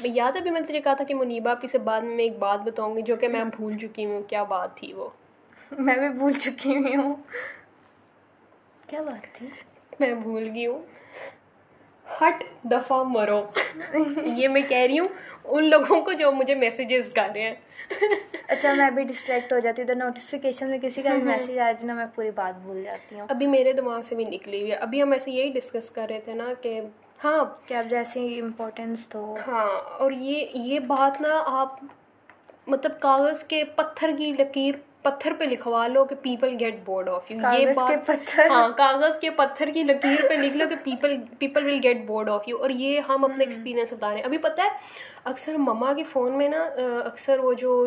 یاد 0.00 0.32
ابھی 0.36 0.50
میں 0.50 0.60
نے 0.60 0.66
تجھے 0.66 0.80
کہا 0.80 0.94
تھا 0.94 1.04
کہ 1.04 1.14
منیبا 1.14 1.50
آپ 1.50 1.66
سے 1.72 1.78
بعد 1.78 2.00
میں 2.00 2.24
ایک 2.24 2.38
بات 2.38 2.60
بتاؤں 2.60 2.96
گی 2.96 3.02
جو 3.02 3.16
کہ 3.16 3.28
میں 3.28 3.44
بھول 3.56 3.78
چکی 3.78 4.04
ہوں۔ 4.04 4.22
کیا 4.22 4.42
بات 4.42 4.76
تھی 4.76 4.92
وہ؟ 4.92 5.08
میں 5.78 5.96
بھی 5.96 6.08
بھول 6.08 6.32
چکی 6.32 6.76
ہوئی 6.76 6.96
ہوں۔ 6.96 7.14
کیا 8.86 9.02
بات 9.02 9.34
تھی؟ 9.34 9.46
میں 10.00 10.14
بھول 10.14 10.48
گئی 10.54 10.66
ہوں۔ 10.66 10.82
ہٹ 12.20 12.44
دفعہ 12.64 13.02
مرو۔ 13.02 13.42
یہ 14.22 14.48
میں 14.48 14.62
کہہ 14.68 14.78
رہی 14.78 14.98
ہوں 14.98 15.08
ان 15.44 15.64
لوگوں 15.64 16.00
کو 16.02 16.12
جو 16.12 16.32
مجھے 16.32 16.54
میسیجز 16.54 17.12
کر 17.12 17.28
رہے 17.34 17.42
ہیں۔ 17.42 17.54
اچھا 18.48 18.74
میں 18.74 18.86
ابھی 18.86 19.02
ڈسٹریکٹ 19.02 19.52
ہو 19.52 19.58
جاتی 19.58 19.82
ہوں۔ 19.82 19.88
ادھر 19.90 20.04
نوٹیفیکیشن 20.04 20.70
میں 20.70 20.78
کسی 20.82 21.02
کا 21.02 21.14
بھی 21.14 21.22
میسیج 21.22 21.58
آیا 21.58 21.72
جی 21.72 21.86
نا 21.86 21.94
میں 21.94 22.06
پوری 22.14 22.30
بات 22.30 22.62
بھول 22.62 22.82
جاتی 22.84 23.20
ہوں۔ 23.20 23.26
ابھی 23.30 23.46
میرے 23.46 23.72
دماغ 23.72 24.00
سے 24.08 24.14
بھی 24.14 24.24
نکلی 24.24 24.60
ہوئی 24.60 24.70
ہے۔ 24.70 24.76
ابھی 24.76 25.02
ہم 25.02 25.12
ایسے 25.12 25.30
یہی 25.30 25.50
ڈسکس 25.50 25.90
کر 25.90 26.06
رہے 26.10 26.20
تھے 26.20 26.32
نا 26.32 26.52
کہ 26.60 26.80
ہاں۔ 27.24 27.44
کہ 27.66 27.74
آپ 27.74 27.90
جیسے 27.90 28.20
امپورٹینس 28.40 29.06
دو 29.12 29.36
ہاں 29.48 29.68
اور 29.98 30.12
یہ 30.12 30.46
یہ 30.54 30.78
بات 30.78 31.20
نا 31.20 31.42
آپ 31.46 31.84
مطلب 32.66 33.00
کاغذ 33.00 33.42
کے 33.44 33.64
پتھر 33.64 34.10
کی 34.18 34.32
لکیر 34.38 34.74
پتھر 35.04 35.32
پہ 35.38 35.44
لکھوا 35.44 35.86
لو 35.86 36.04
کہ 36.04 36.14
people 36.22 36.54
get 36.60 36.74
bored 36.84 37.08
of 37.08 37.30
you 37.30 37.38
یہ 37.52 37.72
بات 37.74 38.10
ہاں 38.50 38.68
کاغذ 38.76 39.18
کے 39.18 39.30
پتھر 39.30 39.70
کی 39.74 39.82
لکیر 39.82 40.28
پہ 40.28 40.34
لکھ 40.34 40.56
لو 40.56 40.64
کہ 40.68 40.74
people 40.84 41.16
people 41.38 41.64
will 41.64 41.78
get 41.82 42.04
bored 42.06 42.28
of 42.28 42.48
you 42.48 42.56
اور 42.56 42.70
یہ 42.70 43.00
ہم 43.08 43.24
اپنا 43.24 43.44
ایکسپیرینس 43.44 43.92
بتا 43.92 44.08
رہے 44.08 44.16
ہیں۔ 44.16 44.24
ابھی 44.24 44.38
پتہ 44.38 44.62
ہے 44.62 44.68
اکثر 45.24 45.56
مما 45.58 45.92
کے 45.92 46.02
فون 46.12 46.36
میں 46.38 46.48
نا 46.48 46.62
اکثر 47.04 47.38
وہ 47.38 47.52
جو 47.54 47.86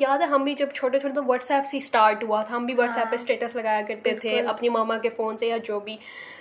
یاد 0.00 0.20
ہے 0.20 0.26
ہم 0.26 0.44
بھی 0.44 0.54
جب 0.54 0.68
چھوٹے 0.74 0.98
چھوٹے 0.98 1.14
تو 1.14 1.24
واٹس 1.26 1.50
ایپ 1.50 1.66
سے 1.70 1.76
اسٹارٹ 1.76 2.24
ہوا 2.24 2.42
تھا۔ 2.42 2.56
ہم 2.56 2.66
بھی 2.66 2.74
واٹس 2.74 2.96
ایپ 2.98 3.10
پہ 3.10 3.16
اسٹیٹس 3.16 3.56
لگایا 3.56 3.80
کرتے 3.88 4.14
تھے 4.20 4.40
اپنی 4.42 4.68
ماما 4.68 4.98
کے 4.98 5.08
فون 5.16 5.36
سے 5.36 5.46
یا 5.46 5.56
جو 5.66 5.80
بھی۔ 5.80 5.96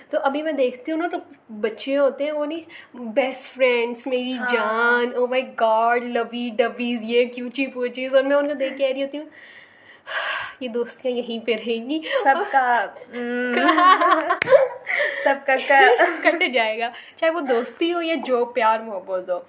تو 0.10 0.20
ابھی 0.24 0.42
میں 0.44 0.52
دیکھتی 0.52 0.92
ہوں 0.92 1.00
نا 1.00 1.08
تو 1.08 1.18
بچے 1.62 1.98
ہوتے 1.98 2.24
ہیں 2.24 2.32
وہ 2.32 2.46
نہیں 2.46 3.00
بیسٹ 3.14 3.54
فرینڈس 3.56 4.08
میری 4.08 4.34
جان 4.52 5.16
او 5.16 5.28
مائی 5.28 5.44
گاڈ 5.60 6.04
لوی 6.08 6.50
ڈبیز 6.58 7.04
یہ 7.04 7.26
کیوں 7.26 7.50
کیوچی 7.50 7.66
پوچیز 7.74 8.16
اور 8.16 8.24
میں 8.24 8.36
ان 8.36 8.48
کو 8.48 8.54
دیکھ 8.54 8.78
کے 8.78 8.86
آ 8.86 8.94
رہی 8.94 9.04
ہوتی 9.04 9.18
ہوں 9.18 9.26
یہ 10.60 10.68
دوستیاں 10.68 11.16
یہیں 11.16 11.46
پہ 11.46 11.56
رہیں 11.56 11.90
گی۔ 11.90 12.02
سب 12.24 12.36
کا 12.52 12.86
سب 15.24 15.36
کا 15.46 15.56
کٹ 16.24 16.44
جائے 16.54 16.80
گا۔ 16.80 16.90
چاہے 17.16 17.32
وہ 17.32 17.40
دوستی 17.40 17.94
ہو 17.94 18.02
یا 18.02 18.16
جو 18.26 18.46
پیار 18.46 18.80
محبت 18.80 19.30
ہو 19.30 19.40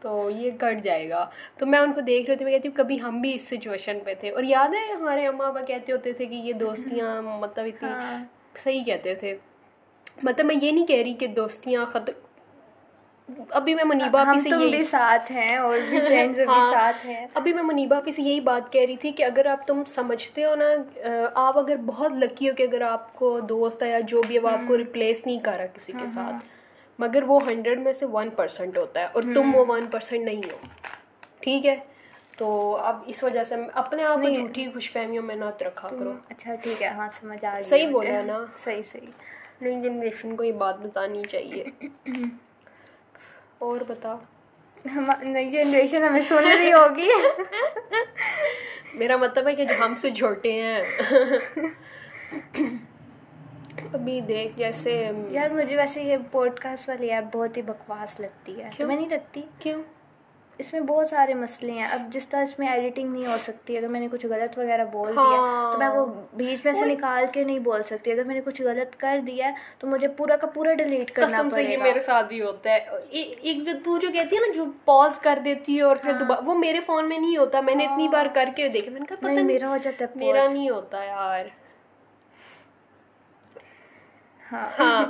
تو 0.00 0.30
یہ 0.30 0.50
کٹ 0.50 0.84
جائے 0.84 1.10
گا۔ 1.10 1.30
تو 1.58 1.66
میں 1.66 1.78
ان 1.78 1.92
کو 1.92 2.00
دیکھ 2.00 2.26
رہی 2.26 2.34
ہوتی 2.34 2.44
میں 2.44 2.52
کہتی 2.52 2.68
ہوں 2.68 2.76
کبھی 2.76 3.02
ہم 3.02 3.20
بھی 3.20 3.34
اس 3.34 3.48
سچویشن 3.48 3.98
پہ 4.04 4.14
تھے۔ 4.20 4.30
اور 4.30 4.42
یاد 4.42 4.68
ہے 4.68 4.92
ہمارے 4.92 5.26
اماں 5.26 5.48
ابا 5.48 5.60
کہتے 5.60 5.92
ہوتے 5.92 6.12
تھے 6.12 6.26
کہ 6.26 6.34
یہ 6.34 6.52
دوستیاں 6.52 7.22
مطلب 7.22 7.64
اتنی 7.64 7.88
ہاں۔ 7.88 8.24
صحیح 8.64 8.84
کہتے 8.84 9.14
تھے۔ 9.14 9.36
مطلب 10.22 10.46
میں 10.46 10.56
یہ 10.62 10.72
نہیں 10.72 10.86
کہہ 10.86 10.96
رہی 10.96 11.14
کہ 11.14 11.26
دوستیاں 11.26 11.86
ختم 11.86 12.12
ابھی 13.50 13.74
میں 13.74 13.84
منیبا 13.84 14.22
ہم 14.22 14.38
تم 14.50 14.70
بھی 14.70 14.84
ساتھ 14.84 15.32
ہیں 15.32 15.56
اور 15.56 15.78
بھی 15.90 16.00
فرینڈز 16.00 16.40
ابھی 16.40 16.54
ہاں۔ 16.60 16.72
ساتھ 16.72 17.06
ہیں۔ 17.06 17.26
ابھی 17.34 17.52
میں 17.52 17.62
منیبا 17.62 17.96
آپ 17.96 18.08
سے 18.16 18.22
یہی 18.22 18.40
بات 18.40 18.72
کہہ 18.72 18.84
رہی 18.86 18.96
تھی 18.96 19.12
کہ 19.12 19.24
اگر 19.24 19.46
آپ 19.46 19.66
تم 19.66 19.82
سمجھتے 19.94 20.44
ہو 20.44 20.54
نا 20.54 20.64
آپ 21.34 21.58
اگر 21.58 21.76
بہت 21.86 22.12
لکی 22.12 22.48
ہو 22.50 22.54
کہ 22.54 22.62
اگر 22.62 22.80
آپ 22.80 23.14
کو 23.14 23.40
دوست 23.40 23.82
ہے 23.82 23.90
یا 23.90 24.00
جو 24.00 24.22
بھی 24.26 24.34
ہے 24.34 24.40
وہ 24.40 24.48
آپ 24.48 24.58
کو 24.66 24.72
ہاں۔ 24.74 24.78
ریپلیس 24.78 25.26
نہیں 25.26 25.38
کر 25.38 25.56
رہا 25.58 25.66
کسی 25.66 25.92
کے 25.92 25.98
ہاں، 25.98 26.14
ساتھ۔ 26.14 26.46
مگر 26.98 27.22
وہ 27.22 27.40
ہنڈریڈ 27.50 27.78
میں 27.78 27.92
سے 27.98 28.06
ون 28.06 28.30
پرسینٹ 28.30 28.78
ہوتا 28.78 29.00
ہے 29.00 29.06
اور 29.12 29.22
تم 29.34 29.54
وہ 29.54 29.64
ون 29.68 29.86
پرسینٹ 29.86 30.24
نہیں 30.24 30.50
ہو۔ 30.52 30.56
ٹھیک 31.40 31.66
ہے؟ 31.66 31.76
تو 32.36 32.76
اب 32.76 33.02
اس 33.06 33.22
وجہ 33.22 33.44
سے 33.44 33.54
اپنے 33.74 34.04
آپ 34.04 34.18
کو 34.22 34.34
جھوٹی 34.34 34.70
خوش 34.70 34.90
فہمیوں 34.92 35.22
میں 35.22 35.36
نہ 35.36 35.44
رکھا 35.60 35.88
کرو۔ 35.88 36.12
اچھا 36.28 36.54
ٹھیک 36.54 36.82
ہے۔ 36.82 36.88
ہاں 36.88 37.08
سمجھ 37.20 37.44
آ 37.44 37.54
رہی 37.54 37.64
صحیح 37.64 37.88
بولا 37.88 38.20
نا۔ 38.26 38.44
صحیح 38.64 38.82
صحیح۔ 38.92 39.10
نئی 39.60 39.80
جنریشن 39.82 40.36
کو 40.36 40.44
یہ 40.44 40.52
بات 40.52 40.78
بتانی 40.78 41.22
چاہیے۔ 41.24 41.64
اور 43.58 43.78
بتا 43.88 44.16
نئی 45.22 45.50
جنریشن 45.50 46.04
ہمیں 46.04 46.20
سن 46.20 46.44
رہی 46.48 46.72
ہوگی۔ 46.72 47.08
میرا 48.94 49.16
مطلب 49.16 49.48
ہے 49.48 49.54
کہ 49.54 49.62
ہم 49.62 49.94
سے 50.00 50.10
جھوٹے 50.10 50.52
ہیں۔ 50.52 50.82
ابھی 53.92 54.20
دیکھ 54.20 54.58
جیسے 54.58 55.10
یار 55.28 55.50
مجھے 55.50 55.76
ویسے 55.76 56.02
یہ 56.02 56.16
پوڈ 56.30 56.60
کاسٹ 56.60 56.88
والی 56.88 57.10
ایپ 57.12 57.36
بہت 57.36 57.56
ہی 57.56 57.62
بکواس 57.62 58.20
لگتی 58.20 58.62
ہے۔ 58.62 58.70
میں 58.78 58.96
نہیں 58.96 59.08
لگتی۔ 59.08 59.42
کیوں؟ 59.58 59.82
اس 60.58 60.72
میں 60.72 60.80
بہت 60.80 61.08
سارے 61.08 61.34
مسئلے 61.34 61.72
ہیں۔ 61.72 61.86
اب 61.86 62.02
جس 62.12 62.26
طرح 62.28 62.42
اس 62.42 62.58
میں 62.58 62.68
ایڈیٹنگ 62.68 63.08
نہیں 63.08 63.26
ہو 63.26 63.36
سکتی 63.44 63.76
اگر 63.78 63.88
میں 63.88 64.00
نے 64.00 64.08
کچھ 64.12 64.26
غلط 64.26 64.58
وغیرہ 64.58 64.84
بول 64.84 65.12
دیا 65.12 65.36
تو 65.72 65.78
میں 65.78 65.88
وہ 65.88 66.06
ہاں۔ 66.06 66.36
بیچ 66.36 66.64
میں 66.64 66.72
سے 66.72 66.84
نکال 66.86 67.24
کے 67.32 67.44
نہیں 67.44 67.58
بول 67.58 67.82
سکتی۔ 67.82 68.12
اگر 68.12 68.24
میں 68.24 68.34
نے 68.34 68.40
کچھ 68.44 68.62
غلط 68.62 68.96
کر 68.96 69.18
دیا 69.26 69.50
تو 69.78 69.86
مجھے 69.86 70.08
پورا 70.08 70.36
کا 70.36 70.46
پورا 70.46 70.74
ڈیلیٹ 70.74 71.10
کرنا 71.10 71.42
پڑے 71.42 71.64
گا۔ 71.64 71.70
یہ 71.70 71.76
میرے 71.76 72.00
ساتھ 72.00 72.26
بھی 72.26 72.42
ہوتا 72.42 72.70
ہے۔ 72.70 72.78
ایک 73.10 73.64
جو 73.66 73.72
تو 73.84 73.98
جو 73.98 74.08
کہتی 74.12 74.36
ہے 74.36 74.40
نا 74.40 74.52
جو 74.54 74.64
پاز 74.84 75.18
کر 75.18 75.38
دیتی 75.44 75.76
ہے 75.76 75.82
اور 75.82 75.96
پھر 75.96 76.12
ہاں۔ 76.12 76.40
وہ 76.44 76.54
میرے 76.54 76.80
فون 76.80 77.08
میں 77.08 77.18
نہیں 77.18 77.36
ہوتا۔ 77.36 77.60
میں 77.60 77.74
نے 77.74 77.84
اتنی 77.84 78.04
ہاں۔ 78.04 78.12
بار 78.12 78.26
کر 78.34 78.48
کے 78.56 78.68
دیکھا۔ 78.68 78.90
میں 78.90 79.00
نے 79.00 79.06
کہا 79.06 79.16
پتہ 79.16 79.42
میرا 79.42 79.68
ہو 79.68 79.76
جاتا 79.76 80.04
ہے 80.04 80.18
میرا 80.18 80.48
نہیں 80.48 80.70
ہوتا 80.70 81.04
یار۔ 81.04 81.44
ہاں۔ 84.52 84.68
ہاں۔ 84.78 85.02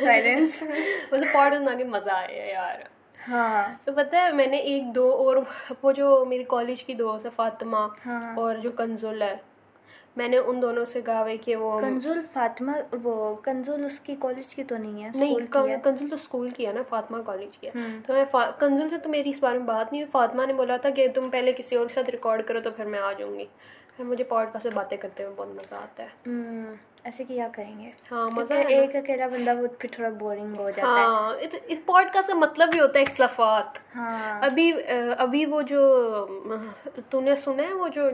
سائلنس 0.00 0.62
ویسے 1.10 1.24
پارٹ 1.32 1.52
نہ 1.52 1.76
کہ 1.78 1.84
مزہ 1.84 2.10
آیا 2.10 2.44
یار۔ 2.44 2.93
ہاں۔ 3.28 3.62
تو 3.84 3.92
پتا 3.92 4.24
ہے 4.24 4.32
میں 4.32 4.46
نے 4.46 4.56
ایک 4.56 4.94
دو 4.94 5.10
اور 5.18 5.36
وہ 5.82 5.92
جو 5.92 6.24
میری 6.28 6.44
کالج 6.44 6.84
کی 6.84 6.94
دوست 6.94 7.24
ہے 7.24 7.30
فاطمہ 7.36 7.86
ہاں۔ 8.06 8.34
اور 8.36 8.54
جو 8.54 8.70
کنزل 8.72 9.22
ہے 9.22 9.34
میں 10.16 10.28
نے 10.28 10.38
ان 10.38 10.62
دونوں 10.62 10.84
سے 10.84 11.00
کہا 11.02 11.20
ہوئے 11.20 11.36
کہ 11.36 11.56
وہ 11.56 11.78
کنزل 11.80 12.20
فاطمہ 12.32 12.72
وہ 13.02 13.34
کنزل 13.36 13.84
اس 13.84 13.98
کی 14.00 14.16
کالج 14.18 14.54
کی 14.54 14.64
تو 14.64 14.76
نہیں 14.76 15.04
ہے 15.04 15.10
نہیں 15.14 15.34
کنزل 15.82 16.08
تو 16.08 16.14
اسکول 16.14 16.50
کی 16.50 16.66
ہے 16.66 16.72
نا 16.72 16.82
فاطمہ 16.88 17.22
کالج 17.26 17.58
کی 17.58 17.66
ہے۔ 17.66 17.72
ہاں۔ 17.74 18.06
تو 18.06 18.12
میں 18.12 18.24
کنزل 18.58 18.90
سے 18.90 18.98
تو 18.98 19.08
میری 19.08 19.30
اس 19.30 19.38
بارے 19.40 19.58
میں 19.58 19.66
بات 19.66 19.92
نہیں 19.92 20.02
ہوئی۔ 20.02 20.10
فاطمہ 20.10 20.46
نے 20.46 20.52
بولا 20.52 20.76
تھا 20.76 20.90
کہ 20.90 21.08
تم 21.14 21.30
پہلے 21.30 21.52
کسی 21.52 21.76
اور 21.76 21.86
کے 21.86 21.94
ساتھ 21.94 22.10
ریکارڈ 22.10 22.46
کرو 22.46 22.60
تو 22.60 22.70
پھر 22.70 22.84
میں 22.84 22.98
آ 22.98 23.12
جاؤں 23.12 23.38
گی۔ 23.38 23.44
پھر 23.96 24.04
مجھے 24.04 24.24
پوڈ 24.24 24.46
کاسٹ 24.52 24.62
سے 24.62 24.70
باتیں 24.74 24.96
کرتے 24.96 25.24
ہوئے 25.24 25.34
بہت 25.36 25.48
مزہ 25.48 25.74
آتا 25.74 26.02
ہے۔ 26.02 26.08
ایسے 27.04 27.24
کیا 27.24 27.48
کریں 27.52 27.78
گے؟ 27.80 27.90
ہاں 28.10 28.28
مزہ 28.30 28.54
ایک 28.68 28.94
اکیلا 28.96 29.26
بندہ 29.26 29.54
وہ 29.56 29.66
پھر 29.78 29.88
تھوڑا 29.92 30.08
بورنگ 30.18 30.54
ہو 30.58 30.70
جاتا 30.70 31.00
ہے۔ 31.00 31.04
ہاں 31.04 31.32
اس 31.66 31.78
پوڈ 31.86 32.12
کا 32.12 32.22
سا 32.22 32.34
مطلب 32.34 32.70
ہی 32.74 32.80
ہوتا 32.80 32.98
ہے 32.98 33.04
اختلافات۔ 33.04 33.78
ہاں۔ 33.96 34.40
ابھی 34.42 34.72
ابھی 35.18 35.44
وہ 35.46 35.62
جو 35.62 35.80
تو 37.10 37.20
نے 37.20 37.36
سنا 37.36 37.62
ہے 37.62 37.74
وہ 37.74 37.88
جو 37.88 38.08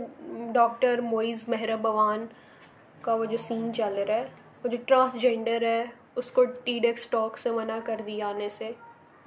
ڈاکٹر 0.52 1.00
موئز 1.00 1.48
مہر 1.48 1.76
بوان 1.76 2.26
کا 3.02 3.14
وہ 3.14 3.24
جو 3.24 3.38
سین 3.48 3.72
چل 3.74 3.98
رہا 3.98 4.14
ہے 4.14 4.26
وہ 4.64 4.68
جو 4.68 4.76
ٹرانسجینڈر 4.86 5.62
ہے 5.62 5.84
اس 6.16 6.30
کو 6.30 6.44
ٹی 6.64 6.78
ڈیکس 6.78 7.06
ٹاک 7.06 7.38
سے 7.38 7.50
منع 7.50 7.78
کر 7.84 8.00
دیا 8.06 8.28
آنے 8.28 8.48
سے۔ 8.58 8.70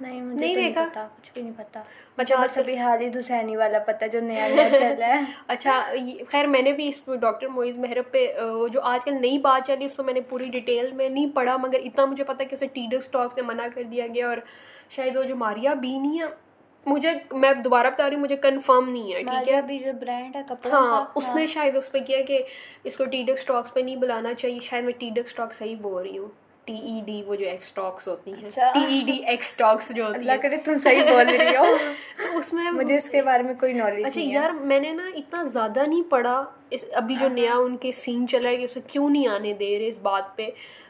نہیں 0.00 0.20
مجھے 0.20 0.54
نہیں 0.54 0.72
پتا 0.72 1.06
کچھ 1.16 1.30
بھی 1.34 1.42
نہیں 1.42 1.52
پتا۔ 1.56 1.82
مجھے 2.18 2.34
بس 2.36 2.56
ابھی 2.58 2.76
حالد 2.78 3.16
حسینی 3.16 3.56
والا 3.56 3.78
پتا 3.78 4.06
جو 4.06 4.20
نیا 4.20 4.48
نیا 4.48 4.64
ہے۔ 5.00 5.20
اچھا 5.48 5.80
خیر 6.28 6.46
میں 6.46 6.62
نے 6.62 6.72
بھی 6.72 6.88
اس 6.88 7.00
ڈاکٹر 7.20 7.48
معیز 7.48 7.76
پہ 8.10 8.26
جو 8.72 8.80
آج 8.82 9.04
کل 9.04 9.20
نئی 9.20 9.38
بات 9.38 9.70
اس 9.80 9.94
کو 9.94 10.02
میں 10.02 10.14
نے 10.14 10.20
پوری 10.20 10.48
ڈیٹیل 10.50 10.92
میں 10.92 11.08
نہیں 11.08 11.30
پڑھا 11.34 11.56
مگر 11.56 11.80
اتنا 11.84 12.04
مجھے 12.04 12.24
پتا 12.24 12.44
کہ 12.44 12.54
اسے 12.54 12.66
ٹیڈس 12.66 13.08
ٹاک 13.10 13.34
سے 13.34 13.42
منع 13.42 13.66
کر 13.74 13.82
دیا 13.82 14.06
گیا 14.06 14.28
اور 14.28 14.38
شاید 14.90 15.16
وہ 15.16 15.22
جو 15.22 15.36
ماریا 15.36 15.74
بھی 15.74 15.98
نہیں 15.98 16.20
ہے 16.20 16.26
مجھے 16.86 17.12
میں 17.32 17.52
دوبارہ 17.54 17.90
بتا 17.90 18.08
رہی 18.08 18.14
ہوں 18.14 18.22
مجھے 18.22 18.36
کنفرم 18.36 18.88
نہیں 18.88 19.12
ہے 19.12 19.22
ٹھیک 19.22 19.48
ہے؟ 19.48 19.56
ابھی 19.58 19.78
جو 19.78 19.92
برانڈ 20.00 20.36
ہے 20.36 20.42
ہاں 20.72 21.04
اس 21.14 21.24
ہاں۔ 21.24 21.34
نے 21.34 21.46
شاید 21.46 21.76
اس 21.76 21.90
پہ 21.92 21.98
کیا 21.98 22.20
کہ 22.22 22.42
اس 22.84 22.96
کو 22.96 23.04
ٹیڈک 23.04 23.38
اسٹاکس 23.38 23.74
پہ 23.74 23.80
نہیں 23.80 23.96
بلانا 23.96 24.34
چاہیے 24.34 24.60
شاید 24.60 24.84
میں 24.84 24.92
ٹیڈک 24.98 25.26
اسٹاک 25.26 25.54
صحیح 25.54 25.76
بول 25.80 26.02
رہی 26.02 26.18
ہوں۔ 26.18 26.28
ٹی 26.64 26.74
ای 26.74 27.00
ڈی 27.06 27.22
وہ 27.26 27.34
جو 27.34 27.46
ایکس 27.46 27.72
ٹاکس 27.72 28.08
ہوتی 28.08 28.32
ہیں. 28.32 28.50
T 28.50 28.84
E 28.84 29.00
D 29.06 29.16
X 29.24 29.56
talks 29.56 29.90
جو 29.94 30.04
ہوتی 30.04 30.18
اللہ 30.18 30.32
کرے 30.42 30.56
تم 30.56 30.78
صحیح 30.78 31.02
بول 31.02 31.28
رہی 31.28 31.56
ہو. 31.56 31.64
تو 32.16 32.38
اس 32.38 32.52
میں 32.52 32.70
مجھے 32.70 32.96
اس 32.96 33.08
کے 33.08 33.22
بارے 33.22 33.42
میں 33.42 33.54
کوئی 33.54 33.72
نالج 33.72 34.04
اچھا 34.04 34.20
یار 34.20 34.50
میں 34.50 34.80
نے 34.80 34.92
نا 34.92 35.08
اتنا 35.14 35.42
زیادہ 35.42 35.86
نہیں 35.86 36.02
پڑھا. 36.10 36.44
ابھی 36.92 37.14
جو 37.14 37.26
ہاں. 37.26 37.34
نیا 37.34 37.54
ان 37.54 37.76
کے 37.76 37.92
سین 37.92 38.28
چلا 38.28 38.48
ہے 38.48 38.56
کہ 38.56 38.64
اسے 38.64 38.80
کیوں 38.86 39.10
نہیں 39.10 39.26
آنے 39.26 39.52
دے 39.52 39.78
رہے 39.78 39.88
اس 39.88 39.98
بات 40.02 40.36
پہ؟ 40.36 40.48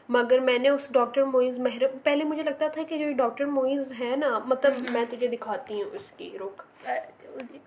مگر 0.09 0.39
میں 0.39 0.57
نے 0.59 0.69
اس 0.69 0.87
ڈاکٹر 0.91 1.23
معیز 1.23 1.59
مہر 1.59 1.83
پہلے 2.03 2.23
مجھے 2.23 2.43
لگتا 2.43 2.67
تھا 2.67 2.83
کہ 2.83 2.97
جو 2.97 3.11
ڈاکٹر 3.17 3.45
معیز 3.45 3.91
ہے 3.99 4.15
نا 4.15 4.39
مطلب 4.45 4.73
میں 4.91 5.05
تجھے 5.11 5.27
دکھاتی 5.27 5.73
ہوں 5.73 5.89
اس 5.93 6.11
کی 6.17 6.29
رخ 6.41 6.61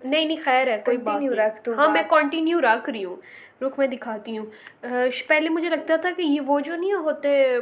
نہیں 0.03 0.25
نہیں 0.25 0.37
خیر 0.43 0.67
ہے 0.67 0.81
کوئی 0.85 0.97
بات 0.97 1.15
نہیں۔ 1.15 1.29
ہاں 1.77 1.89
میں 1.91 2.03
کنٹینیو 2.09 2.61
رکھ 2.61 2.89
رہی 2.89 3.05
ہوں۔ 3.05 3.15
رخ 3.61 3.79
میں 3.79 3.87
دکھاتی 3.87 4.37
ہوں۔ 4.37 4.45
پہلے 5.27 5.49
مجھے 5.49 5.69
لگتا 5.69 5.95
تھا 5.95 6.09
کہ 6.17 6.21
یہ 6.21 6.41
وہ 6.41 6.59
جو 6.59 6.75
نہیں 6.75 6.93
ہوتے 6.93 7.57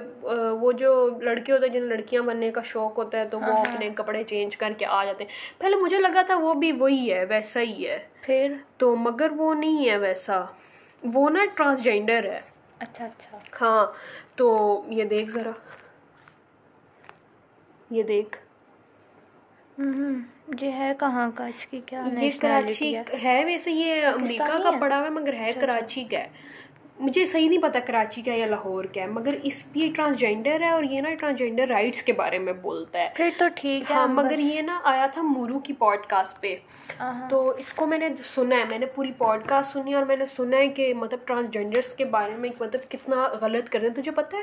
وہ 0.61 0.71
جو 0.71 1.09
لڑکے 1.21 1.51
ہوتے 1.53 1.65
ہیں 1.65 1.73
جن 1.73 1.83
لڑکیاں 1.83 2.21
بننے 2.21 2.51
کا 2.51 2.61
شوق 2.61 2.97
ہوتا 2.97 3.17
ہے 3.19 3.25
تو 3.25 3.39
وہ 3.39 3.57
اپنے 3.57 3.89
کپڑے 3.95 4.23
چینج 4.23 4.57
کر 4.57 4.71
کے 4.77 4.85
آ 4.85 5.05
جاتے 5.05 5.23
ہیں۔ 5.23 5.31
پہلے 5.57 5.75
مجھے 5.75 5.99
لگا 5.99 6.21
تھا 6.21 6.35
وہ 6.35 6.53
بھی 6.53 6.71
وہی 6.71 7.13
ہے 7.13 7.25
ویسا 7.25 7.59
ہی 7.59 7.87
ہے۔ 7.87 8.07
پھر؟ 8.21 8.53
تو 8.77 8.95
مگر 8.95 9.31
وہ 9.37 9.53
نہیں 9.53 9.89
ہے 9.89 9.97
ویسا۔ 9.97 10.41
وہ 11.03 11.29
نا 11.29 11.45
ٹرانسجینڈر 11.55 12.23
ہے۔ 12.23 12.41
اچھا 12.79 13.05
اچھا۔ 13.05 13.37
ہاں 13.61 13.85
تو 14.35 14.81
یہ 14.87 15.03
دیکھ 15.03 15.31
ذرا۔ 15.31 15.51
یہ 17.89 18.03
دیکھ۔ 18.03 18.37
یہ 19.77 20.71
ہے 20.71 20.93
کہاں 20.99 21.31
کا؟ 21.35 21.47
کی 21.69 21.81
کیا 21.85 22.03
یہ 22.21 22.29
کراچی 22.41 22.95
ہے؟ 23.23 23.43
ویسے 23.45 23.71
یہ 23.71 24.05
امریکہ 24.05 24.57
کا 24.63 24.71
پڑا 24.79 24.97
ہوا 24.97 25.05
ہے 25.05 25.09
مگر 25.09 25.33
ہے 25.33 25.47
اچھا، 25.47 25.61
اچھا۔ 25.61 25.73
کراچی 25.73 26.03
کا 26.03 26.17
ہے۔ 26.17 26.27
مجھے 26.99 27.25
صحیح 27.25 27.47
نہیں 27.49 27.61
پتا 27.61 27.79
کراچی 27.79 28.21
کا 28.21 28.33
یا 28.33 28.45
لاہور 28.45 28.85
کا 28.93 29.01
ہے 29.01 29.07
مگر 29.07 29.35
اس 29.43 29.53
یہ 29.75 29.89
ٹرانسجینڈر 29.95 30.61
ہے 30.61 30.69
اور 30.69 30.83
یہ 30.83 31.01
نا 31.01 31.13
ٹرانسجینڈر 31.13 31.67
رائٹس 31.67 32.01
کے 32.01 32.13
بارے 32.13 32.39
میں 32.39 32.53
بولتا 32.61 32.99
ہے۔ 32.99 33.09
پھر 33.15 33.29
تو 33.37 33.45
ٹھیک 33.55 33.91
ہے 33.91 33.95
ہاں، 33.95 34.07
مگر 34.09 34.39
یہ 34.39 34.61
نا 34.61 34.79
آیا 34.83 35.05
تھا 35.13 35.21
مورو 35.23 35.59
کی 35.59 35.73
پوڈ 35.73 36.05
کاسٹ 36.07 36.41
پہ 36.41 36.55
تو 37.29 37.49
اس 37.57 37.71
کو 37.73 37.85
میں 37.87 37.97
نے 37.97 38.07
سنا 38.33 38.55
ہے 38.55 38.63
میں 38.65 38.79
نے 38.79 38.85
پوری 38.95 39.11
پوڈ 39.17 39.45
کاسٹ 39.45 39.73
سنی 39.73 39.93
اور 39.93 40.03
میں 40.03 40.15
نے 40.15 40.25
سنا 40.35 40.57
ہے 40.57 40.67
کہ 40.69 40.93
مطلب 40.93 41.19
ٹرانسجینڈرس 41.25 41.93
کے 41.93 42.05
بارے 42.07 42.35
میں 42.35 42.49
مطلب 42.59 42.89
کتنا 42.91 43.27
غلط 43.41 43.69
کر 43.69 43.79
رہے 43.79 43.87
ہیں۔ 43.87 43.95
تجھے 43.95 44.11
پتہ 44.13 44.35
ہے 44.35 44.41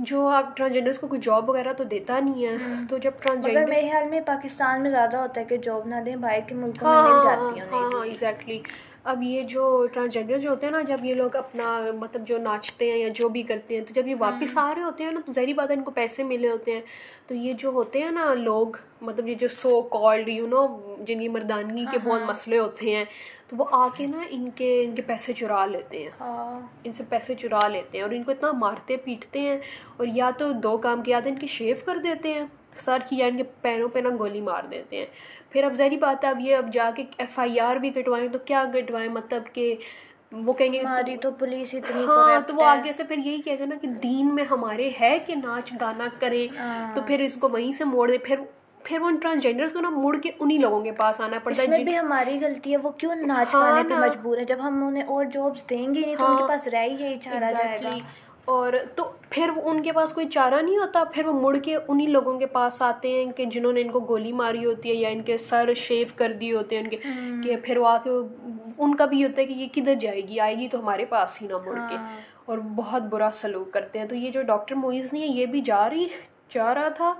جو 0.00 0.26
آپ 0.30 0.56
ٹرانسجینڈرس 0.56 0.98
کو 0.98 1.06
کوئی 1.08 1.20
جاب 1.20 1.48
وغیرہ 1.50 1.72
تو 1.72 1.84
دیتا 1.86 2.18
نہیں 2.20 2.46
ہے 2.46 2.56
تو 2.90 2.98
جب 2.98 3.12
ٹرانسجینڈر 3.22 3.66
میرے 3.66 3.88
خیال 3.88 4.08
میں 4.08 4.20
پاکستان 4.26 4.82
میں 4.82 4.90
زیادہ 4.90 5.16
ہوتا 5.18 5.40
ہے 5.40 5.46
کہ 5.46 5.56
جاب 5.64 5.86
نہ 5.88 6.00
دیں 6.06 6.16
باہر 6.18 6.40
کے 6.48 6.54
ملکوں 6.56 6.88
میں 6.88 7.66
ہاں 7.72 8.04
ایگزیکٹلی 8.04 8.60
اب 9.04 9.22
یہ 9.22 9.42
جو 9.42 9.62
ٹرانسجینڈر 9.92 10.38
جو 10.38 10.50
ہوتے 10.50 10.66
ہیں 10.66 10.72
نا 10.72 10.80
جب 10.80 11.04
یہ 11.04 11.14
لوگ 11.14 11.36
اپنا 11.36 11.78
مطلب 11.98 12.26
جو 12.26 12.38
ناچتے 12.38 12.90
ہیں 12.90 12.98
یا 12.98 13.08
جو 13.14 13.28
بھی 13.28 13.42
کرتے 13.42 13.76
ہیں 13.76 13.84
تو 13.84 13.94
جب 13.94 14.06
یہ 14.06 14.14
واپس 14.18 14.58
آ 14.58 14.74
رہے 14.74 14.82
ہوتے 14.82 15.04
ہیں 15.04 15.12
نا 15.12 15.20
تو 15.26 15.32
ظاہری 15.32 15.52
بات 15.52 15.70
ہے 15.70 15.74
ان 15.74 15.82
کو 15.82 15.90
پیسے 15.90 16.22
ملے 16.22 16.48
ہوتے 16.48 16.72
ہیں۔ 16.72 16.80
تو 17.26 17.34
یہ 17.34 17.52
جو 17.52 17.68
ہوتے 17.68 18.02
ہیں 18.02 18.10
نا 18.10 18.34
لوگ 18.34 18.76
مطلب 19.00 19.28
یہ 19.28 19.34
جو 19.34 19.48
سو 19.62 19.82
کالڈ 19.82 20.28
یو 20.28 20.46
نو 20.46 20.66
جن 21.00 21.20
کی 21.20 21.28
مردانگی 21.28 21.84
کے 21.90 21.98
بہت 22.04 22.20
مسئلے 22.26 22.58
ہوتے 22.58 22.96
ہیں 22.96 23.04
تو 23.48 23.56
وہ 23.56 23.64
آ 23.70 23.88
کے 23.96 24.06
نا 24.06 24.22
ان 24.30 24.50
کے 24.54 24.84
ان 24.84 24.94
کے 24.94 25.02
پیسے 25.02 25.32
چرا 25.32 25.66
لیتے 25.66 26.02
ہیں۔ 26.02 26.10
ہاں۔ 26.20 26.60
ان 26.84 26.92
سے 26.92 27.02
پیسے 27.08 27.34
چرا 27.34 27.68
لیتے 27.68 27.98
ہیں 27.98 28.04
اور 28.04 28.12
ان 28.12 28.22
کو 28.22 28.30
اتنا 28.30 28.52
مارتے 28.52 28.96
پیٹتے 28.96 29.40
ہیں 29.40 29.58
اور 29.96 30.06
یا 30.14 30.30
تو 30.38 30.52
دو 30.52 30.76
کام 30.78 31.02
کیا 31.02 31.20
تھا 31.20 31.30
ان 31.30 31.36
کی 31.36 31.46
شیو 31.46 31.76
کر 31.84 31.96
دیتے 31.96 32.32
ہیں۔ 32.32 32.46
سر 32.80 32.98
کی 33.08 33.16
یا 33.16 33.26
ان 33.26 33.36
کے 33.36 33.42
پیروں 33.60 33.88
پہ 33.88 33.98
نا 33.98 34.08
گولی 34.18 34.40
مار 34.40 34.62
دیتے 34.70 34.96
ہیں۔ 34.96 35.06
پھر 35.50 35.64
اب 35.64 35.74
ظاہری 35.74 35.96
بات 35.96 36.24
ہے 36.24 36.28
اب 36.28 36.40
یہ 36.40 36.56
اب 36.56 36.72
جا 36.72 36.90
کے 36.96 37.04
ایف 37.18 37.38
آئی 37.38 37.60
آر 37.60 37.76
بھی 37.76 37.90
کٹوائیں 37.90 38.28
تو 38.28 38.38
کیا 38.38 38.64
کٹوائیں؟ 38.74 39.08
مطلب 39.08 39.42
کہ 39.52 39.74
وہ 40.32 40.52
کہیں 40.52 40.72
گے 40.72 40.80
ہماری 40.80 41.16
تو 41.16 41.30
پولیس 41.30 41.74
اتنی 41.74 42.04
ہاں 42.04 42.40
تو 42.46 42.54
وہ 42.54 42.62
ہے۔ 42.62 42.68
آگے 42.68 42.92
سے 42.92 43.04
پھر 43.04 43.18
یہی 43.18 43.42
کہے 43.42 43.58
گا 43.58 43.64
نا 43.64 43.74
کہ 43.80 43.86
دین 43.86 44.34
میں 44.34 44.44
ہمارے 44.50 44.90
ہے 45.00 45.18
کہ 45.26 45.34
ناچ 45.34 45.72
گانا 45.80 46.06
کریں۔ 46.18 46.46
تو 46.94 47.02
پھر 47.06 47.20
اس 47.20 47.32
کو 47.40 47.48
وہیں 47.48 47.72
سے 47.72 47.84
موڑ 47.84 48.10
دے۔ 48.10 48.18
پھر 48.18 48.40
پھر 48.84 49.00
وہ 49.00 49.10
ٹرانسجینڈرس 49.22 49.72
کو 49.72 49.80
نا 49.80 49.90
مڑ 49.90 50.16
کے 50.16 50.30
انہی 50.40 50.58
لوگوں 50.58 50.80
کے 50.80 50.92
پاس 50.92 51.20
آنا 51.20 51.38
پڑتا 51.38 51.62
اس 51.62 51.68
میں 51.68 51.78
ہے 51.78 51.84
بھی 51.84 51.98
ہماری 51.98 52.38
غلطی 52.40 52.72
ہے 52.72 52.76
وہ 52.76 52.90
کیوں 52.90 53.14
ناچ 53.14 53.54
ہاں 53.54 53.60
گانے 53.60 53.88
پہ۔ 53.88 53.94
مجبور 53.94 54.38
ہے 54.38 54.44
جب 54.44 54.56
ہم 54.62 54.84
انہیں 54.86 55.02
اور 55.06 55.24
جابس 55.24 55.70
دیں 55.70 55.94
گے 55.94 56.00
نہیں 56.00 56.16
تو 56.16 56.26
ان 56.26 56.36
کے 56.36 56.48
پاس 56.48 56.68
رہ 56.68 56.82
ہی 56.82 56.94
یہی 57.04 57.18
چارہ 57.20 57.52
جائے 57.58 57.78
گا. 57.82 57.90
اور 58.44 58.72
تو 58.96 59.10
پھر 59.30 59.50
وہ 59.56 59.70
ان 59.70 59.82
کے 59.82 59.92
پاس 59.92 60.12
کوئی 60.12 60.28
چارہ 60.28 60.60
نہیں 60.62 60.78
ہوتا؟ 60.78 61.04
پھر 61.04 61.26
وہ 61.26 61.40
مڑ 61.40 61.56
کے 61.58 61.76
انہی 61.88 62.06
لوگوں 62.06 62.38
کے 62.38 62.46
پاس 62.46 62.82
آتے 62.82 63.08
ہیں 63.10 63.32
کہ 63.32 63.44
جنہوں 63.44 63.72
نے 63.72 63.80
ان 63.80 63.90
کو 63.90 64.00
گولی 64.00 64.32
ماری 64.32 64.64
ہوتی 64.64 64.88
ہے 64.88 64.94
یا 64.94 65.08
ان 65.08 65.22
کے 65.22 65.38
سر 65.38 65.74
شیو 65.76 66.06
کر 66.16 66.32
دیے 66.32 66.52
ہوتے 66.52 66.76
ہیں 66.78 66.82
ان 66.82 66.88
کے 66.88 66.96
کہ 67.44 67.56
پھر 67.62 67.76
وہ 67.78 67.86
آ 67.86 67.96
کے 68.04 68.10
ان 68.78 68.94
کا 68.94 69.04
بھی 69.04 69.24
ہوتا 69.24 69.40
ہے 69.42 69.46
کہ 69.46 69.52
یہ 69.52 69.66
کدھر 69.74 69.94
جائے 69.94 70.20
گی؟ 70.20 70.40
آئے 70.40 70.54
گی 70.58 70.68
تو 70.68 70.80
ہمارے 70.80 71.04
پاس 71.04 71.42
ہی 71.42 71.46
نہ 71.46 71.54
مڑ 71.66 71.78
کے۔ 71.88 71.94
اور 72.44 72.58
بہت 72.76 73.02
برا 73.02 73.28
سلوک 73.40 73.72
کرتے 73.72 73.98
ہیں۔ 73.98 74.06
تو 74.06 74.14
یہ 74.14 74.30
جو 74.30 74.42
ڈاکٹر 74.42 74.74
موئز 74.74 75.12
نہیں 75.12 75.22
ہے 75.22 75.28
یہ 75.28 75.46
بھی 75.46 75.60
جا 75.60 75.90
رہی 75.90 76.06
جا 76.50 76.74
رہا 76.74 76.88
تھا۔ 76.88 77.14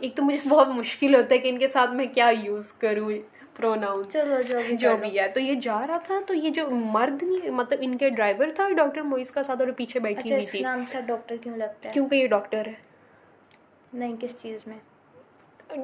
ایک 0.00 0.16
تو 0.16 0.22
مجھے 0.22 0.48
بہت 0.48 0.68
مشکل 0.68 1.14
ہوتا 1.14 1.34
ہے 1.34 1.38
کہ 1.38 1.48
ان 1.48 1.58
کے 1.58 1.66
ساتھ 1.68 1.90
میں 1.90 2.04
کیا 2.14 2.30
یوز 2.42 2.72
کروں۔ 2.72 3.10
پروناؤن 3.56 4.02
چلو 4.12 4.40
جو 4.40 4.60
بھی 4.66 4.76
جو 4.76 4.96
بھی 4.96 5.18
ہے۔ 5.18 5.28
تو 5.28 5.40
یہ 5.40 5.54
جا 5.54 5.86
رہا 5.86 5.98
تھا 5.98 6.20
تو 6.26 6.34
یہ 6.34 6.50
جو 6.50 6.68
مرد 6.70 7.22
نہیں 7.22 7.50
مطلب 7.50 7.78
ان 7.82 7.98
کے 7.98 8.10
ڈرائیور 8.10 8.46
تھا 8.56 8.68
ڈاکٹر 8.76 9.02
موئز 9.02 9.30
کا 9.30 9.42
ساتھ 9.42 9.62
اور 9.62 9.72
پیچھے 9.72 10.00
بیٹھی 10.00 10.20
اچھا 10.20 10.34
ہوئی 10.34 10.46
تھی۔ 10.46 10.60
نام 10.60 10.84
سے 10.88 11.00
ڈاکٹر 11.06 11.36
کیوں 11.36 11.56
لگتا 11.56 11.88
ہے؟ 11.88 11.92
کیونکہ 11.94 12.16
یہ 12.16 12.26
ڈاکٹر 12.26 12.66
ہے۔ 12.66 12.72
نہیں 13.92 14.16
کس 14.20 14.42
چیز 14.42 14.60
میں؟ 14.66 14.78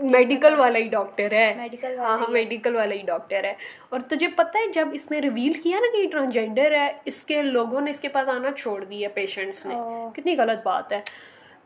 میڈیکل 0.02 0.54
والا 0.59 0.78
ہی 0.78 0.88
ڈاکٹر 0.88 1.33
ہے۔ 1.33 1.66
ہاں 1.98 2.18
ہاں 2.18 2.31
میڈیکل 2.31 2.76
والا 2.76 2.94
ہی 2.94 3.02
ڈاکٹر 3.02 3.44
ہے۔ 3.44 3.54
اور 3.88 4.00
تجھے 4.00 4.28
پتہ 4.28 4.59
ہے 4.59 4.72
جب 4.72 4.88
اس 4.92 5.11
نے 5.11 5.20
ریویل 5.20 5.52
کیا 5.52 5.78
نا 5.81 5.87
کہ 5.96 6.00
یہ 6.00 6.09
ٹرانسجینڈر 6.11 6.72
ہے 6.72 6.92
اس 7.04 7.22
کے 7.22 7.42
لوگوں 7.42 7.81
نے 7.81 7.90
اس 7.90 8.00
کے 8.00 8.09
پاس 8.09 8.28
آنا 8.28 8.50
چھوڑ 8.52 8.85
دیا 8.85 9.09
پیشنٹس 9.14 9.66
نے۔ 9.66 9.74
کتنی 10.14 10.37
غلط 10.37 10.59
بات 10.62 10.92
ہے۔ 10.92 11.00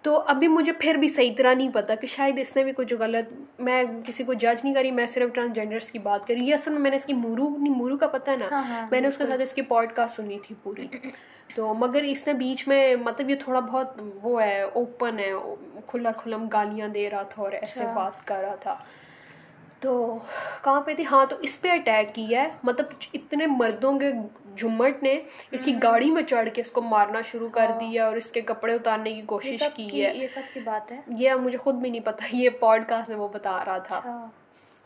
تو 0.03 0.23
ابھی 0.27 0.49
مجھے 0.49 0.73
پھر 0.73 0.95
بھی 0.95 1.09
صحیح 1.09 1.35
طرح 1.37 1.55
نہیں 1.55 1.71
پتا 1.75 1.95
کہ 1.95 2.07
شاید 2.07 2.39
اس 2.39 2.57
نے 2.57 2.65
بھی 2.65 2.73
کچھ 2.77 2.95
غلط 2.95 3.33
میں 3.59 3.85
کسی 4.07 4.25
کو 4.25 4.33
جج 4.33 4.65
نہیں 4.65 4.75
کری 4.75 4.91
میں 4.91 5.07
صرف 5.07 5.35
ٹرانسجینڈرس 5.35 5.91
کی 5.91 5.99
بات 5.99 6.27
کری۔ 6.27 6.45
یہ 6.45 6.55
اصل 6.55 6.71
میں 6.71 6.81
میں 6.81 6.91
نے 6.91 6.97
اس 6.97 7.05
کی 7.05 7.13
مورو 7.13 7.49
نہیں 7.59 7.75
مورو 7.75 7.97
کا 7.97 8.07
پتہ 8.07 8.31
ہے 8.31 8.37
نا 8.37 8.87
میں 8.91 9.01
نے 9.01 9.09
اس 9.09 9.19
کے 9.19 9.27
ساتھ 9.27 9.41
اس 9.41 9.53
کی 9.53 9.63
پوڈ 9.63 9.93
کاسٹ 9.93 10.17
سنی 10.17 10.39
تھی 10.47 10.55
پوری۔ 10.63 10.87
تو 11.55 11.75
مگر 11.75 12.03
اس 12.03 12.27
نے 12.27 12.33
بیچ 12.33 12.69
میں 12.69 12.97
مطلب 12.97 13.31
یہ 13.31 13.35
تھوڑا 13.45 13.61
بہت 13.61 14.01
وہ 14.23 14.43
ہے 14.43 14.63
اوپن 14.63 15.19
ہے 15.19 15.31
کھلا 15.87 16.13
کھلم 16.13 16.49
گالیاں 16.49 16.89
دے 16.89 17.11
رہا 17.11 17.23
تھا 17.23 17.43
اور 17.43 17.53
ایسے 17.53 17.85
بات 17.95 18.27
کر 18.27 18.41
رہا 18.41 18.55
تھا۔ 18.55 18.75
تو 19.81 20.19
کہاں 20.65 20.81
پہ 20.81 20.95
تھی؟ 20.95 21.05
ہاں 21.11 21.27
تو 21.29 21.37
اس 21.41 21.61
پہ 21.61 21.69
اٹیک 21.69 22.15
کیا 22.15 22.43
ہے۔ 22.43 22.49
مطلب 22.63 22.87
اتنے 23.15 23.47
مردوں 23.47 23.99
کے 23.99 24.13
جھمٹ 24.57 25.03
نے 25.03 25.21
اس 25.51 25.61
کی 25.65 25.75
گاڑی 25.83 26.11
میں 26.11 26.23
چڑھ 26.23 26.49
کے 26.55 26.61
اس 26.61 26.71
کو 26.71 26.83
مارنا 26.83 27.21
شروع 27.23 27.49
کر 27.49 27.71
دیا 27.81 28.07
اور 28.07 28.17
اس 28.17 28.31
کے 28.31 28.41
کپڑے 28.41 28.75
اتارنے 28.75 29.13
کی 29.15 29.23
کوشش 29.27 29.63
کی 29.77 30.05
ہے۔ 30.05 30.13
یہ 30.17 30.27
کب 30.35 30.55
کی 30.55 30.61
بات 30.61 30.93
ہے؟ 30.93 31.01
یہ 31.19 31.35
مجھے 31.35 31.59
خود 31.59 31.75
بھی 31.75 31.91
نہیں 31.91 32.05
پتا 32.05 32.27
یہ 32.33 32.51
پوڈ 32.51 32.83
کاسٹ 32.89 33.09
میں 33.09 33.17
وہ 33.17 33.29
بتا 33.29 33.59
رہا 33.67 33.79
تھا۔ 33.79 34.27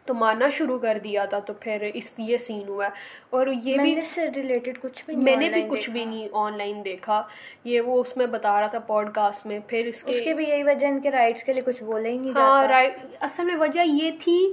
تو 0.06 0.14
مارنا 0.14 0.48
شروع 0.48 0.78
کر 0.78 0.98
دیا 1.04 1.24
تھا 1.24 1.38
تو 1.38 1.52
پھر 1.52 1.90
اس 1.94 2.12
یہ 2.18 2.38
سین 2.38 2.68
ہوا۔ 2.68 2.84
ہے 2.84 2.90
اور 3.30 3.46
یہ 3.62 3.76
بھی 3.78 3.98
اس 3.98 4.06
سے 4.06 4.28
ریلیٹڈ 4.36 4.78
کچھ 4.80 5.04
بھی 5.06 5.16
میں 5.16 5.36
نے 5.36 5.48
بھی 5.48 5.62
کچھ 5.62 5.90
بھی 5.90 6.04
نہیں 6.04 6.28
آن 6.32 6.58
لائن 6.58 6.84
دیکھا۔ 6.84 7.22
یہ 7.64 7.80
وہ 7.80 8.00
اس 8.00 8.16
میں 8.16 8.26
بتا 8.26 8.60
رہا 8.60 8.66
تھا 8.66 8.78
پوڈ 8.78 9.10
کاسٹ 9.14 9.46
میں۔ 9.46 9.58
پھر 9.66 9.86
اس 9.86 10.02
کے 10.02 10.34
بھی 10.34 10.44
یہی 10.48 10.62
وجہ 10.62 10.86
ان 10.86 11.00
کے 11.00 11.10
رائٹس 11.10 11.42
کے 11.42 11.52
لیے 11.52 11.62
کچھ 11.62 11.82
بولے 11.84 12.10
ہی 12.10 12.18
نہیں 12.18 12.32
ہاں 12.36 12.82
اصل 13.20 13.44
میں 13.44 13.56
وجہ 13.56 13.80
یہ 13.84 14.10
تھی 14.20 14.52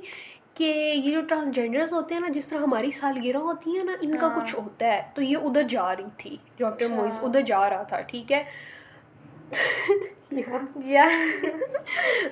کہ 0.56 0.63
یہ 1.04 1.13
جو 1.13 1.22
ٹرانسجینڈرس 1.22 1.94
ہوتے 1.94 2.13
ہیں 2.13 2.22
نا 2.22 2.28
جس 2.30 2.48
طرح 2.48 2.60
ہماری 2.60 2.92
سالگرہ 2.92 3.38
ہوتی 3.38 3.78
ہیں 3.78 3.84
نا 3.84 3.92
ان 4.02 4.18
کا 4.18 4.30
کچھ 4.36 4.56
ہوتا 4.56 4.86
ہے۔ 4.86 5.02
تو 5.16 5.22
یہ 5.22 5.38
ادھر 5.38 5.63
جا 5.63 5.96
رہی 5.96 6.04
تھی 6.18 6.38
ڈاکٹر 6.58 6.88
موئز 6.88 7.20
ادھر 7.22 7.42
جا 7.42 7.70
رہا 7.70 7.84
تھا 7.84 8.02
ٹھیک 8.02 8.32
ہے؟ 8.32 8.44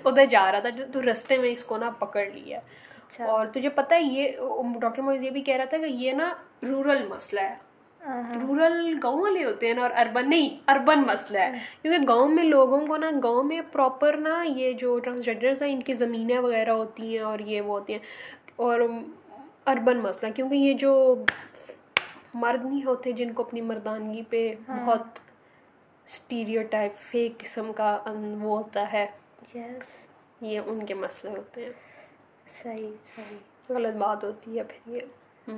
ادھر 0.05 0.25
جا 0.25 0.51
رہا 0.51 0.59
تھا 0.59 0.69
تو 0.93 1.01
رستے 1.01 1.37
میں 1.37 1.49
اس 1.49 1.63
کو 1.63 1.77
نا 1.77 1.89
پکڑ 1.91 2.25
لیا۔ 2.33 2.59
اور 3.25 3.45
تجھے 3.45 3.69
پتہ 3.69 3.93
ہے 3.93 4.01
یہ 4.01 4.31
ڈاکٹر 4.81 5.01
موئز 5.01 5.21
یہ 5.23 5.29
بھی 5.29 5.41
کہہ 5.41 5.55
رہا 5.55 5.65
تھا 5.65 5.77
کہ 5.77 5.85
یہ 5.85 6.11
نا 6.11 6.33
رورل 6.63 7.07
مسئلہ 7.07 7.41
ہے۔ 7.41 7.70
رورل 8.03 8.97
گاؤں 9.03 9.21
والے 9.21 9.43
ہوتے 9.43 9.67
ہیں 9.67 9.73
نا 9.73 9.81
اور 9.81 9.91
اربن 9.95 10.29
نہیں 10.29 10.49
اربن 10.67 11.01
مسئلہ 11.07 11.39
ہے. 11.39 11.59
کیونکہ 11.81 12.07
گاؤں 12.07 12.27
میں 12.27 12.43
لوگوں 12.43 12.79
کو 12.87 12.97
نا 12.97 13.09
گاؤں 13.23 13.43
میں 13.43 13.61
پراپر 13.71 14.17
نا 14.17 14.41
یہ 14.45 14.73
جو 14.73 14.97
ٹرانسجینڈرز 14.99 15.61
ہیں 15.61 15.71
ان 15.73 15.81
کی 15.83 15.93
زمینیں 15.95 16.37
وغیرہ 16.37 16.71
ہوتی 16.71 17.11
ہیں 17.13 17.23
اور 17.23 17.39
یہ 17.39 17.61
وہ 17.61 17.79
ہوتی 17.79 17.93
ہیں. 17.93 17.99
اور 18.55 18.79
اربن 19.65 19.99
مسئلہ 19.99 20.31
کیونکہ 20.31 20.55
یہ 20.55 20.73
جو 20.73 20.93
مرد 22.33 22.65
نہیں 22.65 22.83
ہوتے 22.85 23.11
جن 23.11 23.33
کو 23.33 23.43
اپنی 23.43 23.61
مردانگی 23.61 24.21
پہ 24.29 24.53
بہت 24.67 25.19
اسٹیریو 26.07 26.61
ٹائپ 26.69 26.97
فیک 27.11 27.37
قسم 27.37 27.71
کا 27.73 27.97
وہ 28.05 28.57
ہوتا 28.57 28.91
ہے. 28.93 29.05
یہ 30.41 30.59
ان 30.59 30.85
کے 30.85 30.93
مسئلے 30.93 31.35
ہوتے 31.37 31.63
ہیں. 31.63 31.71
صحیح 32.63 32.91
صحیح. 33.15 33.37
غلط 33.69 33.95
بات 33.97 34.23
ہوتی 34.23 34.57
ہے 34.57 34.63
پھر 34.63 34.93
یہ. 34.93 35.51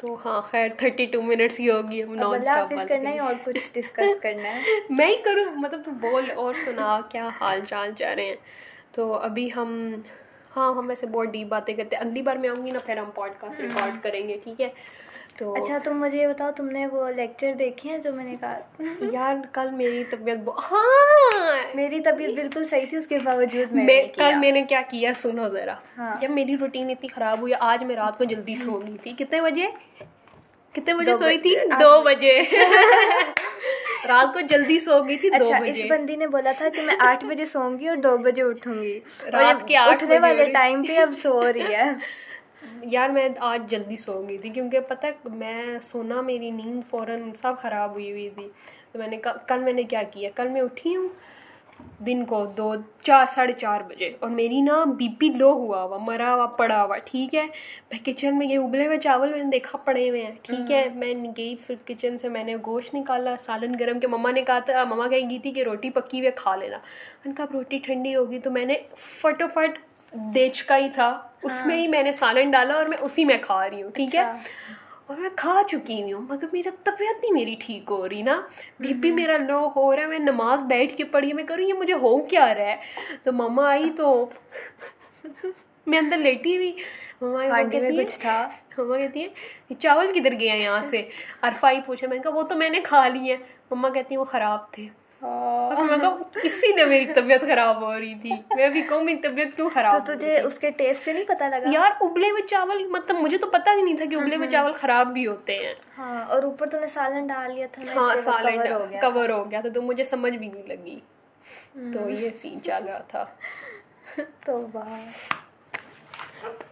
تو 0.00 0.16
ہاں 0.24 0.40
خیر 0.42 0.68
تھرٹی 0.78 1.06
ٹو 1.06 1.20
منٹس 1.22 1.58
ہی 1.60 1.70
ہوگی 1.70 2.02
ہم 2.02 2.14
نان 2.14 2.46
حافظ 2.48 2.84
کرنا 2.88 3.10
ہے 3.10 3.18
اور 3.18 3.34
کچھ 3.44 3.70
ڈسکس 3.72 3.92
کرنا 4.22 4.48
ہے۔ 4.48 4.62
میں 4.90 5.06
ہی 5.06 5.16
کروں 5.24 5.44
مطلب 5.56 5.80
تو 5.84 5.90
بول 6.00 6.30
اور 6.34 6.54
سنا 6.54 7.00
کیا 7.08 7.28
حال 7.40 7.60
چال 7.68 7.92
چاہ 7.98 8.14
رہے 8.14 8.24
ہیں۔ 8.24 8.36
تو 8.92 9.12
ابھی 9.20 9.48
ہم 9.56 9.70
ہاں 10.56 10.72
ہم 10.74 10.88
ایسے 10.88 11.06
بہت 11.06 11.28
ڈیپ 11.28 11.46
باتیں 11.48 11.74
کرتے 11.74 11.96
ہیں۔ 11.96 12.02
اگلی 12.02 12.22
بار 12.22 12.36
میں 12.36 12.48
آؤں 12.48 12.66
گی 12.66 12.70
نا 12.70 12.78
پھر 12.78 12.96
ہم 12.96 13.10
پوڈ 13.14 13.30
کاسٹ 13.38 13.60
ریکارڈ 13.60 14.02
کریں 14.02 14.28
گے 14.28 14.36
ٹھیک 14.44 14.60
ہے؟ 14.60 14.68
تو 15.38 15.54
اچھا 15.54 15.78
تم 15.84 15.98
مجھے 15.98 16.18
یہ 16.18 16.26
بتاؤ 16.26 16.50
تم 16.56 16.66
نے 16.66 16.86
وہ 16.86 17.10
لیکچر 17.10 17.52
دیکھے 17.58 17.90
ہیں 17.90 17.98
جو 17.98 18.12
میں 18.12 18.24
نے 18.24 18.36
کہا؟ 18.40 18.58
یار 19.12 19.34
کل 19.52 19.70
میری 19.70 20.04
طبیعت 20.04 20.48
ہاں 20.72 21.56
میری 21.74 22.00
طبیعت 22.00 22.30
بالکل 22.30 22.64
صحیح 22.64 22.86
تھی 22.88 22.96
اس 22.96 23.06
کے 23.06 23.18
باوجود 23.18 23.72
میں 23.72 24.02
کل 24.16 24.34
میں 24.34 24.52
نے 24.52 24.62
کیا 24.62 24.82
کیا 24.90 25.12
سنو 25.16 25.48
ذرا۔ 25.48 25.74
ہاں۔ 25.98 26.16
جب 26.20 26.30
میری 26.30 26.56
روٹین 26.56 26.90
اتنی 26.90 27.08
خراب 27.08 27.40
ہوئی 27.40 27.52
آج 27.60 27.84
میں 27.84 27.96
رات 27.96 28.18
کو 28.18 28.24
جلدی 28.24 28.54
سو 28.54 28.80
گئی 28.86 28.96
تھی۔ 29.02 29.12
کتنے 29.18 29.40
بجے؟ 29.40 29.66
کتنے 30.72 30.94
بجے 30.94 31.14
سوئی 31.14 31.38
تھی؟ 31.38 31.56
دو 31.80 32.02
بجے۔ 32.02 32.40
رات 34.08 34.34
کو 34.34 34.40
جلدی 34.40 34.78
سو 34.80 35.02
گئی 35.04 35.16
تھی 35.16 35.28
اچھا 35.34 35.56
اس 35.64 35.78
بندی 35.90 36.16
نے 36.16 36.26
بولا 36.26 36.52
تھا 36.52 36.68
کہ 36.68 36.82
میں 36.82 36.94
آٹھ 36.98 37.24
بجے 37.24 37.44
سوؤں 37.44 37.78
گی 37.78 37.88
اور 37.88 37.96
دو 37.96 38.16
بجے 38.16 38.42
اٹھوں 38.42 38.82
گی۔ 38.82 39.00
رات 39.32 39.68
کے 39.68 39.76
اٹھنے 39.76 40.18
والے 40.18 40.44
ٹائم 40.52 40.82
پہ 40.82 40.98
اب 40.98 41.12
سو 41.22 41.52
رہی 41.52 41.74
ہے۔ 41.74 41.90
یار 42.82 43.08
میں 43.08 43.28
آج 43.40 43.62
جلدی 43.70 43.96
سو 43.96 44.22
گئی 44.28 44.38
تھی 44.38 44.48
کیونکہ 44.50 44.80
پتہ 44.80 45.06
میں 45.34 45.78
سونا 45.90 46.20
میری 46.20 46.50
نیند 46.50 46.80
فوراً 46.90 47.30
سب 47.42 47.52
خراب 47.60 47.90
ہوئی 47.90 48.10
ہوئی 48.10 48.28
تھی۔ 48.34 48.48
تو 48.92 48.98
میں 48.98 49.08
نے 49.08 49.16
کل 49.46 49.58
میں 49.58 49.72
نے 49.72 49.82
کیا 49.82 50.02
کیا؟ 50.10 50.30
کل 50.34 50.48
میں 50.48 50.60
اٹھی 50.60 50.96
ہوں 50.96 51.08
دن 52.06 52.24
کو 52.24 52.44
دو 52.56 52.74
چار 53.02 53.26
ساڑھے 53.34 53.52
چار 53.52 53.80
بجے 53.88 54.12
اور 54.20 54.30
میری 54.30 54.60
نا 54.60 54.84
بی 54.98 55.08
پی 55.18 55.28
لو 55.28 55.52
ہوا 55.52 55.82
ہوا 55.82 55.98
مرا 56.02 56.34
ہوا 56.34 56.46
پڑا 56.46 56.82
ہوا 56.84 56.96
ٹھیک 57.04 57.34
ہے؟ 57.34 57.46
میں 57.90 57.98
کچن 58.04 58.38
میں 58.38 58.48
گئی 58.48 58.56
ابلے 58.56 58.86
ہوئے 58.86 58.96
چاول 58.96 59.30
میں 59.32 59.42
نے 59.44 59.50
دیکھا 59.50 59.78
پڑے 59.78 60.08
ہوئے 60.08 60.22
ہیں 60.24 60.34
ٹھیک 60.42 60.70
ہے؟ 60.70 60.88
میں 60.94 61.14
گئی 61.36 61.54
پھر 61.66 61.74
کچن 61.86 62.18
سے 62.18 62.28
میں 62.28 62.44
نے 62.44 62.56
گوشت 62.66 62.94
نکالا 62.94 63.34
سالن 63.44 63.74
گرم 63.80 64.00
کے 64.00 64.06
مما 64.06 64.30
نے 64.30 64.42
کہا 64.42 64.58
تھا 64.58 64.84
مما 64.84 65.08
کہیں 65.08 65.28
گئی 65.30 65.38
تھی 65.38 65.50
کہ 65.52 65.62
روٹی 65.62 65.90
پکی 65.90 66.20
ہوئے 66.20 66.30
کھا 66.36 66.56
لینا۔ 66.56 66.78
کہا 67.24 67.42
اب 67.42 67.52
روٹی 67.52 67.78
ٹھنڈی 67.78 68.14
ہوگی 68.16 68.38
تو 68.38 68.50
میں 68.50 68.64
نے 68.64 68.74
فٹافٹ 68.96 69.78
دیچ 70.14 70.62
کا 70.62 70.76
ہی 70.76 70.88
تھا۔ 70.88 71.28
اس 71.42 71.52
میں 71.66 71.76
ہی 71.76 71.88
میں 71.88 72.02
نے 72.02 72.12
سالن 72.12 72.50
ڈالا 72.50 72.74
اور 72.74 72.86
میں 72.86 72.98
اسی 73.00 73.24
میں 73.24 73.38
کھا 73.38 73.70
رہی 73.70 73.82
ہوں 73.82 73.90
ٹھیک 73.90 74.14
ہے؟ 74.16 74.22
اور 75.06 75.16
میں 75.16 75.30
کھا 75.36 75.60
چکی 75.68 76.02
ہوئی 76.02 76.12
ہوں 76.12 76.22
مگر 76.28 76.46
میرا 76.52 76.70
طبیعت 76.84 77.22
نہیں 77.22 77.32
میری 77.32 77.56
ٹھیک 77.58 77.90
ہو 77.90 78.08
رہی 78.08 78.22
نا۔ 78.22 78.40
بی 78.80 78.92
پی 79.02 79.10
میرا 79.12 79.36
لو 79.36 79.68
ہو 79.76 79.96
رہا 79.96 80.02
ہے 80.02 80.06
میں 80.06 80.18
نماز 80.18 80.60
بیٹھ 80.60 80.96
کے 80.96 81.04
پڑھی 81.04 81.32
میں 81.32 81.44
کروں 81.44 81.64
یہ 81.64 81.72
مجھے 81.72 81.94
ہو 81.94 82.22
کیا 82.22 82.54
رہا 82.54 82.64
ہے؟ 82.64 82.76
تو 83.22 83.32
ماما 83.32 83.68
آئی 83.68 83.90
تو 83.96 84.26
میں 85.86 85.98
اندر 85.98 86.16
لیٹی 86.16 86.56
ہوئی۔ 86.56 86.72
ماما 87.22 87.44
کچھ 88.04 88.18
تھا۔ 88.20 88.48
مما 88.78 88.96
کہتی 88.98 89.22
ہے 89.22 89.28
چاول 89.74 90.20
کدھر 90.20 90.32
گیا 90.40 90.54
یہاں 90.54 90.82
سے؟ 90.90 91.08
عرفائی 91.42 91.80
پوچھا 91.86 92.06
میں 92.08 92.16
نے 92.16 92.22
کہا 92.22 92.34
وہ 92.34 92.42
تو 92.42 92.54
میں 92.54 92.70
نے 92.70 92.80
کھا 92.80 93.08
لی 93.08 93.30
ہے۔ 93.30 93.36
مما 93.70 93.88
کہتی 93.88 94.14
ہیں 94.14 94.20
وہ 94.20 94.24
خراب 94.24 94.72
تھے۔ 94.72 94.86
کسی 96.34 96.72
نے 96.74 96.84
میری 96.84 97.12
طبیعت 97.14 97.40
خراب 97.42 97.82
ہو 97.82 97.92
رہی 97.92 98.14
تھی 98.14 98.30
میں 98.56 98.68
بھی 98.68 98.82
کہوں 98.82 99.02
میری 99.02 99.18
طبیعت 99.18 99.56
کیوں 99.56 99.68
خراب 99.70 100.06
تو 100.06 100.14
تجھے 100.14 100.38
اس 100.40 100.58
کے 100.58 100.70
ٹیسٹ 100.72 101.04
سے 101.04 101.12
نہیں 101.12 101.24
پتا 101.24 101.48
لگا 101.48 101.70
یار 101.72 101.90
ابلے 102.02 102.30
ہوئے 102.30 102.46
چاول 102.48 102.86
مطلب 102.88 103.16
مجھے 103.16 103.38
تو 103.38 103.46
پتا 103.50 103.72
ہی 103.72 103.82
نہیں 103.82 103.96
تھا 103.96 104.04
کہ 104.10 104.14
ابلے 104.14 104.36
ہوئے 104.36 104.48
چاول 104.50 104.72
خراب 104.74 105.12
بھی 105.12 105.26
ہوتے 105.26 105.56
ہیں 105.56 105.72
ہاں 105.98 106.24
اور 106.24 106.42
اوپر 106.42 106.70
تو 106.70 106.80
نے 106.80 106.88
سالن 106.88 107.26
ڈال 107.26 107.54
لیا 107.54 107.66
تھا 107.72 107.82
ہاں 107.94 108.16
سالن 108.24 108.60
کور 109.02 109.28
ہو 109.28 109.50
گیا 109.50 109.60
تھا 109.60 109.70
تو 109.74 109.82
مجھے 109.82 110.04
سمجھ 110.04 110.34
بھی 110.34 110.48
نہیں 110.48 110.68
لگی 110.68 110.98
تو 111.92 112.08
یہ 112.10 112.30
سین 112.32 112.62
چل 112.62 112.84
رہا 112.86 112.98
تھا 113.08 113.24
تو 114.40 114.60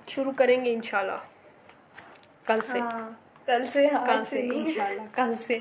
شروع 0.08 0.32
کریں 0.36 0.64
گے 0.64 0.72
انشاءاللہ 0.72 1.18
کل 2.46 2.60
سے 2.66 2.80
کل 3.46 3.64
سے 3.72 3.86
کل 4.06 4.24
سے 4.24 4.40
انشاءاللہ 4.42 5.02
کل 5.12 5.34
سے 5.36 5.58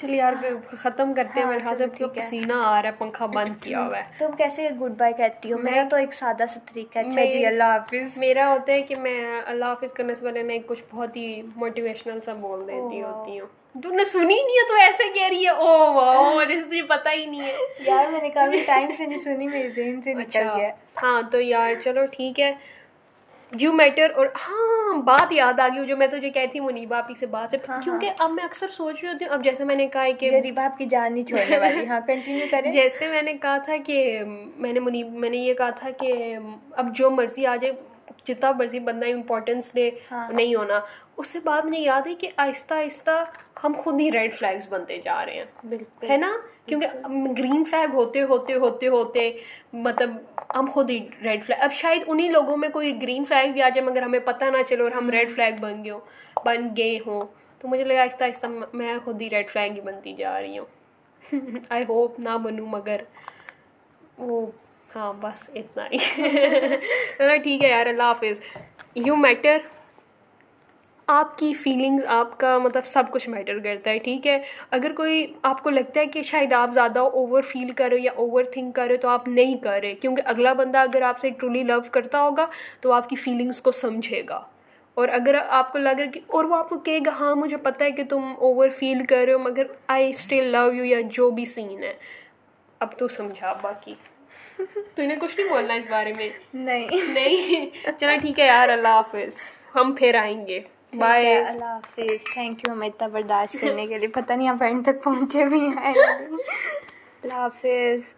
چلیے 0.00 0.16
یار 0.16 0.32
ختم 0.78 1.12
کرتے 1.14 1.40
ہیں 1.40 1.46
میرے 1.46 1.60
ہاتھ 1.64 1.82
میں 2.00 2.08
پسینہ 2.08 2.52
آ 2.52 2.82
رہا 2.82 2.88
ہے 2.88 2.94
پنکھا 2.98 3.26
بند 3.26 3.62
کیا 3.62 3.86
ہوا 3.86 3.98
ہے۔ 3.98 4.02
تم 4.18 4.32
کیسے 4.32 4.68
گڈ 4.80 4.92
بائی 4.98 5.12
کہتی 5.12 5.52
ہو؟ 5.52 5.58
میرا 5.58 5.82
تو 5.90 5.96
ایک 5.96 6.14
سادہ 6.14 6.44
سا 6.48 6.60
طریقہ 6.72 6.98
ہے۔ 6.98 7.08
اچھا 7.08 7.24
جی 7.24 7.46
اللہ 7.46 7.64
حافظ۔ 7.64 8.18
میرا 8.18 8.48
ہوتا 8.48 8.72
ہے 8.72 8.82
کہ 8.82 8.94
میں 8.94 9.20
اللہ 9.46 9.64
حافظ 9.64 9.92
کرنے 9.92 10.14
سے 10.14 10.24
پہلے 10.24 10.42
میں 10.42 10.58
کچھ 10.66 10.82
بہت 10.90 11.16
ہی 11.16 11.42
موٹیویشنل 11.56 12.20
سا 12.24 12.32
بول 12.32 12.66
دیتی 12.68 13.02
ہوتی 13.02 13.40
ہوں۔ 13.40 13.46
تم 13.82 13.94
نے 13.94 14.04
سنی 14.04 14.24
نہیں 14.24 14.56
ہے 14.56 14.68
تو 14.68 14.74
ایسے 14.74 15.02
کہہ 15.14 15.28
رہی 15.28 15.44
ہے 15.44 15.50
او 15.50 15.92
واہ 15.94 16.44
جیسے 16.44 16.62
تجھے 16.62 16.82
پتہ 16.82 17.08
ہی 17.08 17.26
نہیں 17.26 17.40
ہے۔ 17.40 17.54
یار 17.80 18.10
میں 18.12 18.20
نے 18.22 18.28
کافی 18.28 18.62
ٹائم 18.66 18.90
سے 18.96 19.06
نہیں 19.06 19.18
سنی 19.18 19.48
میرے 19.48 19.68
ذہن 19.68 20.02
سے 20.02 20.14
نکل 20.14 20.40
اچھا۔ 20.40 20.56
گیا۔ 20.58 20.70
ہاں 21.02 21.22
تو 21.32 21.40
یار 21.40 21.74
چلو 21.84 22.06
ٹھیک 22.06 22.40
ہے۔ 22.40 22.52
یو 23.58 23.72
میٹر 23.72 24.10
اور 24.14 24.26
ہاں 24.26 24.96
بات 25.02 25.32
یاد 25.32 25.60
آ 25.60 25.68
گئی 25.68 25.86
جو 25.86 25.96
میں 25.96 26.06
تجھے 26.06 26.30
کہتی 26.30 26.50
تھی 26.50 26.60
منیبا 26.60 26.98
آپی 26.98 27.14
سے 27.18 27.26
بات۔ 27.26 27.50
سے 27.50 27.56
ہاں، 27.68 27.82
کیونکہ 27.82 28.10
اب 28.18 28.30
میں 28.30 28.44
اکثر 28.44 28.68
سوچ 28.68 29.04
رہی 29.04 29.12
ہوتی 29.12 29.24
ہوں 29.24 29.32
اب 29.32 29.44
جیسے 29.44 29.64
میں 29.64 29.76
نے 29.76 29.86
کہا 29.86 30.10
کہ 30.18 30.30
غریبا 30.32 30.64
آپ 30.64 30.78
کی 30.78 30.86
جان 30.86 31.14
نہیں 31.14 31.24
چھوڑنے 31.24 31.58
والی۔ 31.58 31.86
ہاں 31.86 32.00
کنٹینیو 32.06 32.46
کریں۔ 32.50 32.72
جیسے 32.72 33.08
میں 33.08 33.22
نے 33.22 33.32
کہا 33.32 33.56
تھا 33.58 33.76
کہ 33.86 34.20
میں 34.56 34.72
نے 34.72 34.80
منیب 34.80 35.12
میں 35.14 35.30
نے 35.30 35.36
یہ 35.36 35.54
کہا 35.54 35.70
تھا 35.70 35.90
کہ 35.90 36.36
اب 36.70 36.96
جو 36.96 37.10
مرضی 37.10 37.46
آ 37.46 37.56
جائے 37.56 37.74
جتنا 38.26 38.52
مرضی 38.52 38.78
بندہ 38.78 39.06
امپورٹینس 39.06 39.74
دے 39.74 39.90
نہیں 40.12 40.54
ہونا۔ 40.54 40.80
اس 41.16 41.28
سے 41.28 41.38
بعد 41.44 41.62
مجھے 41.64 41.78
یاد 41.78 42.06
ہے 42.06 42.14
کہ 42.14 42.30
آہستہ 42.36 42.74
آہستہ 42.74 43.24
ہم 43.64 43.72
خود 43.78 44.00
ہی 44.00 44.12
ریڈ 44.12 44.34
فلیگس 44.34 44.68
بنتے 44.68 45.00
جا 45.04 45.26
رہے 45.26 45.34
ہیں۔ 45.34 45.44
بالکل۔ 45.64 46.10
ہے 46.10 46.16
نا؟ 46.16 46.32
کیونکہ 46.66 46.86
گرین 47.38 47.64
فلیگ 47.70 47.94
ہوتے 47.94 48.22
ہوتے 48.22 48.54
ہوتے 48.54 48.88
ہوتے 48.88 49.32
مطلب 49.72 50.10
ہم 50.56 50.66
خود 50.72 50.90
ہی 50.90 51.08
ریڈ 51.24 51.44
فلیگ 51.44 51.62
اب 51.62 51.72
شاید 51.72 52.02
انہی 52.06 52.28
لوگوں 52.28 52.56
میں 52.56 52.68
کوئی 52.68 53.02
گرین 53.02 53.24
فلیگ 53.24 53.52
بھی 53.52 53.62
آ 53.62 53.68
جائے، 53.68 53.90
مگر 53.90 54.02
ہمیں 54.02 54.18
پتہ 54.18 54.44
نہ 54.44 54.62
چلو 54.68 54.84
اور 54.84 54.92
ہم 54.92 55.10
ریڈ 55.10 55.34
فلیگ 55.34 55.60
بن 55.60 55.84
گئے 55.84 55.90
ہوں، 55.90 56.00
بن 56.44 56.68
گئے 56.76 56.98
ہوں۔ 57.06 57.20
تو 57.58 57.68
مجھے 57.68 57.84
لگا 57.84 58.02
آہستہ 58.02 58.24
آہستہ 58.24 58.46
میں 58.72 58.98
خود 59.04 59.22
ہی 59.22 59.30
ریڈ 59.30 59.50
فلیگ 59.50 59.72
ہی 59.72 59.80
بنتی 59.80 60.12
جا 60.12 60.40
رہی 60.42 60.58
ہوں۔ 60.58 60.66
آئی 61.68 61.84
ہوپ 61.88 62.20
نہ 62.20 62.36
بنوں، 62.42 62.66
مگر 62.66 63.00
وہ 64.18 64.46
ہاں 64.96 65.12
بس 65.20 65.50
اتنا 65.54 65.86
ہی۔ 65.92 65.98
ٹھیک 67.42 67.64
ہے 67.64 67.68
یار، 67.68 67.86
اللہ 67.86 68.02
حافظ۔ 68.02 68.40
یو 68.94 69.16
میٹر 69.16 69.58
آپ 71.12 71.38
کی 71.38 71.52
فیلنگز 71.52 72.04
آپ 72.06 72.38
کا 72.38 72.58
مطلب 72.58 72.86
سب 72.86 73.02
کچھ 73.10 73.28
میٹر 73.28 73.58
کرتا 73.58 73.90
ہے 73.90 73.98
ٹھیک 73.98 74.26
ہے؟ 74.26 74.42
اگر 74.70 74.92
کوئی 74.92 75.26
آپ 75.42 75.62
کو 75.62 75.70
لگتا 75.70 76.00
ہے 76.00 76.06
کہ 76.06 76.22
شاید 76.22 76.52
آپ 76.52 76.70
زیادہ 76.74 76.98
اوور 76.98 77.42
فیل 77.42 77.70
کرو 77.70 77.96
یا 77.96 78.12
اوور 78.16 78.44
تھنک 78.44 78.74
کرو 78.74 78.94
تو 78.96 79.08
آپ 79.08 79.28
نہیں 79.28 79.56
کرے 79.56 79.94
کیونکہ 79.94 80.22
اگلا 80.26 80.52
بندہ 80.52 80.78
اگر 80.78 81.02
آپ 81.02 81.18
سے 81.18 81.30
ٹرولی 81.30 81.62
لو 81.62 81.80
کرتا 81.90 82.20
ہوگا 82.20 82.46
تو 82.80 82.92
آپ 82.92 83.08
کی 83.08 83.16
فیلنگس 83.16 83.62
کو 83.62 83.72
سمجھے 83.72 84.22
گا۔ 84.28 84.40
اور 84.94 85.08
اگر 85.08 85.34
آپ 85.48 85.72
کو 85.72 85.78
لگ 85.78 85.98
رہا 85.98 86.10
کہ 86.10 86.20
اور 86.26 86.44
وہ 86.44 86.56
آپ 86.56 86.68
کو 86.68 86.78
کہے 86.78 86.98
گا 87.06 87.10
ہاں 87.20 87.34
مجھے 87.34 87.56
پتہ 87.56 87.84
ہے 87.84 87.90
کہ 87.90 88.04
تم 88.04 88.32
اوور 88.38 88.68
فیل 88.68 89.06
کر 89.06 89.22
رہے 89.26 89.32
ہو 89.32 89.38
مگر 89.38 89.66
آئی 89.86 90.08
اسٹل 90.08 90.44
لو 90.44 90.74
یو 90.74 90.84
یا 90.84 90.98
جو 91.12 91.30
بھی 91.30 91.44
سین 91.44 91.82
ہے۔ 91.82 91.92
اب 92.78 92.98
تو 92.98 93.08
سمجھا 93.08 93.52
باقی۔ 93.62 93.94
تو 94.94 95.02
انہیں 95.02 95.20
کچھ 95.20 95.40
نہیں 95.40 95.48
بولنا 95.48 95.74
اس 95.74 95.84
بارے 95.90 96.12
میں؟ 96.16 96.28
نہیں۔ 96.54 96.88
نہیں۔ 97.08 97.66
چلو 98.00 98.12
ٹھیک 98.20 98.40
ہے 98.40 98.46
یار 98.46 98.68
اللہ 98.68 98.88
حافظ۔ 98.88 99.36
ہم 99.74 99.94
پھر 99.98 100.14
آئیں 100.14 100.46
گے۔ 100.46 100.60
بائے 100.92 101.34
اللہ 101.38 101.64
حافظ. 101.64 102.32
تھینک 102.32 102.64
یو 102.64 102.72
ہمیں 102.72 102.88
اتنا 102.88 103.06
برداشت 103.08 103.56
کرنے 103.60 103.86
کے 103.86 103.98
لیے. 103.98 104.08
پتہ 104.08 104.32
نہیں 104.32 104.48
آپ 104.48 104.62
اینڈ 104.62 104.84
تک 104.84 105.02
پہنچے 105.04 105.44
بھی 105.44 105.60
ہیں 105.60 105.92
اللہ 107.22 107.34
حافظ. 107.34 108.00